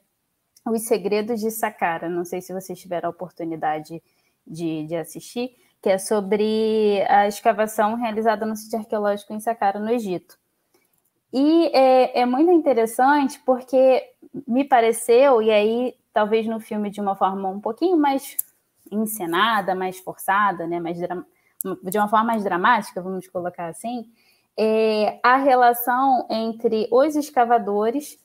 Os 0.66 0.84
Segredos 0.84 1.40
de 1.40 1.52
Saqqara. 1.52 2.10
Não 2.10 2.26
sei 2.26 2.42
se 2.42 2.54
vocês 2.54 2.80
tiveram 2.80 3.08
a 3.08 3.12
oportunidade 3.12 4.02
de, 4.46 4.86
de 4.86 4.96
assistir, 4.96 5.56
que 5.82 5.90
é 5.90 5.98
sobre 5.98 7.04
a 7.10 7.28
escavação 7.28 7.96
realizada 7.96 8.46
no 8.46 8.56
sítio 8.56 8.80
arqueológico 8.80 9.34
em 9.34 9.40
Saqqara, 9.40 9.80
no 9.80 9.92
Egito. 9.92 10.38
E 11.34 11.68
é, 11.76 12.22
é 12.22 12.26
muito 12.26 12.52
interessante 12.52 13.40
porque 13.46 14.04
me 14.48 14.64
pareceu, 14.64 15.42
e 15.42 15.50
aí 15.50 15.96
talvez 16.14 16.46
no 16.48 16.60
filme 16.60 16.90
de 16.90 17.02
uma 17.02 17.16
forma 17.16 17.50
um 17.50 17.60
pouquinho 17.60 17.98
mais 17.98 18.38
encenada, 18.92 19.74
mais 19.74 20.00
forçada, 20.00 20.68
né, 20.68 20.80
mais 20.80 20.98
de 20.98 21.98
uma 21.98 22.08
forma 22.08 22.26
mais 22.26 22.44
dramática, 22.44 23.02
vamos 23.02 23.28
colocar 23.28 23.68
assim, 23.68 24.06
é 24.58 25.20
a 25.24 25.38
relação 25.38 26.28
entre 26.30 26.88
os 26.92 27.16
escavadores 27.16 28.20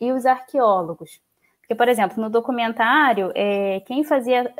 e 0.00 0.12
os 0.12 0.24
arqueólogos. 0.24 1.20
Porque, 1.60 1.74
por 1.74 1.88
exemplo, 1.88 2.22
no 2.22 2.30
documentário, 2.30 3.32
é, 3.34 3.80
quem 3.80 4.04
fazia 4.04 4.54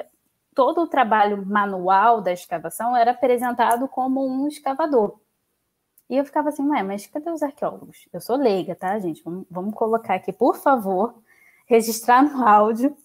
todo 0.55 0.83
o 0.83 0.87
trabalho 0.87 1.45
manual 1.45 2.20
da 2.20 2.33
escavação 2.33 2.97
era 2.97 3.11
apresentado 3.11 3.87
como 3.89 4.27
um 4.27 4.49
escavador. 4.49 5.20
E 6.09 6.16
eu 6.16 6.25
ficava 6.25 6.49
assim, 6.49 6.66
ué, 6.68 6.83
mas 6.83 7.07
cadê 7.07 7.31
os 7.31 7.43
arqueólogos? 7.43 8.09
Eu 8.12 8.20
sou 8.20 8.37
leiga, 8.37 8.75
tá, 8.75 8.99
gente? 8.99 9.22
Vamos, 9.22 9.47
vamos 9.51 9.75
colocar 9.75 10.14
aqui, 10.14 10.33
por 10.33 10.57
favor, 10.57 11.14
registrar 11.67 12.23
no 12.23 12.47
áudio 12.47 12.97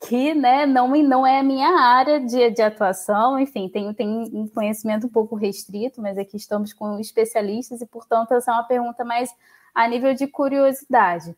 que 0.00 0.34
né, 0.34 0.66
não, 0.66 0.88
não 1.02 1.26
é 1.26 1.40
a 1.40 1.42
minha 1.42 1.68
área 1.68 2.20
de, 2.20 2.50
de 2.50 2.62
atuação, 2.62 3.38
enfim, 3.38 3.68
tenho 3.68 3.94
um 4.32 4.46
conhecimento 4.46 5.06
um 5.06 5.10
pouco 5.10 5.34
restrito, 5.34 6.02
mas 6.02 6.18
aqui 6.18 6.36
estamos 6.36 6.72
com 6.72 6.98
especialistas 6.98 7.80
e, 7.80 7.86
portanto, 7.86 8.32
essa 8.32 8.50
é 8.50 8.54
uma 8.54 8.64
pergunta 8.64 9.04
mais 9.04 9.30
a 9.74 9.88
nível 9.88 10.14
de 10.14 10.26
curiosidade. 10.26 11.34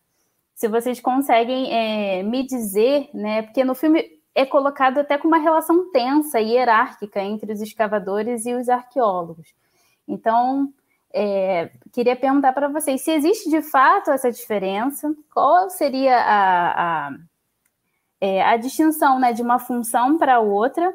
Se 0.54 0.66
vocês 0.66 1.00
conseguem 1.00 1.72
é, 1.72 2.22
me 2.22 2.44
dizer, 2.44 3.08
né, 3.14 3.42
porque 3.42 3.62
no 3.62 3.74
filme 3.74 4.18
é 4.34 4.44
colocado 4.44 4.98
até 4.98 5.16
com 5.16 5.28
uma 5.28 5.38
relação 5.38 5.90
tensa 5.90 6.40
e 6.40 6.52
hierárquica 6.52 7.20
entre 7.20 7.52
os 7.52 7.60
escavadores 7.60 8.44
e 8.44 8.54
os 8.54 8.68
arqueólogos. 8.68 9.54
Então, 10.06 10.72
é, 11.12 11.70
queria 11.92 12.16
perguntar 12.16 12.52
para 12.52 12.68
vocês 12.68 13.00
se 13.02 13.10
existe 13.10 13.48
de 13.48 13.62
fato 13.62 14.10
essa 14.10 14.30
diferença, 14.30 15.14
qual 15.32 15.70
seria 15.70 16.16
a, 16.16 17.06
a, 17.08 17.16
é, 18.20 18.42
a 18.42 18.56
distinção 18.56 19.18
né, 19.18 19.32
de 19.32 19.42
uma 19.42 19.58
função 19.58 20.18
para 20.18 20.40
outra, 20.40 20.94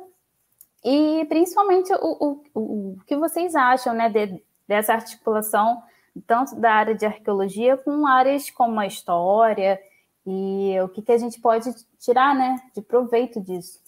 e 0.84 1.26
principalmente 1.30 1.92
o, 1.94 2.42
o, 2.54 2.94
o 2.94 2.98
que 3.06 3.16
vocês 3.16 3.56
acham 3.56 3.94
né, 3.94 4.10
de, 4.10 4.44
dessa 4.68 4.94
articulação 4.94 5.82
tanto 6.28 6.56
da 6.56 6.72
área 6.72 6.94
de 6.94 7.06
arqueologia 7.06 7.76
com 7.78 8.06
áreas 8.06 8.50
como 8.50 8.80
a 8.80 8.86
história 8.86 9.80
e 10.26 10.80
o 10.82 10.90
que, 10.90 11.02
que 11.02 11.12
a 11.12 11.18
gente 11.18 11.42
pode 11.42 11.74
tirar 12.00 12.36
né, 12.36 12.62
de 12.76 12.82
proveito 12.82 13.42
disso. 13.42 13.83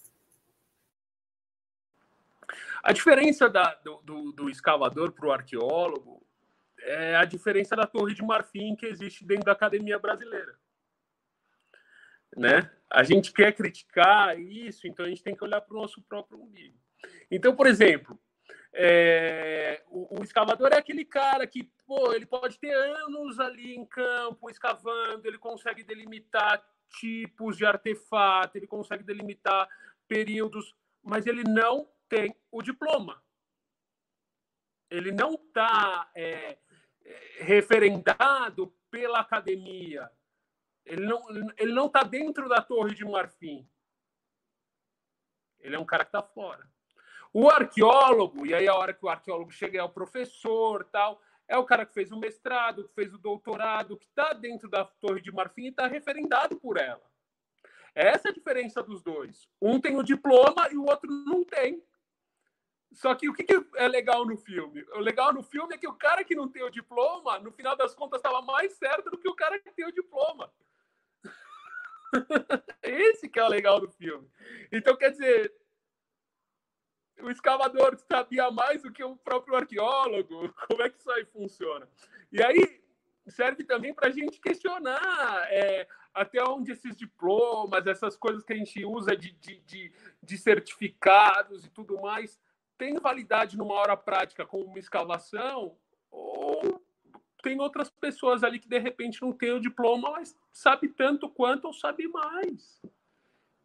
A 2.86 2.94
diferença 2.94 3.50
da, 3.50 3.74
do, 3.84 3.98
do, 4.04 4.32
do, 4.32 4.48
escavador 4.48 5.12
para 5.12 5.26
o 5.26 5.32
arqueólogo 5.32 6.24
é 6.80 7.16
a 7.16 7.26
diferença 7.26 7.76
da 7.76 7.88
torre 7.88 8.14
de 8.14 8.22
marfim 8.22 8.76
que 8.76 8.86
existe 8.86 9.26
dentro 9.26 9.46
da 9.46 9.54
academia 9.54 9.98
brasileira. 9.98 10.56
Né? 12.38 12.70
A 12.88 13.02
gente 13.02 13.34
quer 13.34 13.56
criticar 13.56 14.40
isso, 14.40 14.86
então 14.86 15.04
a 15.04 15.10
gente 15.10 15.24
tem 15.24 15.36
que 15.36 15.44
olhar 15.44 15.62
para 15.62 15.76
o 15.76 15.82
nosso 15.82 16.00
próprio 16.04 16.40
umbigo. 16.40 16.78
Então, 17.32 17.56
por 17.56 17.66
exemplo, 17.66 18.22
é, 18.72 19.82
o, 19.88 20.20
o, 20.20 20.24
escavador 20.24 20.72
é 20.72 20.78
aquele 20.78 21.06
cara 21.06 21.48
que 21.48 21.64
pô, 21.88 22.14
ele 22.14 22.28
pode 22.28 22.60
ter 22.60 22.72
anos 22.72 23.40
ali 23.40 23.76
em 23.76 23.84
campo 23.84 24.48
escavando, 24.48 25.26
ele 25.26 25.40
consegue 25.40 25.84
delimitar 25.84 26.64
tipos 27.00 27.58
de 27.58 27.66
artefato, 27.66 28.56
ele 28.56 28.68
consegue 28.68 29.04
delimitar 29.04 29.68
períodos, 30.08 30.76
mas 31.02 31.26
ele 31.26 31.44
não 31.44 31.90
tem 32.10 32.36
o 32.52 32.62
diploma. 32.62 33.22
ele 34.90 35.12
não 35.12 35.34
está 35.34 36.10
é, 36.16 36.58
referendado 37.40 38.74
pela 38.90 39.20
academia. 39.20 40.10
Ele 40.86 41.06
não 41.06 41.28
ele 41.58 41.74
não 41.74 41.88
está 41.88 42.04
dentro 42.04 42.48
da 42.48 42.62
Torre 42.62 42.94
de 42.94 43.04
Marfim. 43.04 43.68
Ele 45.60 45.76
é 45.76 45.80
um 45.80 45.86
cara 45.86 46.06
que 46.06 46.10
está 46.10 46.22
fora. 46.22 46.70
O 47.34 47.50
arqueólogo, 47.50 48.46
e 48.46 48.54
aí 48.54 48.68
a 48.68 48.76
hora 48.76 48.94
que 48.94 49.04
o 49.04 49.10
arqueólogo 49.10 49.52
chega 49.52 49.80
é 49.80 49.84
o 49.84 49.90
professor, 49.90 50.86
tal, 50.86 51.22
é 51.48 51.58
o 51.58 51.66
cara 51.66 51.86
que 51.86 51.94
fez 51.94 52.12
o 52.12 52.20
mestrado, 52.20 52.88
que 52.88 52.94
fez 52.94 53.14
o 53.14 53.18
doutorado, 53.18 53.98
que 53.98 54.06
está 54.06 54.32
dentro 54.34 54.70
da 54.70 54.86
Torre 54.86 55.22
de 55.22 55.32
Marfim 55.32 55.64
e 55.64 55.70
está 55.70 55.88
referendado 55.88 56.56
por 56.56 56.78
ela. 56.78 57.04
Essa 57.94 58.28
é 58.28 58.32
a 58.32 58.34
diferença 58.34 58.84
dos 58.84 59.02
dois. 59.02 59.50
Um 59.62 59.80
tem 59.80 59.98
o 59.98 60.04
diploma 60.04 60.70
e 60.72 60.78
o 60.78 60.86
outro 60.86 61.10
não 61.10 61.44
tem. 61.44 61.84
Só 62.96 63.14
que 63.14 63.30
o 63.30 63.34
que, 63.34 63.44
que, 63.44 63.66
é 63.76 63.88
legal 63.88 64.26
no 64.26 64.38
filme? 64.38 64.84
O 64.94 65.00
legal 65.00 65.34
no 65.34 65.44
filme 65.44 65.76
é 65.76 65.78
que 65.78 65.88
o 65.88 65.94
cara 65.94 66.24
que 66.24 66.34
não 66.34 66.48
tem 66.48 66.64
o 66.64 66.70
diploma, 66.70 67.38
no 67.40 67.52
final 67.52 67.76
das 67.76 67.94
contas, 67.94 68.20
estava 68.20 68.42
mais 68.42 68.74
certo 68.74 69.12
do 69.12 69.18
que 69.18 69.28
o 69.28 69.36
cara 69.36 69.60
que 69.60 69.72
tem 69.72 69.86
o 69.86 69.92
diploma. 69.92 70.52
Esse 72.82 73.28
que 73.28 73.38
é 73.38 73.44
o 73.44 73.50
legal 73.50 73.82
do 73.82 73.90
filme. 73.90 74.30
Então, 74.72 74.96
quer 74.96 75.12
dizer, 75.12 75.54
o 77.22 77.30
escavador 77.30 77.98
sabia 78.10 78.50
mais 78.50 78.82
do 78.82 78.92
que 78.92 79.04
o 79.04 79.18
próprio 79.18 79.56
arqueólogo. 79.56 80.54
Como 80.68 80.82
é 80.82 80.90
que 80.90 80.98
isso 80.98 81.12
aí 81.12 81.26
funciona? 81.26 81.90
E 82.32 82.42
aí 82.42 82.82
serve 83.28 83.64
também 83.64 83.94
para 83.94 84.08
a 84.08 84.12
gente 84.12 84.40
questionar 84.40 85.48
é, 85.50 85.88
até 86.14 86.42
onde 86.44 86.72
esses 86.72 86.96
diplomas, 86.96 87.86
essas 87.88 88.16
coisas 88.16 88.44
que 88.44 88.54
a 88.54 88.56
gente 88.56 88.86
usa 88.86 89.18
de, 89.18 89.32
de, 89.34 89.60
de, 89.62 89.92
de 90.24 90.38
certificados 90.38 91.66
e 91.66 91.70
tudo 91.70 92.00
mais, 92.00 92.40
tem 92.78 92.96
validade 93.00 93.58
numa 93.58 93.74
hora 93.76 93.98
prática 93.98 94.46
como 94.46 94.66
uma 94.66 94.80
escavação 94.80 95.76
ou 96.12 96.82
tem 97.46 97.60
outras 97.60 97.90
pessoas 97.92 98.44
ali 98.44 98.58
que 98.58 98.68
de 98.68 98.80
repente 98.80 99.22
não 99.22 99.32
tem 99.32 99.52
o 99.52 99.60
diploma, 99.60 100.12
mas 100.12 100.36
sabe 100.52 100.88
tanto 100.88 101.30
quanto 101.30 101.66
ou 101.66 101.74
sabe 101.74 102.08
mais. 102.08 102.82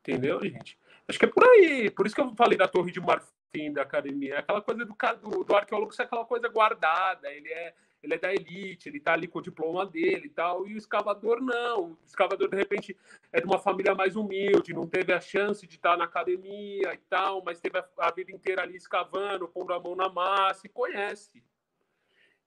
Entendeu, 0.00 0.38
gente? 0.42 0.78
Acho 1.08 1.18
que 1.18 1.24
é 1.24 1.28
por 1.28 1.42
aí. 1.44 1.90
Por 1.90 2.06
isso 2.06 2.14
que 2.14 2.20
eu 2.20 2.34
falei 2.34 2.58
da 2.58 2.68
Torre 2.68 2.92
de 2.92 3.00
Marfim 3.00 3.72
da 3.72 3.82
academia. 3.82 4.34
É 4.34 4.38
aquela 4.38 4.60
coisa 4.60 4.84
do, 4.84 5.44
do, 5.44 5.56
arqueólogo 5.56 5.92
ser 5.92 6.02
aquela 6.02 6.26
coisa 6.26 6.46
guardada. 6.48 7.32
Ele 7.32 7.48
é, 7.48 7.74
ele 8.02 8.14
é 8.14 8.18
da 8.18 8.32
elite, 8.32 8.88
ele 8.88 8.98
tá 8.98 9.12
ali 9.12 9.28
com 9.28 9.38
o 9.38 9.42
diploma 9.42 9.84
dele 9.84 10.26
e 10.26 10.30
tal. 10.30 10.66
E 10.66 10.74
o 10.74 10.78
escavador 10.78 11.40
não. 11.40 11.92
O 11.92 11.98
escavador, 12.06 12.48
de 12.48 12.56
repente, 12.56 12.96
é 13.32 13.40
de 13.40 13.46
uma 13.46 13.58
família 13.58 13.94
mais 13.94 14.16
humilde, 14.16 14.72
não 14.72 14.86
teve 14.86 15.12
a 15.12 15.20
chance 15.20 15.66
de 15.66 15.74
estar 15.74 15.96
na 15.96 16.04
academia 16.04 16.94
e 16.94 16.98
tal, 17.08 17.42
mas 17.44 17.60
teve 17.60 17.78
a, 17.78 17.84
a 17.98 18.10
vida 18.10 18.32
inteira 18.32 18.62
ali 18.62 18.76
escavando, 18.76 19.48
pondo 19.48 19.72
a 19.72 19.80
mão 19.80 19.94
na 19.94 20.08
massa 20.08 20.66
e 20.66 20.70
conhece. 20.70 21.42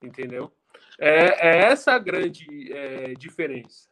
Entendeu? 0.01 0.51
É, 0.99 1.47
é 1.47 1.57
essa 1.65 1.93
a 1.93 1.99
grande 1.99 2.73
é, 2.73 3.13
diferença. 3.13 3.89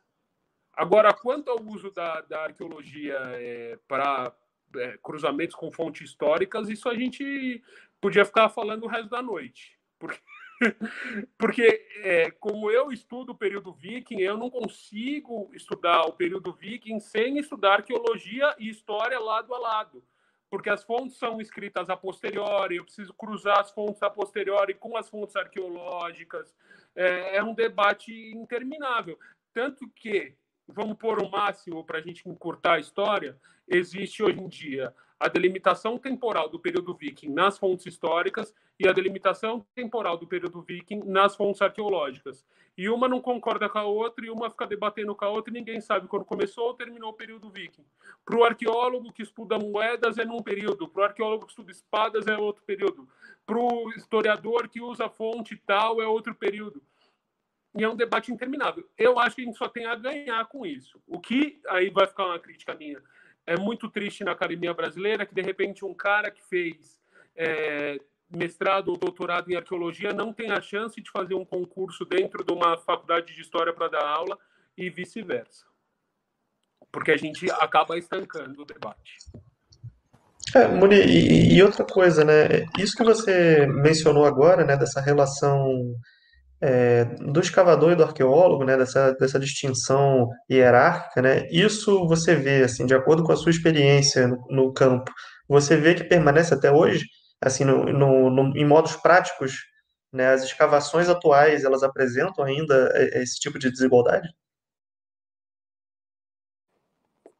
Agora, 0.73 1.13
quanto 1.13 1.49
ao 1.51 1.61
uso 1.61 1.91
da, 1.91 2.21
da 2.21 2.43
arqueologia 2.43 3.17
é, 3.35 3.77
para 3.87 4.33
é, 4.75 4.97
cruzamentos 5.03 5.55
com 5.55 5.71
fontes 5.71 6.09
históricas, 6.09 6.69
isso 6.69 6.89
a 6.89 6.95
gente 6.95 7.61
podia 7.99 8.25
ficar 8.25 8.49
falando 8.49 8.83
o 8.83 8.87
resto 8.87 9.09
da 9.09 9.21
noite. 9.21 9.77
Porque, 9.99 10.19
porque 11.37 11.87
é, 12.03 12.31
como 12.31 12.69
eu 12.69 12.91
estudo 12.91 13.31
o 13.31 13.37
período 13.37 13.73
viking, 13.73 14.19
eu 14.19 14.37
não 14.37 14.49
consigo 14.49 15.49
estudar 15.53 16.01
o 16.03 16.13
período 16.13 16.53
viking 16.53 16.99
sem 16.99 17.37
estudar 17.37 17.73
arqueologia 17.73 18.55
e 18.59 18.69
história 18.69 19.19
lado 19.19 19.53
a 19.53 19.59
lado 19.59 20.03
porque 20.51 20.69
as 20.69 20.83
fontes 20.83 21.15
são 21.15 21.39
escritas 21.39 21.89
a 21.89 21.95
posteriori, 21.95 22.75
eu 22.75 22.83
preciso 22.83 23.13
cruzar 23.13 23.61
as 23.61 23.71
fontes 23.71 24.03
a 24.03 24.09
posteriori 24.09 24.73
com 24.73 24.97
as 24.97 25.07
fontes 25.07 25.33
arqueológicas. 25.37 26.53
É, 26.93 27.37
é 27.37 27.43
um 27.43 27.53
debate 27.53 28.11
interminável. 28.35 29.17
Tanto 29.53 29.87
que, 29.95 30.35
vamos 30.73 30.97
pôr 30.97 31.21
o 31.21 31.29
máximo 31.29 31.83
para 31.83 31.99
a 31.99 32.01
gente 32.01 32.27
encurtar 32.27 32.73
a 32.73 32.79
história, 32.79 33.37
existe 33.67 34.23
hoje 34.23 34.39
em 34.39 34.47
dia 34.47 34.93
a 35.21 35.27
delimitação 35.27 35.99
temporal 35.99 36.49
do 36.49 36.59
período 36.59 36.95
viking 36.95 37.29
nas 37.29 37.55
fontes 37.59 37.85
históricas 37.85 38.55
e 38.79 38.87
a 38.87 38.91
delimitação 38.91 39.63
temporal 39.75 40.17
do 40.17 40.25
período 40.25 40.63
viking 40.63 41.03
nas 41.05 41.35
fontes 41.35 41.61
arqueológicas. 41.61 42.43
E 42.75 42.89
uma 42.89 43.07
não 43.07 43.21
concorda 43.21 43.69
com 43.69 43.77
a 43.77 43.83
outra 43.83 44.25
e 44.25 44.31
uma 44.31 44.49
fica 44.49 44.65
debatendo 44.65 45.13
com 45.13 45.23
a 45.23 45.29
outra 45.29 45.51
e 45.51 45.53
ninguém 45.53 45.79
sabe 45.79 46.07
quando 46.07 46.25
começou 46.25 46.65
ou 46.65 46.73
terminou 46.73 47.11
o 47.11 47.13
período 47.13 47.51
viking. 47.51 47.85
Para 48.25 48.35
o 48.35 48.43
arqueólogo 48.43 49.13
que 49.13 49.21
estuda 49.21 49.59
moedas 49.59 50.17
é 50.17 50.25
num 50.25 50.41
período, 50.41 50.87
para 50.87 51.01
o 51.01 51.05
arqueólogo 51.05 51.45
que 51.45 51.51
estuda 51.51 51.71
espadas 51.71 52.25
é 52.25 52.35
outro 52.35 52.63
período, 52.63 53.07
para 53.45 53.59
o 53.59 53.91
historiador 53.91 54.67
que 54.69 54.81
usa 54.81 55.07
fonte 55.07 55.55
tal 55.67 56.01
é 56.01 56.07
outro 56.07 56.33
período. 56.33 56.81
E 57.75 57.83
é 57.83 57.89
um 57.89 57.95
debate 57.95 58.31
interminável. 58.31 58.87
Eu 58.97 59.17
acho 59.17 59.35
que 59.35 59.41
a 59.41 59.45
gente 59.45 59.57
só 59.57 59.67
tem 59.67 59.85
a 59.85 59.95
ganhar 59.95 60.45
com 60.45 60.65
isso. 60.65 61.01
O 61.07 61.19
que 61.19 61.61
aí 61.69 61.89
vai 61.89 62.05
ficar 62.05 62.25
uma 62.25 62.39
crítica 62.39 62.75
minha 62.75 63.01
é 63.45 63.57
muito 63.57 63.89
triste 63.89 64.23
na 64.23 64.31
academia 64.31 64.73
brasileira 64.73 65.25
que, 65.25 65.33
de 65.33 65.41
repente, 65.41 65.85
um 65.85 65.93
cara 65.93 66.29
que 66.29 66.43
fez 66.43 67.01
é, 67.35 67.99
mestrado 68.29 68.89
ou 68.89 68.97
doutorado 68.97 69.49
em 69.51 69.55
arqueologia 69.55 70.13
não 70.13 70.33
tem 70.33 70.51
a 70.51 70.61
chance 70.61 71.01
de 71.01 71.09
fazer 71.09 71.33
um 71.33 71.45
concurso 71.45 72.05
dentro 72.05 72.43
de 72.43 72.53
uma 72.53 72.77
faculdade 72.77 73.33
de 73.33 73.41
história 73.41 73.73
para 73.73 73.87
dar 73.87 74.05
aula 74.05 74.37
e 74.77 74.89
vice-versa. 74.89 75.65
Porque 76.91 77.11
a 77.11 77.17
gente 77.17 77.49
acaba 77.51 77.97
estancando 77.97 78.61
o 78.61 78.65
debate. 78.65 79.17
É, 80.53 80.67
Muni, 80.67 80.95
e, 80.95 81.55
e, 81.55 81.63
outra 81.63 81.85
coisa, 81.85 82.25
né? 82.25 82.65
Isso 82.77 82.97
que 82.97 83.03
você 83.03 83.65
mencionou 83.67 84.25
agora, 84.25 84.65
né, 84.65 84.75
dessa 84.75 84.99
relação 84.99 85.95
é, 86.61 87.05
do 87.05 87.39
escavador 87.39 87.91
e 87.91 87.95
do 87.95 88.03
arqueólogo, 88.03 88.63
né, 88.63 88.77
dessa, 88.77 89.13
dessa 89.13 89.39
distinção 89.39 90.29
hierárquica, 90.49 91.21
né, 91.21 91.47
isso 91.51 92.07
você 92.07 92.35
vê, 92.35 92.63
assim, 92.63 92.85
de 92.85 92.93
acordo 92.93 93.23
com 93.23 93.31
a 93.31 93.35
sua 93.35 93.49
experiência 93.49 94.27
no, 94.27 94.45
no 94.49 94.73
campo, 94.73 95.11
você 95.47 95.75
vê 95.75 95.95
que 95.95 96.03
permanece 96.03 96.53
até 96.53 96.71
hoje, 96.71 97.05
assim, 97.41 97.65
no, 97.65 97.85
no, 97.85 98.29
no, 98.29 98.57
em 98.57 98.65
modos 98.65 98.95
práticos, 98.95 99.57
né, 100.13 100.33
as 100.33 100.43
escavações 100.43 101.09
atuais, 101.09 101.63
elas 101.63 101.83
apresentam 101.83 102.45
ainda 102.45 102.91
esse 103.13 103.39
tipo 103.39 103.57
de 103.57 103.71
desigualdade? 103.71 104.29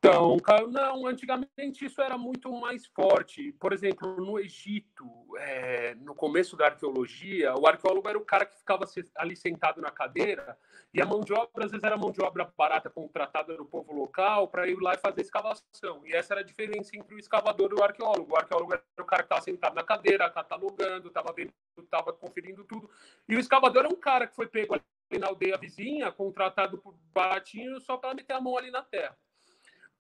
Então, 0.04 0.36
não, 0.72 1.06
antigamente 1.06 1.86
isso 1.86 2.02
era 2.02 2.18
muito 2.18 2.52
mais 2.52 2.88
forte. 2.88 3.52
Por 3.60 3.72
exemplo, 3.72 4.16
no 4.18 4.40
Egito, 4.40 5.06
é, 5.38 5.94
no 5.94 6.16
começo 6.16 6.58
da 6.58 6.66
arqueologia, 6.66 7.54
o 7.54 7.68
arqueólogo 7.68 8.10
era 8.10 8.18
o 8.18 8.26
cara 8.26 8.48
que 8.48 8.58
ficava 8.58 8.84
ali 9.16 9.36
sentado 9.36 9.80
na 9.80 9.92
cadeira 9.92 10.58
e 10.92 11.00
a 11.00 11.06
mão 11.06 11.22
de 11.22 11.32
obra, 11.32 11.66
às 11.66 11.72
vezes, 11.72 11.84
era 11.84 11.96
mão 11.96 12.12
de 12.12 12.20
obra 12.20 12.52
barata 12.58 12.90
contratada 12.90 13.56
do 13.56 13.64
povo 13.64 13.94
local 13.94 14.48
para 14.48 14.68
ir 14.68 14.76
lá 14.82 14.96
e 14.96 14.98
fazer 14.98 15.22
escavação. 15.22 16.02
E 16.04 16.14
essa 16.14 16.34
era 16.34 16.42
a 16.42 16.44
diferença 16.44 16.98
entre 16.98 17.14
o 17.14 17.20
escavador 17.20 17.70
e 17.72 17.80
o 17.80 17.84
arqueólogo. 17.84 18.34
O 18.34 18.38
arqueólogo 18.38 18.74
era 18.74 18.84
o 19.00 19.06
cara 19.06 19.22
que 19.22 19.28
estava 19.28 19.42
sentado 19.42 19.76
na 19.76 19.84
cadeira, 19.84 20.32
catalogando, 20.32 21.10
estava 21.10 21.32
vendo, 21.32 21.54
estava 21.78 22.12
conferindo 22.12 22.64
tudo. 22.64 22.90
E 23.30 23.36
o 23.36 23.40
escavador 23.40 23.86
é 23.86 23.88
um 23.88 23.96
cara 23.96 24.26
que 24.26 24.36
foi 24.36 24.48
pego 24.48 24.74
ali 24.74 25.20
na 25.20 25.28
aldeia 25.28 25.58
vizinha, 25.58 26.12
contratado 26.12 26.80
por 26.80 26.96
baratinho, 27.14 27.80
só 27.80 27.98
para 27.98 28.16
meter 28.16 28.34
a 28.34 28.42
mão 28.42 28.58
ali 28.58 28.72
na 28.72 28.82
terra. 28.82 29.16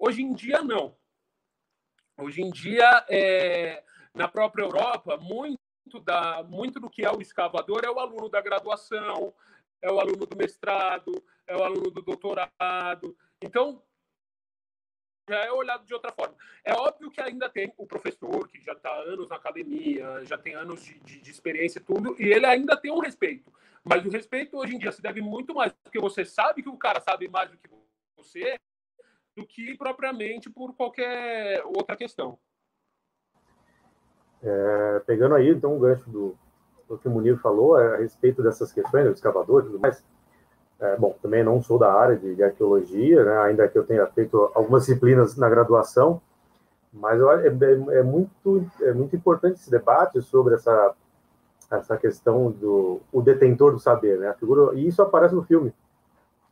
Hoje 0.04 0.24
em 0.24 0.34
dia, 0.34 0.64
não. 0.64 0.98
Hoje 2.18 2.42
em 2.42 2.50
dia, 2.50 3.06
é, 3.08 3.84
na 4.16 4.28
própria 4.28 4.64
Europa, 4.64 5.16
muito, 5.18 5.60
da, 6.04 6.42
muito 6.42 6.80
do 6.80 6.90
que 6.90 7.06
é 7.06 7.12
o 7.12 7.22
escavador 7.22 7.82
é 7.86 7.90
o 7.92 8.00
aluno 8.00 8.28
da 8.28 8.42
graduação, 8.42 9.32
é 9.80 9.92
o 9.92 10.00
aluno 10.00 10.26
do 10.26 10.36
mestrado, 10.36 11.24
é 11.46 11.56
o 11.56 11.64
aluno 11.64 11.92
do 11.92 12.02
doutorado. 12.02 13.16
Então, 13.40 13.80
já 15.30 15.46
é 15.46 15.52
olhado 15.52 15.86
de 15.86 15.94
outra 15.94 16.12
forma. 16.12 16.36
É 16.66 16.74
óbvio 16.74 17.12
que 17.12 17.22
ainda 17.22 17.48
tem 17.48 17.72
o 17.78 17.86
professor, 17.86 18.48
que 18.48 18.60
já 18.60 18.74
está 18.74 18.92
anos 19.02 19.30
na 19.30 19.36
academia, 19.36 20.26
já 20.26 20.36
tem 20.36 20.56
anos 20.56 20.84
de, 20.84 21.00
de, 21.02 21.22
de, 21.22 21.30
experiência 21.30 21.78
e 21.78 21.84
tudo, 21.84 22.20
e 22.20 22.26
ele 22.26 22.48
ainda 22.48 22.76
tem 22.76 22.92
um 22.92 23.02
respeito. 23.02 23.54
Mas 23.84 24.04
o 24.04 24.10
respeito 24.10 24.58
hoje 24.58 24.76
em 24.76 24.80
dia 24.80 24.92
se 24.92 25.02
deve 25.02 25.22
muito 25.22 25.54
mais 25.54 25.72
porque 25.74 26.00
você 26.00 26.26
sabe 26.26 26.64
que 26.64 26.70
o 26.70 26.78
cara 26.78 27.00
sabe 27.00 27.28
mais 27.28 27.52
do 27.52 27.58
que 27.60 27.70
você, 28.18 28.60
do 29.36 29.46
que 29.46 29.78
propriamente 29.78 30.50
por 30.50 30.76
qualquer 30.76 31.64
outra 31.66 31.96
questão. 31.96 32.38
É, 34.44 35.02
pegando 35.06 35.36
aí, 35.36 35.50
então, 35.50 35.76
o 35.76 35.80
gancho 35.80 36.10
do, 36.10 36.36
do 36.88 36.98
que 36.98 37.08
o 37.08 37.12
Munir 37.12 37.38
falou 37.38 37.80
é, 37.80 37.96
a 37.96 37.98
respeito 37.98 38.42
dessas 38.42 38.72
questões, 38.72 39.06
do 39.06 39.12
escavador 39.12 39.62
e 39.62 39.66
tudo 39.68 39.80
mais. 39.80 40.04
É, 40.80 40.98
bom, 40.98 41.16
também 41.22 41.44
não 41.44 41.62
sou 41.62 41.78
da 41.78 41.94
área 41.94 42.18
de, 42.18 42.36
de 42.36 42.44
arqueologia, 42.44 43.24
né, 43.24 43.38
ainda 43.42 43.68
que 43.68 43.78
eu 43.78 43.86
tenha 43.86 44.06
feito 44.08 44.52
algumas 44.56 44.86
disciplinas 44.86 45.38
na 45.38 45.48
graduação, 45.48 46.20
mas 46.92 47.20
eu, 47.20 47.32
é, 47.32 47.48
é, 47.48 48.00
é, 48.00 48.04
muito, 48.04 48.66
é 48.82 48.92
muito 48.92 49.16
importante 49.16 49.60
esse 49.60 49.70
debate 49.70 50.22
sobre 50.24 50.56
essa, 50.56 50.96
essa 51.70 51.96
questão 51.98 52.52
do 52.52 53.00
o 53.12 53.22
detentor 53.22 53.72
do 53.72 53.80
saber, 53.80 54.20
né? 54.20 54.30
A 54.30 54.34
figura, 54.34 54.76
e 54.76 54.88
isso 54.88 55.02
aparece 55.02 55.34
no 55.34 55.44
filme, 55.44 55.74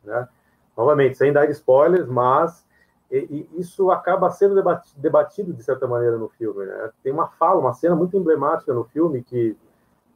né? 0.02 0.28
Novamente, 0.76 1.18
sem 1.18 1.32
dar 1.32 1.50
spoilers, 1.50 2.08
mas 2.08 2.64
e, 3.10 3.48
e 3.54 3.60
isso 3.60 3.90
acaba 3.90 4.30
sendo 4.30 4.62
debatido, 4.96 5.52
de 5.52 5.62
certa 5.62 5.86
maneira 5.86 6.16
no 6.16 6.28
filme. 6.28 6.64
Né? 6.64 6.90
Tem 7.02 7.12
uma 7.12 7.28
fala, 7.28 7.60
uma 7.60 7.72
cena 7.72 7.96
muito 7.96 8.16
emblemática 8.16 8.72
no 8.72 8.84
filme 8.84 9.22
que 9.22 9.56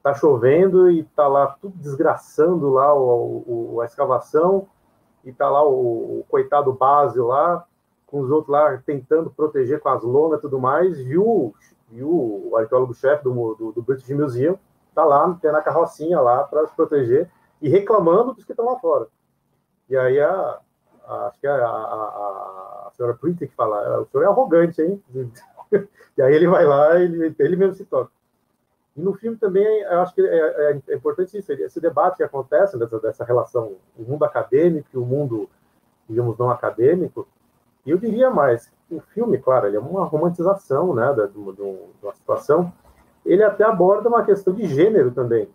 tá 0.03 0.15
chovendo 0.15 0.91
e 0.91 1.03
tá 1.03 1.27
lá 1.27 1.47
tudo 1.61 1.77
desgraçando 1.77 2.71
lá 2.71 2.95
o, 2.95 3.75
o 3.75 3.81
a 3.81 3.87
escavação 3.87 4.69
e 5.25 5.33
tá 5.33 5.49
lá 5.49 5.67
o, 5.67 6.21
o 6.21 6.25
coitado 6.29 6.73
Básio 6.73 7.27
lá 7.27 7.67
com 8.07 8.21
os 8.21 8.31
outros 8.31 8.53
lá 8.53 8.81
tentando 8.87 9.31
proteger 9.31 9.81
com 9.81 9.89
as 9.89 10.05
lonas 10.05 10.39
e 10.39 10.43
tudo 10.43 10.61
mais, 10.61 10.97
e 11.01 11.19
o, 11.19 11.53
e 11.91 12.01
o 12.03 12.55
arqueólogo-chefe 12.57 13.25
do, 13.25 13.55
do, 13.55 13.73
do 13.73 13.83
British 13.83 14.09
Museum 14.11 14.57
tá 14.95 15.05
lá 15.05 15.37
tendo 15.43 15.57
a 15.57 15.63
carrocinha 15.63 16.21
lá 16.21 16.45
para 16.45 16.65
se 16.67 16.77
proteger 16.77 17.29
e 17.61 17.69
reclamando 17.69 18.33
dos 18.33 18.45
que 18.45 18.53
estão 18.53 18.67
lá 18.67 18.79
fora. 18.79 19.09
E 19.89 19.97
aí 19.97 20.21
a, 20.21 20.61
a 21.07 21.27
acho 21.27 21.41
que 21.41 21.47
é 21.47 21.51
a, 21.51 21.67
a 21.67 22.74
senhora 22.97 23.15
Pretty 23.15 23.47
que 23.47 23.55
fala, 23.55 23.83
é, 23.83 23.99
o 23.99 24.07
senhor 24.07 24.25
é 24.25 24.27
arrogante, 24.27 24.83
hein? 24.83 25.03
e 26.17 26.23
aí 26.23 26.35
ele 26.35 26.47
vai 26.47 26.65
lá 26.65 27.01
ele, 27.01 27.35
ele 27.39 27.57
mesmo 27.57 27.75
se 27.75 27.85
toca. 27.85 28.11
E 28.97 29.01
no 29.01 29.13
filme 29.15 29.37
também, 29.37 29.81
eu 29.83 30.01
acho 30.01 30.15
que 30.15 30.21
é, 30.21 30.71
é, 30.71 30.81
é 30.89 30.95
importante 30.95 31.37
isso, 31.37 31.53
esse 31.53 31.81
debate 31.81 32.19
que 32.19 32.23
acontece 32.23 32.79
dessa, 32.79 32.99
dessa 33.01 33.25
relação, 33.25 33.77
o 33.99 34.03
mundo 34.03 34.25
acadêmico 34.25 34.89
e 34.95 34.97
o 34.97 35.05
mundo, 35.05 35.49
digamos, 36.09 36.39
não 36.39 36.49
acadêmico. 36.49 37.27
E 37.85 37.91
eu 37.91 37.99
diria 37.99 38.31
mais, 38.31 38.71
o 38.91 39.01
filme, 39.01 39.39
claro, 39.39 39.67
ele 39.67 39.77
é 39.77 39.81
uma 39.81 40.05
romantização, 40.05 40.95
né, 40.95 41.13
de, 41.13 41.27
de, 41.27 41.53
de 41.53 42.05
uma 42.05 42.15
situação. 42.15 42.73
Ele 43.27 43.43
até 43.43 43.65
aborda 43.65 44.09
uma 44.09 44.25
questão 44.25 44.55
de 44.55 44.67
gênero 44.67 45.11
também. 45.11 45.49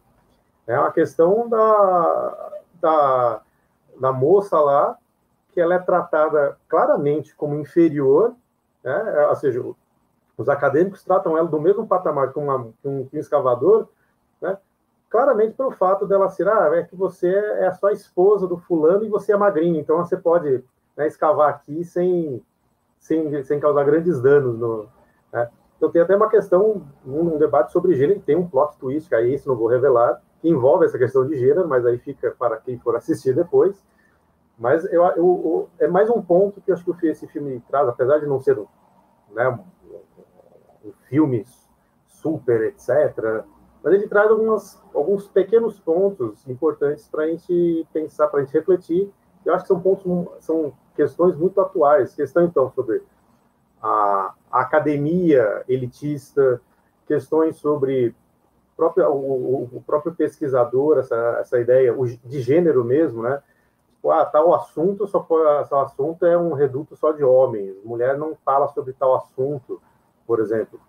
É 0.68 0.78
uma 0.78 0.92
questão 0.92 1.48
da, 1.48 2.52
da, 2.82 3.42
da 4.00 4.12
moça 4.12 4.60
lá, 4.60 4.98
que 5.60 5.62
ela 5.62 5.76
é 5.76 5.80
tratada 5.80 6.58
claramente 6.70 7.36
como 7.36 7.60
inferior, 7.60 8.34
né, 8.82 9.28
ou 9.28 9.36
seja, 9.36 9.62
os 10.38 10.48
acadêmicos 10.48 11.04
tratam 11.04 11.38
ela 11.38 11.50
do 11.50 11.60
mesmo 11.60 11.86
patamar 11.86 12.32
que, 12.32 12.40
uma, 12.40 12.72
que 12.82 12.88
um, 12.88 13.06
que 13.06 13.18
escavador, 13.18 13.90
né? 14.42 14.58
claramente 15.10 15.56
pelo 15.56 15.72
fato 15.72 16.08
dela 16.08 16.30
ser, 16.30 16.48
ah, 16.48 16.72
é 16.76 16.84
que 16.84 16.96
você 16.96 17.28
é 17.28 17.68
a 17.68 17.74
sua 17.74 17.92
esposa 17.92 18.48
do 18.48 18.56
fulano 18.56 19.04
e 19.04 19.10
você 19.10 19.34
é 19.34 19.38
magrinha, 19.38 19.82
então 19.82 19.98
você 19.98 20.16
pode 20.16 20.64
né, 20.96 21.08
escavar 21.08 21.50
aqui 21.50 21.84
sem, 21.84 22.42
sem, 22.98 23.44
sem 23.44 23.60
causar 23.60 23.84
grandes 23.84 24.22
danos. 24.22 24.58
No, 24.58 24.88
né? 25.34 25.50
Então 25.76 25.92
tem 25.92 26.02
até 26.02 26.16
uma 26.16 26.30
questão, 26.30 26.84
um, 27.06 27.36
um 27.36 27.38
debate 27.38 27.74
sobre 27.74 27.96
gênero, 27.96 28.22
tem 28.22 28.38
um 28.38 28.48
plot 28.48 28.78
twist, 28.78 29.10
que 29.10 29.16
aí 29.16 29.34
isso 29.34 29.50
não 29.50 29.58
vou 29.58 29.68
revelar, 29.68 30.22
que 30.42 30.48
envolve 30.48 30.86
essa 30.86 30.98
questão 30.98 31.28
de 31.28 31.38
gênero, 31.38 31.68
mas 31.68 31.86
aí 31.86 31.98
fica 31.98 32.34
para 32.40 32.56
quem 32.56 32.80
for 32.80 32.96
assistir 32.96 33.36
depois. 33.36 33.84
Mas 34.60 34.84
eu, 34.92 35.02
eu, 35.04 35.16
eu 35.18 35.70
é 35.80 35.88
mais 35.88 36.10
um 36.10 36.22
ponto 36.22 36.60
que 36.60 36.72
acho 36.72 36.94
que 36.96 37.08
esse 37.08 37.26
filme 37.28 37.64
traz, 37.70 37.88
apesar 37.88 38.20
de 38.20 38.28
não 38.28 38.42
ser 38.42 38.60
né, 39.32 39.48
um 40.84 40.92
filme 41.08 41.46
super, 42.08 42.64
etc. 42.64 43.46
Mas 43.82 43.94
ele 43.94 44.08
traz 44.08 44.30
algumas, 44.30 44.84
alguns 44.94 45.28
pequenos 45.28 45.80
pontos 45.80 46.46
importantes 46.46 47.08
para 47.08 47.24
a 47.24 47.28
gente 47.28 47.88
pensar, 47.94 48.28
para 48.28 48.42
a 48.42 48.44
gente 48.44 48.54
refletir. 48.54 49.10
Eu 49.46 49.54
acho 49.54 49.64
que 49.64 49.70
são 49.70 49.80
pontos, 49.80 50.44
são 50.44 50.74
questões 50.94 51.38
muito 51.38 51.62
atuais. 51.62 52.14
Questão, 52.14 52.44
então, 52.44 52.70
sobre 52.72 53.02
a, 53.82 54.34
a 54.52 54.60
academia 54.60 55.64
elitista, 55.70 56.62
questões 57.08 57.56
sobre 57.56 58.14
próprio, 58.76 59.10
o, 59.10 59.64
o, 59.74 59.84
próprio 59.86 60.14
pesquisador, 60.14 61.00
essa, 61.00 61.38
essa 61.40 61.60
ideia 61.60 61.96
de 62.26 62.42
gênero 62.42 62.84
mesmo, 62.84 63.24
né? 63.24 63.42
Tipo, 64.00 64.12
ah, 64.12 64.26
tal 64.26 64.54
assunto 64.56 65.06
só 65.06 65.20
tal 65.70 65.82
assunto 65.82 66.26
é 66.26 66.38
um 66.38 66.54
reduto 66.54 66.96
só 66.96 67.12
de 67.12 67.22
homens, 67.22 67.76
mulher 67.84 68.18
não 68.18 68.34
fala 68.46 68.70
sobre 68.70 68.94
tal 68.94 69.14
assunto 69.16 69.82
por 70.30 70.40
exemplo, 70.40 70.80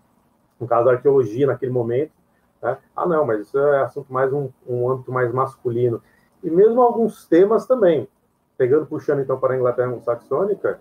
no 0.59 0.67
caso 0.67 0.85
da 0.85 0.91
arqueologia 0.91 1.47
naquele 1.47 1.71
momento, 1.71 2.11
né? 2.61 2.77
ah, 2.95 3.07
não, 3.07 3.25
mas 3.25 3.41
isso 3.41 3.57
é 3.57 3.81
assunto 3.81 4.13
mais 4.13 4.31
um, 4.31 4.51
um 4.67 4.87
âmbito 4.87 5.11
mais 5.11 5.33
masculino. 5.33 5.99
E 6.43 6.51
mesmo 6.51 6.79
alguns 6.79 7.25
temas 7.25 7.65
também, 7.65 8.07
pegando, 8.55 8.85
puxando 8.85 9.19
então 9.19 9.39
para 9.39 9.55
a 9.55 9.57
Inglaterra 9.57 9.87
anglo-saxônica, 9.87 10.79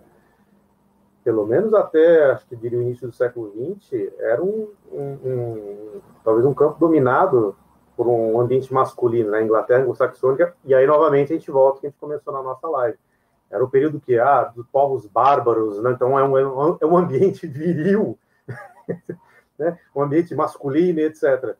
pelo 1.24 1.46
menos 1.46 1.72
até, 1.72 2.32
acho 2.32 2.46
que 2.46 2.54
diria 2.54 2.78
o 2.78 2.82
início 2.82 3.08
do 3.08 3.14
século 3.14 3.50
XX, 3.50 4.12
era 4.18 4.42
um, 4.42 4.68
um, 4.92 5.12
um, 5.24 6.00
talvez 6.22 6.44
um 6.44 6.52
campo 6.52 6.78
dominado 6.78 7.56
por 8.00 8.08
um 8.08 8.40
ambiente 8.40 8.72
masculino, 8.72 9.30
na 9.30 9.36
né? 9.36 9.44
Inglaterra 9.44 9.82
anglo-saxônica, 9.82 10.54
e 10.64 10.74
aí 10.74 10.86
novamente 10.86 11.34
a 11.34 11.36
gente 11.36 11.50
volta 11.50 11.80
que 11.80 11.86
a 11.86 11.90
gente 11.90 11.98
começou 11.98 12.32
na 12.32 12.42
nossa 12.42 12.66
live. 12.66 12.96
Era 13.50 13.62
o 13.62 13.68
período 13.68 14.00
que, 14.00 14.18
ah, 14.18 14.44
dos 14.44 14.66
povos 14.68 15.04
bárbaros, 15.04 15.82
né? 15.82 15.90
então 15.90 16.18
é 16.18 16.24
um, 16.24 16.78
é 16.80 16.86
um 16.86 16.96
ambiente 16.96 17.44
viril, 17.46 18.18
né? 19.58 19.78
um 19.94 20.00
ambiente 20.00 20.34
masculino, 20.34 20.98
etc. 21.00 21.54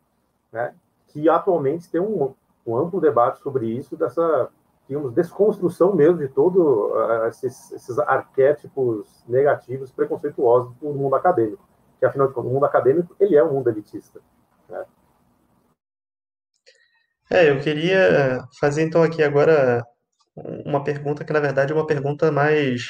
Né? 0.50 0.74
Que 1.08 1.28
atualmente 1.28 1.90
tem 1.90 2.00
um, 2.00 2.32
um, 2.66 2.74
amplo 2.74 3.02
debate 3.02 3.40
sobre 3.40 3.66
isso, 3.66 3.94
dessa 3.94 4.48
digamos, 4.88 5.12
desconstrução 5.12 5.94
mesmo 5.94 6.16
de 6.16 6.28
todos 6.28 6.62
uh, 6.64 7.26
esses, 7.28 7.70
esses, 7.72 7.98
arquétipos 7.98 9.22
negativos, 9.28 9.92
preconceituosos 9.92 10.74
do 10.76 10.88
mundo 10.88 11.16
acadêmico. 11.16 11.62
Que, 11.98 12.06
afinal 12.06 12.28
de 12.28 12.32
contas, 12.32 12.50
o 12.50 12.54
mundo 12.54 12.64
acadêmico 12.64 13.14
ele 13.20 13.36
é 13.36 13.44
um 13.44 13.52
mundo 13.52 13.68
elitista. 13.68 14.22
Né? 14.70 14.82
É, 17.32 17.48
eu 17.50 17.60
queria 17.60 18.44
fazer 18.58 18.82
então 18.82 19.02
aqui 19.02 19.22
agora 19.22 19.84
uma 20.34 20.82
pergunta 20.82 21.24
que, 21.24 21.32
na 21.32 21.40
verdade, 21.40 21.72
é 21.72 21.74
uma 21.74 21.86
pergunta 21.86 22.32
mais 22.32 22.82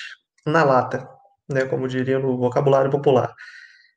na 0.47 0.65
lata, 0.65 1.09
né, 1.49 1.67
como 1.67 1.89
diria 1.89 2.19
no 2.19 2.39
vocabulário 2.39 2.91
popular. 2.91 3.35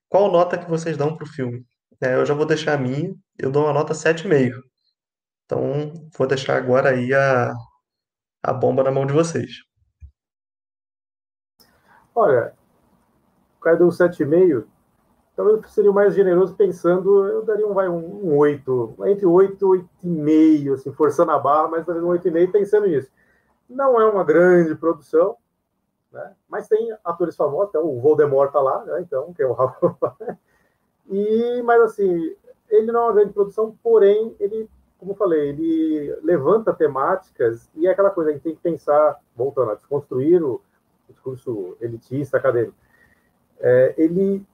Qual 0.10 0.32
nota 0.32 0.58
que 0.58 0.70
vocês 0.70 0.98
dão 0.98 1.16
para 1.16 1.26
o 1.26 1.30
filme? 1.30 1.66
É, 2.02 2.16
eu 2.16 2.26
já 2.26 2.34
vou 2.34 2.46
deixar 2.46 2.74
a 2.74 2.78
minha, 2.78 3.14
eu 3.40 3.52
dou 3.52 3.64
uma 3.64 3.74
nota 3.74 3.94
7,5. 3.94 4.62
Então, 5.46 5.94
vou 6.18 6.28
deixar 6.28 6.58
agora 6.58 6.90
aí 6.90 7.14
a, 7.14 7.54
a 8.44 8.54
bomba 8.54 8.84
na 8.84 8.92
mão 8.92 9.06
de 9.06 9.14
vocês. 9.14 9.50
Olha, 12.16 12.54
o 13.58 13.62
cara 13.62 13.78
deu 13.78 13.88
um 13.88 13.92
7,5, 13.92 14.68
talvez 15.36 15.58
eu 15.58 15.70
seria 15.70 15.92
mais 15.92 16.14
generoso 16.14 16.56
pensando, 16.56 17.26
eu 17.26 17.44
daria 17.44 17.68
um, 17.68 17.74
vai, 17.74 17.90
um 17.90 18.38
8, 18.38 18.96
entre 19.06 19.26
8 19.26 19.76
e 20.04 20.08
8,5, 20.08 20.74
assim, 20.74 20.92
forçando 20.92 21.32
a 21.32 21.40
barra, 21.40 21.70
mas 21.70 21.86
talvez 21.86 22.06
um 22.06 22.10
8,5 22.10 22.52
pensando 22.52 22.88
nisso. 22.88 23.12
Não 23.70 24.00
é 24.00 24.06
uma 24.06 24.24
grande 24.24 24.76
produção, 24.76 25.38
né? 26.12 26.34
Mas 26.48 26.68
tem 26.68 26.96
atores 27.04 27.36
famosos, 27.36 27.70
até 27.70 27.80
o 27.80 28.00
Voldemort 28.00 28.52
tá 28.52 28.62
lá, 28.62 28.86
né? 28.86 29.02
então, 29.02 29.34
que 29.34 29.42
é 29.42 29.48
o 29.48 29.56
E, 31.10 31.62
mas 31.64 31.82
assim, 31.82 32.36
ele 32.70 32.92
não 32.92 33.02
é 33.02 33.04
uma 33.06 33.14
grande 33.14 33.34
produção, 33.34 33.76
porém, 33.84 34.36
ele, 34.40 34.70
como 34.98 35.12
eu 35.12 35.16
falei, 35.16 35.50
ele 35.50 36.16
levanta 36.24 36.74
temáticas 36.74 37.70
e 37.76 37.88
é 37.88 37.92
aquela 37.92 38.10
coisa, 38.10 38.32
gente 38.32 38.44
tem 38.44 38.56
que 38.56 38.62
pensar, 38.62 39.20
voltando 39.36 39.72
a 39.72 39.76
desconstruir 39.76 40.42
o 40.44 40.62
discurso 41.10 41.76
elitista, 41.82 42.38
acadêmico. 42.38 42.78
É, 43.60 43.94
ele 43.98 44.46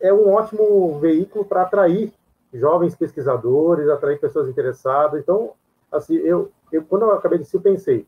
é 0.00 0.12
um 0.12 0.32
ótimo 0.32 0.98
veículo 0.98 1.44
para 1.44 1.62
atrair 1.62 2.12
jovens 2.52 2.94
pesquisadores, 2.94 3.88
atrair 3.88 4.18
pessoas 4.18 4.48
interessadas. 4.48 5.20
Então, 5.20 5.52
assim, 5.90 6.14
eu, 6.16 6.50
eu 6.72 6.84
quando 6.84 7.02
eu 7.02 7.12
acabei 7.12 7.38
de 7.38 7.44
se 7.44 7.56
eu 7.56 7.60
pensei, 7.60 8.06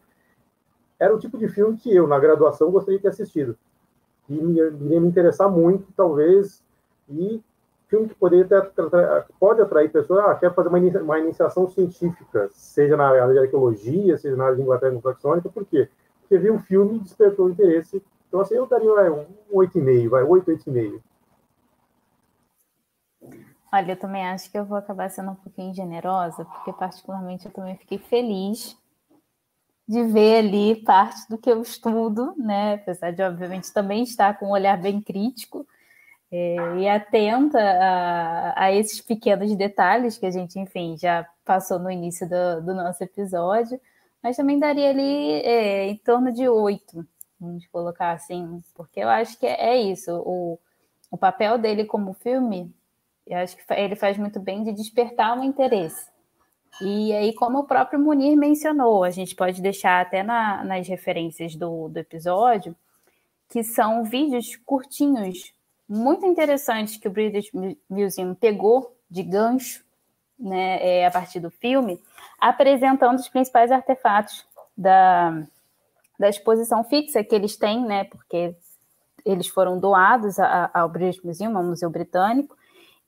era 0.99 1.14
o 1.14 1.18
tipo 1.18 1.39
de 1.39 1.49
filme 1.49 1.76
que 1.76 1.95
eu, 1.95 2.07
na 2.07 2.18
graduação, 2.18 2.70
gostaria 2.70 2.99
de 2.99 3.03
ter 3.03 3.09
assistido. 3.09 3.57
E 4.28 4.34
iria 4.34 5.01
me 5.01 5.09
interessar 5.09 5.51
muito, 5.51 5.86
talvez, 5.97 6.62
e 7.09 7.43
filme 7.89 8.09
que 8.09 8.14
poderia 8.14 8.45
ter, 8.45 8.70
pode 9.41 9.62
atrair 9.62 9.91
pessoas, 9.91 10.24
ah, 10.26 10.34
quer 10.34 10.55
fazer 10.55 10.68
uma, 10.68 10.78
uma 10.78 11.18
iniciação 11.18 11.66
científica, 11.68 12.49
seja 12.53 12.97
na 12.97 13.09
área 13.09 13.32
de 13.32 13.39
arqueologia, 13.39 14.18
seja 14.18 14.36
na 14.36 14.45
área 14.45 14.57
de 14.57 14.62
Inglaterra 14.62 14.91
anglo-saxônica, 14.91 15.49
por 15.49 15.64
quê? 15.64 15.89
Porque 16.20 16.36
viu 16.36 16.55
um 16.55 16.59
filme 16.59 16.97
e 16.97 17.01
despertou 17.01 17.49
interesse. 17.49 18.03
Então, 18.28 18.41
assim, 18.41 18.57
eu 18.57 18.66
daria 18.66 18.93
vai, 18.93 19.11
um 19.11 19.24
8,5, 19.55 20.09
vai, 20.11 20.22
8, 20.22 20.51
8,5. 20.51 21.01
Olha, 23.72 23.92
eu 23.92 23.96
também 23.96 24.26
acho 24.26 24.50
que 24.50 24.58
eu 24.58 24.64
vou 24.64 24.78
acabar 24.78 25.10
sendo 25.10 25.32
um 25.32 25.34
pouquinho 25.34 25.74
generosa, 25.74 26.44
porque 26.44 26.72
particularmente 26.72 27.46
eu 27.46 27.52
também 27.52 27.76
fiquei 27.76 27.98
feliz 27.98 28.76
de 29.86 30.04
ver 30.04 30.38
ali 30.38 30.76
parte 30.84 31.28
do 31.28 31.38
que 31.38 31.50
eu 31.50 31.60
estudo, 31.62 32.34
né? 32.36 32.74
Apesar 32.74 33.10
de, 33.10 33.22
obviamente, 33.22 33.72
também 33.72 34.02
estar 34.02 34.38
com 34.38 34.46
um 34.46 34.50
olhar 34.50 34.80
bem 34.80 35.00
crítico 35.00 35.66
é, 36.30 36.56
e 36.78 36.88
atenta 36.88 37.58
a, 37.58 38.64
a, 38.64 38.72
esses 38.72 39.00
pequenos 39.00 39.54
detalhes 39.56 40.18
que 40.18 40.26
a 40.26 40.30
gente, 40.30 40.58
enfim, 40.58 40.96
já 40.98 41.26
passou 41.44 41.78
no 41.78 41.90
início 41.90 42.28
do, 42.28 42.62
do 42.62 42.74
nosso 42.74 43.02
episódio, 43.02 43.80
mas 44.22 44.36
também 44.36 44.58
daria 44.58 44.90
ali 44.90 45.32
é, 45.42 45.86
em 45.88 45.96
torno 45.96 46.32
de 46.32 46.46
oito, 46.48 47.06
vamos 47.40 47.66
colocar 47.68 48.12
assim, 48.12 48.62
porque 48.74 49.00
eu 49.00 49.08
acho 49.08 49.38
que 49.38 49.46
é, 49.46 49.70
é 49.70 49.76
isso, 49.78 50.12
o, 50.26 50.58
o 51.10 51.16
papel 51.16 51.56
dele 51.56 51.84
como 51.86 52.12
filme, 52.12 52.74
eu 53.28 53.38
acho 53.38 53.56
que 53.56 53.62
ele 53.74 53.94
faz 53.94 54.16
muito 54.16 54.40
bem 54.40 54.64
de 54.64 54.72
despertar 54.72 55.38
um 55.38 55.44
interesse. 55.44 56.08
E 56.80 57.12
aí, 57.12 57.34
como 57.34 57.58
o 57.58 57.64
próprio 57.64 57.98
Munir 57.98 58.36
mencionou, 58.36 59.02
a 59.02 59.10
gente 59.10 59.34
pode 59.34 59.60
deixar 59.60 60.00
até 60.00 60.22
na, 60.22 60.62
nas 60.64 60.86
referências 60.86 61.56
do, 61.56 61.88
do 61.88 61.98
episódio, 61.98 62.74
que 63.48 63.62
são 63.64 64.04
vídeos 64.04 64.56
curtinhos, 64.56 65.52
muito 65.88 66.24
interessantes, 66.26 66.96
que 66.96 67.08
o 67.08 67.10
British 67.10 67.50
Museum 67.88 68.34
pegou 68.34 68.94
de 69.10 69.22
gancho 69.22 69.82
né, 70.38 70.78
é, 70.80 71.06
a 71.06 71.10
partir 71.10 71.40
do 71.40 71.50
filme, 71.50 72.00
apresentando 72.38 73.18
os 73.18 73.28
principais 73.28 73.72
artefatos 73.72 74.46
da, 74.76 75.42
da 76.18 76.28
exposição 76.28 76.84
fixa 76.84 77.24
que 77.24 77.34
eles 77.34 77.56
têm, 77.56 77.84
né, 77.84 78.04
porque 78.04 78.54
eles 79.24 79.48
foram 79.48 79.78
doados 79.78 80.36
ao 80.72 80.88
British 80.88 81.22
Museum, 81.22 81.56
ao 81.56 81.64
Museu 81.64 81.90
Britânico, 81.90 82.56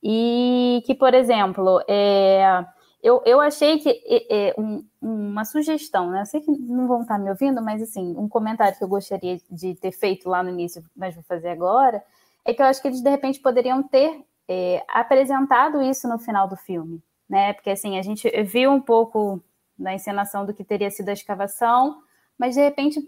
e 0.03 0.83
que, 0.87 0.95
por 0.95 1.15
exemplo, 1.15 1.83
é, 1.89 2.65
eu, 3.03 3.23
eu 3.25 3.41
achei 3.41 3.79
que 3.79 3.89
é, 3.89 4.49
é, 4.49 4.55
um, 4.59 4.85
uma 5.01 5.45
sugestão, 5.45 6.11
né? 6.11 6.23
Eu 6.23 6.27
sei 6.27 6.41
que 6.41 6.51
não 6.51 6.87
vão 6.87 7.03
estar 7.03 7.19
me 7.19 7.31
ouvindo, 7.31 7.63
mas 7.63 7.83
assim, 7.83 8.15
um 8.17 8.29
comentário 8.29 8.77
que 8.77 8.85
eu 8.85 8.89
gostaria 8.89 9.39
de 9.51 9.75
ter 9.75 9.93
feito 9.93 10.29
lá 10.29 10.43
no 10.43 10.51
início, 10.51 10.83
mas 10.95 11.15
vou 11.15 11.25
fazer 11.25 11.49
agora, 11.49 12.03
é 12.45 12.53
que 12.55 12.63
eu 12.63 12.67
acho 12.67 12.81
que 12.81 12.89
eles 12.89 13.03
de 13.03 13.11
repente 13.11 13.41
poderiam 13.41 13.83
ter 13.83 14.25
é, 14.49 14.85
apresentado 14.89 15.83
isso 15.83 16.09
no 16.09 16.19
final 16.19 16.49
do 16.49 16.57
filme, 16.57 17.03
né? 17.29 17.53
Porque 17.53 17.71
assim, 17.71 17.99
a 17.99 18.03
gente 18.03 18.29
viu 18.43 18.71
um 18.71 18.81
pouco 18.81 19.43
da 19.79 19.95
encenação 19.95 20.45
do 20.45 20.53
que 20.53 20.65
teria 20.65 20.91
sido 20.91 21.09
a 21.09 21.15
escavação, 21.15 22.03
mas 22.39 22.55
de 22.55 22.61
repente 22.61 23.01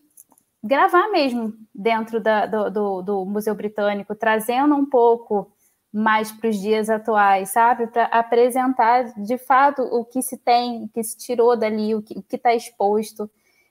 gravar 0.62 1.08
mesmo 1.08 1.52
dentro 1.74 2.20
da, 2.20 2.46
do, 2.46 2.70
do, 2.70 3.02
do 3.02 3.24
Museu 3.24 3.54
Britânico, 3.54 4.14
trazendo 4.14 4.74
um 4.74 4.86
pouco 4.86 5.52
mais 5.92 6.32
para 6.32 6.48
os 6.48 6.58
dias 6.58 6.88
atuais, 6.88 7.50
sabe? 7.50 7.86
Para 7.86 8.04
apresentar 8.04 9.12
de 9.22 9.36
fato 9.36 9.82
o 9.82 10.04
que 10.04 10.22
se 10.22 10.38
tem, 10.38 10.84
o 10.84 10.88
que 10.88 11.02
se 11.02 11.18
tirou 11.18 11.56
dali, 11.56 11.94
o 11.94 12.02
que 12.02 12.24
está 12.32 12.54
exposto. 12.54 13.30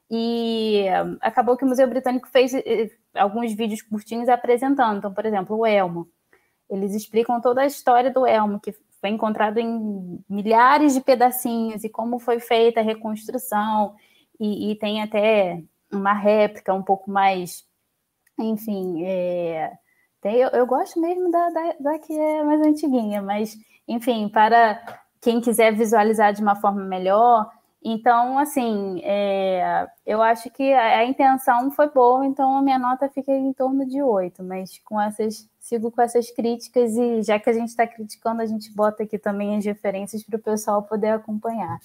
E 0.09 0.85
um, 1.05 1.17
acabou 1.21 1.57
que 1.57 1.63
o 1.63 1.67
Museu 1.67 1.87
Britânico 1.87 2.27
fez 2.27 2.53
eh, 2.53 2.91
alguns 3.15 3.53
vídeos 3.53 3.81
curtinhos 3.81 4.29
apresentando. 4.29 4.97
Então, 4.97 5.13
por 5.13 5.25
exemplo, 5.25 5.57
o 5.57 5.65
Elmo. 5.65 6.07
Eles 6.69 6.93
explicam 6.93 7.41
toda 7.41 7.61
a 7.61 7.65
história 7.65 8.11
do 8.11 8.25
Elmo, 8.25 8.59
que 8.59 8.73
foi 8.99 9.09
encontrado 9.09 9.57
em 9.57 10.23
milhares 10.29 10.93
de 10.93 11.01
pedacinhos 11.01 11.83
e 11.83 11.89
como 11.89 12.19
foi 12.19 12.39
feita 12.39 12.81
a 12.81 12.83
reconstrução. 12.83 13.95
E, 14.39 14.71
e 14.71 14.75
tem 14.75 15.01
até 15.01 15.63
uma 15.91 16.13
réplica 16.13 16.73
um 16.73 16.83
pouco 16.83 17.09
mais, 17.09 17.65
enfim, 18.39 19.03
é, 19.05 19.71
tem, 20.21 20.35
eu, 20.37 20.49
eu, 20.49 20.67
gosto 20.67 21.01
mesmo 21.01 21.31
da, 21.31 21.49
da, 21.49 21.75
da, 21.79 21.99
que 21.99 22.13
é 22.13 22.43
mais 22.43 22.61
antiguinha, 22.61 23.21
mas, 23.21 23.57
enfim, 23.87 24.29
para 24.29 24.79
quem 25.19 25.41
quiser 25.41 25.75
visualizar 25.75 26.31
de 26.33 26.41
uma 26.41 26.55
forma 26.55 26.83
melhor. 26.83 27.51
Então, 27.83 28.37
assim, 28.37 29.01
é, 29.03 29.87
eu 30.05 30.21
acho 30.21 30.51
que 30.51 30.71
a, 30.73 30.99
a, 30.99 31.05
intenção 31.05 31.71
foi 31.71 31.89
boa, 31.89 32.23
então 32.25 32.55
a 32.57 32.61
minha 32.61 32.77
nota 32.77 33.09
fica 33.09 33.31
em 33.31 33.51
torno 33.53 33.83
de 33.87 34.01
oito, 34.03 34.43
mas 34.43 34.77
com 34.85 35.01
essas, 35.01 35.49
sigo 35.59 35.91
com 35.91 36.01
essas 36.01 36.29
críticas 36.29 36.95
e 36.95 37.23
já 37.23 37.39
que 37.39 37.49
a 37.49 37.53
gente 37.53 37.69
está 37.69 37.87
criticando, 37.87 38.43
a 38.43 38.45
gente 38.45 38.71
bota 38.71 39.01
aqui 39.03 39.17
também 39.17 39.57
as 39.57 39.65
referências 39.65 40.23
para 40.23 40.37
o 40.37 40.41
pessoal 40.41 40.83
poder 40.83 41.09
acompanhar. 41.09 41.79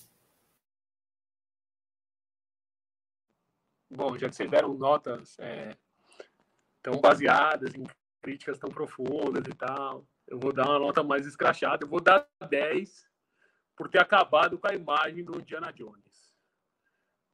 Bom, 3.91 4.18
já 4.18 4.28
que 4.28 4.37
vocês 4.37 4.51
deram 4.51 4.74
notas 4.74 5.37
é, 5.39 5.74
tão 6.82 7.01
baseadas 7.01 7.74
em 7.74 7.87
críticas 8.27 8.59
tão 8.59 8.70
profundas 8.70 9.47
e 9.47 9.55
tal. 9.55 10.05
Eu 10.27 10.41
vou 10.41 10.53
dar 10.53 10.64
uma 10.68 10.81
nota 10.81 11.01
mais 11.05 11.24
escrachada. 11.24 11.85
Eu 11.85 11.89
vou 11.89 12.01
dar 12.01 12.27
10 12.49 13.09
por 13.77 13.89
ter 13.89 14.01
acabado 14.01 14.59
com 14.59 14.66
a 14.66 14.74
imagem 14.74 15.22
do 15.22 15.39
Indiana 15.39 15.72
Jones. 15.72 16.35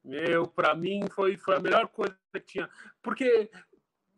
Meu, 0.05 0.47
para 0.47 0.74
mim 0.74 1.09
foi, 1.11 1.38
foi 1.38 1.57
a 1.57 1.61
melhor 1.61 1.88
coisa 1.88 2.14
que 2.34 2.40
tinha. 2.40 2.68
Porque 3.01 3.51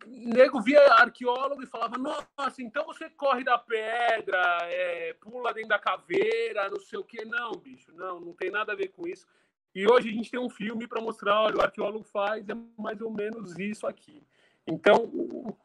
nego 0.04 0.60
via 0.60 0.80
arqueólogo 0.94 1.62
e 1.62 1.66
falava: 1.66 1.96
Nossa, 1.96 2.60
então 2.60 2.84
você 2.86 3.08
corre 3.08 3.44
da 3.44 3.56
pedra, 3.56 4.58
é, 4.62 5.12
pula 5.20 5.54
dentro 5.54 5.68
da 5.68 5.78
caveira, 5.78 6.68
não 6.70 6.80
sei 6.80 6.98
o 6.98 7.04
que. 7.04 7.24
Não, 7.24 7.52
bicho, 7.52 7.92
não, 7.92 8.18
não 8.18 8.32
tem 8.32 8.50
nada 8.50 8.72
a 8.72 8.76
ver 8.76 8.88
com 8.88 9.06
isso. 9.06 9.28
E 9.72 9.86
hoje 9.86 10.08
a 10.08 10.12
gente 10.12 10.30
tem 10.30 10.40
um 10.40 10.50
filme 10.50 10.88
para 10.88 11.00
mostrar: 11.00 11.40
olha, 11.40 11.58
o 11.58 11.62
arqueólogo 11.62 12.02
faz 12.02 12.48
é 12.48 12.54
mais 12.76 13.00
ou 13.00 13.12
menos 13.12 13.56
isso 13.58 13.86
aqui. 13.86 14.26
Então, 14.66 15.56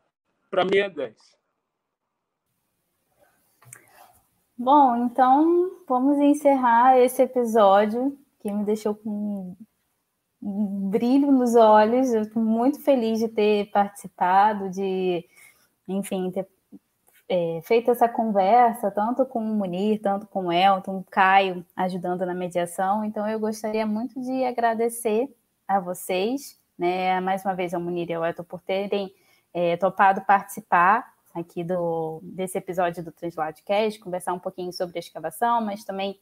para 0.50 0.66
mim 0.66 0.78
é 0.78 0.90
10. 0.90 1.16
Bom, 4.58 5.06
então 5.06 5.72
vamos 5.88 6.18
encerrar 6.18 7.00
esse 7.00 7.22
episódio 7.22 8.18
que 8.42 8.52
me 8.52 8.66
deixou 8.66 8.94
com 8.94 9.56
um 10.42 10.90
brilho 10.90 11.32
nos 11.32 11.56
olhos. 11.56 12.14
Eu 12.14 12.24
estou 12.24 12.44
muito 12.44 12.82
feliz 12.82 13.20
de 13.20 13.30
ter 13.30 13.72
participado, 13.72 14.70
de, 14.70 15.26
enfim, 15.88 16.30
ter 16.32 16.46
é, 17.30 17.62
feito 17.64 17.92
essa 17.92 18.10
conversa, 18.10 18.90
tanto 18.92 19.26
com 19.26 19.40
o 19.40 19.56
Munir, 19.56 20.02
tanto 20.02 20.28
com 20.28 20.48
o 20.48 20.52
Elton, 20.52 21.06
Caio, 21.10 21.66
ajudando 21.76 22.26
na 22.26 22.34
mediação. 22.34 23.06
Então, 23.06 23.28
eu 23.30 23.40
gostaria 23.40 23.86
muito 23.86 24.20
de 24.20 24.44
agradecer 24.44 25.34
a 25.68 25.80
vocês, 25.80 26.60
né, 26.78 27.22
mais 27.22 27.46
uma 27.46 27.54
vez 27.54 27.74
ao 27.74 27.80
Munir 27.80 28.10
e 28.10 28.14
ao 28.14 28.26
Elton, 28.26 28.44
por 28.44 28.62
terem 28.62 29.14
é, 29.54 29.78
topado 29.78 30.22
participar 30.22 31.14
aqui 31.34 31.64
do, 31.64 32.20
desse 32.24 32.58
episódio 32.58 33.04
do 33.04 33.12
Transladcast, 33.12 34.00
conversar 34.00 34.34
um 34.34 34.40
pouquinho 34.40 34.74
sobre 34.74 34.98
a 34.98 35.00
escavação, 35.00 35.62
mas 35.62 35.84
também 35.84 36.20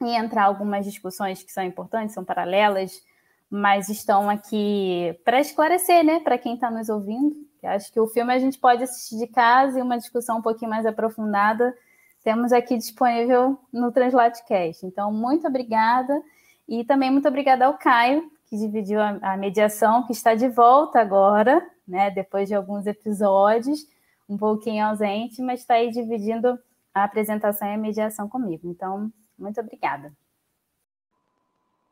entrar 0.00 0.44
algumas 0.44 0.84
discussões 0.84 1.42
que 1.42 1.52
são 1.52 1.62
importantes, 1.62 2.14
são 2.14 2.24
paralelas, 2.24 3.02
mas 3.50 3.88
estão 3.88 4.30
aqui 4.30 5.18
para 5.24 5.40
esclarecer, 5.40 6.04
né, 6.04 6.20
para 6.20 6.38
quem 6.38 6.54
está 6.54 6.70
nos 6.70 6.88
ouvindo. 6.88 7.36
Acho 7.62 7.92
que 7.92 8.00
o 8.00 8.06
filme 8.06 8.32
a 8.32 8.38
gente 8.38 8.58
pode 8.58 8.82
assistir 8.82 9.18
de 9.18 9.26
casa 9.26 9.78
e 9.78 9.82
uma 9.82 9.98
discussão 9.98 10.38
um 10.38 10.42
pouquinho 10.42 10.70
mais 10.70 10.86
aprofundada 10.86 11.74
temos 12.22 12.52
aqui 12.52 12.76
disponível 12.76 13.58
no 13.72 13.90
Translatecast. 13.90 14.84
Então, 14.84 15.12
muito 15.12 15.46
obrigada. 15.46 16.22
E 16.68 16.84
também 16.84 17.10
muito 17.10 17.26
obrigada 17.26 17.66
ao 17.66 17.78
Caio, 17.78 18.30
que 18.46 18.56
dividiu 18.56 19.00
a 19.00 19.36
mediação, 19.36 20.06
que 20.06 20.12
está 20.12 20.34
de 20.34 20.48
volta 20.48 21.00
agora, 21.00 21.66
né? 21.90 22.10
Depois 22.10 22.48
de 22.48 22.54
alguns 22.54 22.86
episódios, 22.86 23.86
um 24.28 24.38
pouquinho 24.38 24.86
ausente, 24.86 25.42
mas 25.42 25.60
está 25.60 25.74
aí 25.74 25.90
dividindo 25.90 26.58
a 26.94 27.04
apresentação 27.04 27.68
e 27.68 27.74
a 27.74 27.78
mediação 27.78 28.28
comigo. 28.28 28.68
Então, 28.68 29.12
muito 29.38 29.60
obrigada. 29.60 30.12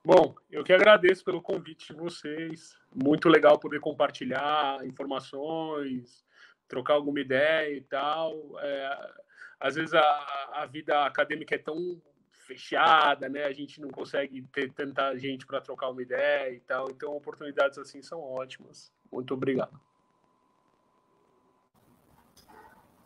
Bom, 0.04 0.34
eu 0.50 0.64
que 0.64 0.72
agradeço 0.72 1.24
pelo 1.24 1.42
convite 1.42 1.92
de 1.92 2.00
vocês. 2.00 2.76
Muito 2.94 3.28
legal 3.28 3.58
poder 3.58 3.80
compartilhar 3.80 4.86
informações, 4.86 6.24
trocar 6.66 6.94
alguma 6.94 7.20
ideia 7.20 7.76
e 7.76 7.82
tal. 7.82 8.34
É, 8.60 9.12
às 9.60 9.74
vezes 9.74 9.92
a, 9.92 10.50
a 10.52 10.66
vida 10.66 11.04
acadêmica 11.04 11.56
é 11.56 11.58
tão 11.58 12.00
fechada, 12.30 13.28
né? 13.28 13.44
A 13.44 13.52
gente 13.52 13.80
não 13.80 13.90
consegue 13.90 14.40
ter 14.52 14.72
tanta 14.72 15.14
gente 15.18 15.44
para 15.44 15.60
trocar 15.60 15.90
uma 15.90 16.00
ideia 16.00 16.54
e 16.54 16.60
tal. 16.60 16.88
Então, 16.90 17.14
oportunidades 17.14 17.76
assim 17.76 18.00
são 18.00 18.20
ótimas. 18.20 18.90
Muito 19.12 19.34
obrigado. 19.34 19.78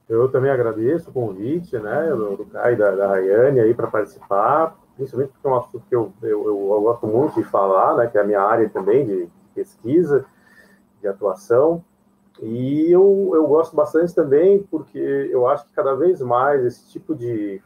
Eu 0.08 0.28
também 0.28 0.50
agradeço 0.50 1.10
o 1.10 1.12
convite, 1.12 1.78
né, 1.78 2.10
do, 2.10 2.36
do 2.36 2.46
Caio 2.46 2.74
e 2.74 2.76
da, 2.76 2.90
da 2.90 3.06
Rayane 3.06 3.60
aí 3.60 3.72
para 3.72 3.86
participar, 3.86 4.76
principalmente 4.96 5.32
porque 5.32 5.46
é 5.46 5.50
um 5.50 5.56
assunto 5.56 5.84
que 5.88 5.94
eu, 5.94 6.12
eu, 6.22 6.46
eu, 6.46 6.80
gosto 6.82 7.06
muito 7.06 7.34
de 7.34 7.44
falar, 7.44 7.96
né, 7.96 8.06
que 8.06 8.18
é 8.18 8.20
a 8.20 8.24
minha 8.24 8.40
área 8.40 8.68
também 8.68 9.06
de 9.06 9.28
pesquisa, 9.54 10.24
de 11.00 11.08
atuação. 11.08 11.84
E 12.40 12.90
eu, 12.90 13.30
eu 13.34 13.46
gosto 13.46 13.76
bastante 13.76 14.14
também 14.14 14.62
porque 14.70 14.98
eu 14.98 15.46
acho 15.46 15.64
que 15.66 15.72
cada 15.72 15.94
vez 15.94 16.20
mais 16.20 16.64
esse 16.64 16.90
tipo 16.90 17.14
de 17.14 17.60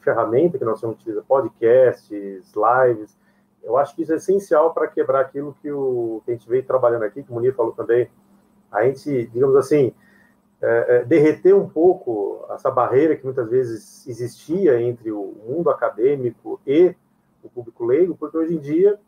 ferramenta 0.00 0.58
que 0.58 0.64
nós 0.64 0.76
estamos 0.76 0.96
utilizando, 0.96 1.24
podcasts, 1.24 2.52
lives, 2.54 3.16
eu 3.62 3.76
acho 3.76 3.94
que 3.94 4.02
isso 4.02 4.12
é 4.12 4.16
essencial 4.16 4.72
para 4.72 4.86
quebrar 4.86 5.20
aquilo 5.20 5.54
que, 5.60 5.70
o, 5.70 6.22
que 6.24 6.30
a 6.30 6.34
gente 6.34 6.48
veio 6.48 6.64
trabalhando 6.64 7.02
aqui, 7.02 7.22
que 7.22 7.30
o 7.30 7.34
Munir 7.34 7.54
falou 7.54 7.72
também. 7.72 8.08
A 8.70 8.84
gente, 8.84 9.26
digamos 9.26 9.56
assim, 9.56 9.92
é, 10.60 10.96
é, 10.96 11.04
derreter 11.04 11.54
um 11.54 11.68
pouco 11.68 12.46
essa 12.50 12.70
barreira 12.70 13.16
que 13.16 13.24
muitas 13.24 13.48
vezes 13.48 14.06
existia 14.06 14.80
entre 14.80 15.10
o 15.12 15.34
mundo 15.46 15.68
acadêmico 15.68 16.60
e 16.66 16.94
o 17.42 17.48
público 17.48 17.84
leigo, 17.84 18.16
porque 18.16 18.36
hoje 18.36 18.54
em 18.54 18.58
dia, 18.58 18.98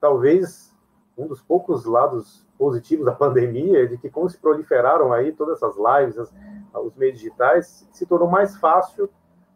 talvez 0.00 0.74
um 1.16 1.26
dos 1.26 1.40
poucos 1.40 1.84
lados 1.84 2.44
positivos 2.58 3.06
da 3.06 3.12
pandemia 3.12 3.84
é 3.84 3.86
de 3.86 3.96
que 3.98 4.10
como 4.10 4.28
se 4.28 4.36
proliferaram 4.36 5.12
aí 5.12 5.32
todas 5.32 5.56
essas 5.56 5.76
lives, 5.76 6.18
as, 6.18 6.34
os 6.74 6.94
meios 6.96 7.18
digitais, 7.18 7.88
se 7.92 8.04
tornou 8.04 8.28
mais 8.28 8.56
fácil 8.56 9.08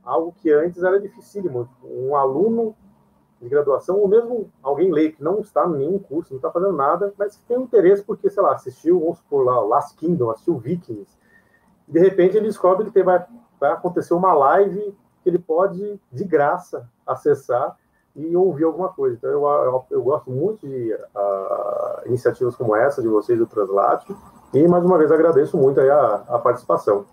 algo 0.03 0.33
que 0.33 0.51
antes 0.51 0.83
era 0.83 0.99
dificílimo. 1.01 1.69
Um 1.85 2.17
aluno 2.17 2.75
de 3.41 3.49
graduação, 3.49 3.99
ou 3.99 4.09
mesmo 4.09 4.51
alguém 4.63 4.93
leigo 4.93 5.17
que 5.17 5.23
não 5.23 5.41
está 5.41 5.67
em 5.67 5.79
nenhum 5.79 5.99
curso, 5.99 6.33
não 6.33 6.39
está 6.39 6.51
fazendo 6.51 6.75
nada, 6.75 7.13
mas 7.19 7.37
que 7.37 7.45
tem 7.45 7.61
interesse 7.61 8.03
porque, 8.03 8.29
sei 8.29 8.43
lá, 8.43 8.53
assistiu, 8.53 9.01
vamos 9.01 9.19
supor 9.19 9.45
lá, 9.45 9.61
Last 9.61 9.97
Kingdom, 9.97 10.31
assistiu 10.31 10.59
Vikings, 10.59 11.19
de 11.91 11.99
repente 11.99 12.37
ele 12.37 12.47
descobre 12.47 12.91
que 12.91 13.03
vai, 13.03 13.25
vai 13.59 13.73
acontecer 13.73 14.15
uma 14.15 14.33
live 14.33 14.97
que 15.23 15.29
ele 15.29 15.39
pode, 15.39 16.01
de 16.11 16.25
graça, 16.25 16.89
acessar 17.07 17.77
e 18.17 18.37
ouvir 18.37 18.65
alguma 18.65 18.89
coisa. 18.89 19.17
Então, 19.17 19.31
eu, 19.31 19.45
eu, 19.45 19.87
eu 19.91 20.03
gosto 20.03 20.31
muito 20.31 20.67
de 20.67 20.95
uh, 20.95 22.07
iniciativas 22.07 22.57
como 22.57 22.75
essa 22.75 23.03
de 23.03 23.09
vocês 23.09 23.39
do 23.39 23.47
Translate. 23.47 24.15
E, 24.53 24.67
mais 24.67 24.85
uma 24.85 24.99
vez, 24.99 25.13
agradeço 25.13 25.57
muito 25.57 25.81
a, 25.81 26.15
a 26.29 26.39
participação. 26.39 27.07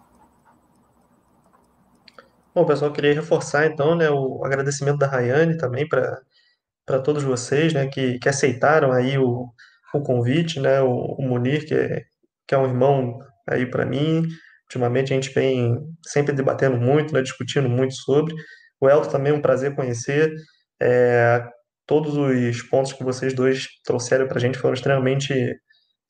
Bom, 2.56 2.66
pessoal, 2.66 2.92
queria 2.92 3.14
reforçar 3.14 3.68
então, 3.68 3.96
né, 3.96 4.10
o 4.10 4.44
agradecimento 4.44 4.98
da 4.98 5.06
Rayane 5.06 5.58
também 5.58 5.88
para 5.88 7.00
todos 7.04 7.24
vocês, 7.24 7.72
né, 7.72 7.86
que, 7.86 8.18
que 8.18 8.28
aceitaram 8.28 8.92
aí 8.92 9.16
o, 9.20 9.48
o 9.94 10.02
convite, 10.02 10.60
né, 10.60 10.82
o, 10.82 10.90
o 10.90 11.22
Munir, 11.22 11.68
que 11.68 11.76
é, 11.76 12.06
que 12.48 12.56
é 12.56 12.58
um 12.58 12.66
irmão 12.66 13.20
aí 13.48 13.70
para 13.70 13.86
mim, 13.86 14.24
ultimamente 14.68 15.14
a 15.14 15.16
gente 15.16 15.34
vem 15.34 15.78
sempre 16.06 16.34
debatendo 16.34 16.78
muito, 16.78 17.14
né, 17.14 17.22
discutindo 17.22 17.70
muito 17.70 17.96
sobre, 17.96 18.34
o 18.80 18.90
Elton 18.90 19.10
também 19.10 19.34
é 19.34 19.36
um 19.36 19.42
prazer 19.42 19.74
conhecer, 19.76 20.34
é, 20.82 21.44
todos 21.86 22.16
os 22.16 22.62
pontos 22.64 22.94
que 22.94 23.04
vocês 23.04 23.34
dois 23.34 23.68
trouxeram 23.84 24.28
para 24.28 24.38
a 24.38 24.42
gente 24.42 24.60
foram 24.60 24.74
extremamente 24.74 25.56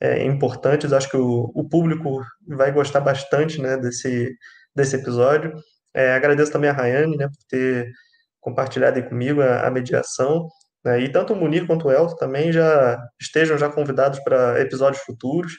é, 0.02 0.24
importantes, 0.26 0.92
acho 0.92 1.10
que 1.10 1.18
o, 1.18 1.52
o 1.56 1.70
público 1.70 2.22
vai 2.48 2.72
gostar 2.72 3.00
bastante, 3.00 3.62
né, 3.62 3.78
desse, 3.78 4.36
desse 4.76 4.96
episódio, 4.96 5.54
é, 5.94 6.14
agradeço 6.14 6.52
também 6.52 6.70
a 6.70 6.74
Rayane, 6.74 7.18
né, 7.18 7.28
por 7.28 7.44
ter 7.50 7.92
compartilhado 8.40 9.02
comigo 9.04 9.42
a, 9.42 9.68
a 9.68 9.72
mediação. 9.72 10.48
Né, 10.86 11.02
e 11.02 11.12
tanto 11.12 11.34
o 11.34 11.36
Munir 11.36 11.66
quanto 11.66 11.88
o 11.88 11.92
Elton 11.92 12.16
também 12.16 12.52
já 12.52 13.00
estejam 13.20 13.58
já 13.58 13.70
convidados 13.70 14.20
para 14.20 14.62
episódios 14.62 15.02
futuros, 15.04 15.54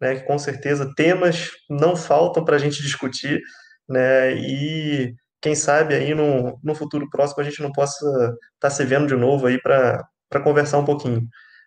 né, 0.00 0.16
que 0.16 0.26
com 0.26 0.38
certeza 0.38 0.92
temas 0.96 1.50
não 1.68 1.96
faltam 1.96 2.44
para 2.44 2.56
a 2.56 2.58
gente 2.58 2.82
discutir, 2.82 3.40
né, 3.88 4.34
e 4.34 5.14
quem 5.40 5.54
sabe 5.54 5.94
aí 5.94 6.14
no, 6.14 6.58
no 6.62 6.74
futuro 6.74 7.08
próximo 7.10 7.40
a 7.42 7.44
gente 7.44 7.62
não 7.62 7.72
possa 7.72 8.06
estar 8.06 8.36
tá 8.60 8.70
se 8.70 8.84
vendo 8.84 9.06
de 9.06 9.16
novo 9.16 9.46
aí 9.46 9.60
para 9.60 10.04
conversar 10.42 10.78
um 10.78 10.84
pouquinho. 10.84 11.26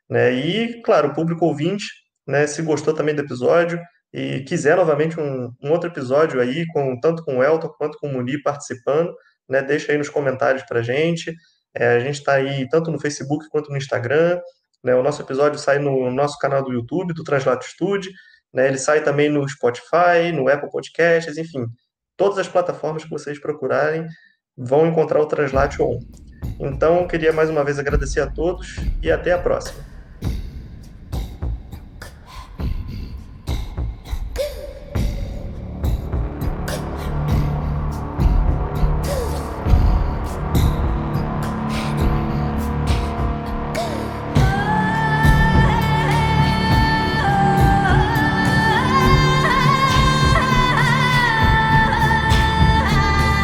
Né, 0.10 0.34
e, 0.34 0.82
claro, 0.82 1.10
o 1.10 1.14
público 1.14 1.46
ouvinte, 1.46 1.86
né, 2.28 2.46
se 2.48 2.62
gostou 2.62 2.94
também 2.94 3.16
do 3.16 3.22
episódio, 3.22 3.80
e 4.14 4.42
quiser 4.42 4.76
novamente 4.76 5.20
um, 5.20 5.50
um, 5.64 5.72
outro 5.72 5.90
episódio 5.90 6.42
aí, 6.42 6.66
com, 6.68 7.00
tanto 7.00 7.24
com 7.24 7.38
o 7.38 7.44
Elton 7.44 7.70
quanto 7.78 7.98
com 7.98 8.08
o 8.08 8.14
Muni 8.14 8.42
participando, 8.42 9.14
né, 9.48 9.62
deixa 9.62 9.92
aí 9.92 9.98
nos 9.98 10.10
comentários 10.10 10.64
para 10.64 10.80
a 10.80 10.84
gente. 10.84 11.34
É, 11.74 11.96
a 11.96 12.00
gente 12.00 12.16
está 12.16 12.34
aí 12.34 12.68
tanto 12.70 12.92
no 12.92 13.00
Facebook 13.00 13.48
quanto 13.50 13.70
no 13.70 13.78
Instagram. 13.78 14.40
Né, 14.84 14.96
o 14.96 15.04
nosso 15.04 15.22
episódio 15.22 15.60
sai 15.60 15.80
no 15.80 16.12
nosso 16.12 16.38
canal 16.40 16.64
do 16.64 16.74
YouTube, 16.74 17.14
do 17.14 17.24
Translatitude. 17.24 18.10
Né, 18.54 18.68
ele 18.68 18.78
sai 18.78 19.04
também 19.04 19.30
no 19.30 19.48
Spotify, 19.48 20.32
no 20.34 20.48
Apple 20.50 20.70
Podcasts, 20.70 21.38
enfim. 21.38 21.66
Todas 22.18 22.38
as 22.38 22.48
plataformas 22.48 23.04
que 23.04 23.10
vocês 23.10 23.40
procurarem 23.40 24.06
vão 24.58 24.86
encontrar 24.86 25.22
o 25.22 25.26
Translate 25.26 25.82
On. 25.82 26.00
Então, 26.60 27.08
queria 27.08 27.32
mais 27.32 27.50
uma 27.50 27.64
vez 27.64 27.80
agradecer 27.80 28.20
a 28.20 28.28
todos 28.28 28.76
e 29.02 29.12
até 29.12 29.32
a 29.32 29.40
próxima. 29.40 29.91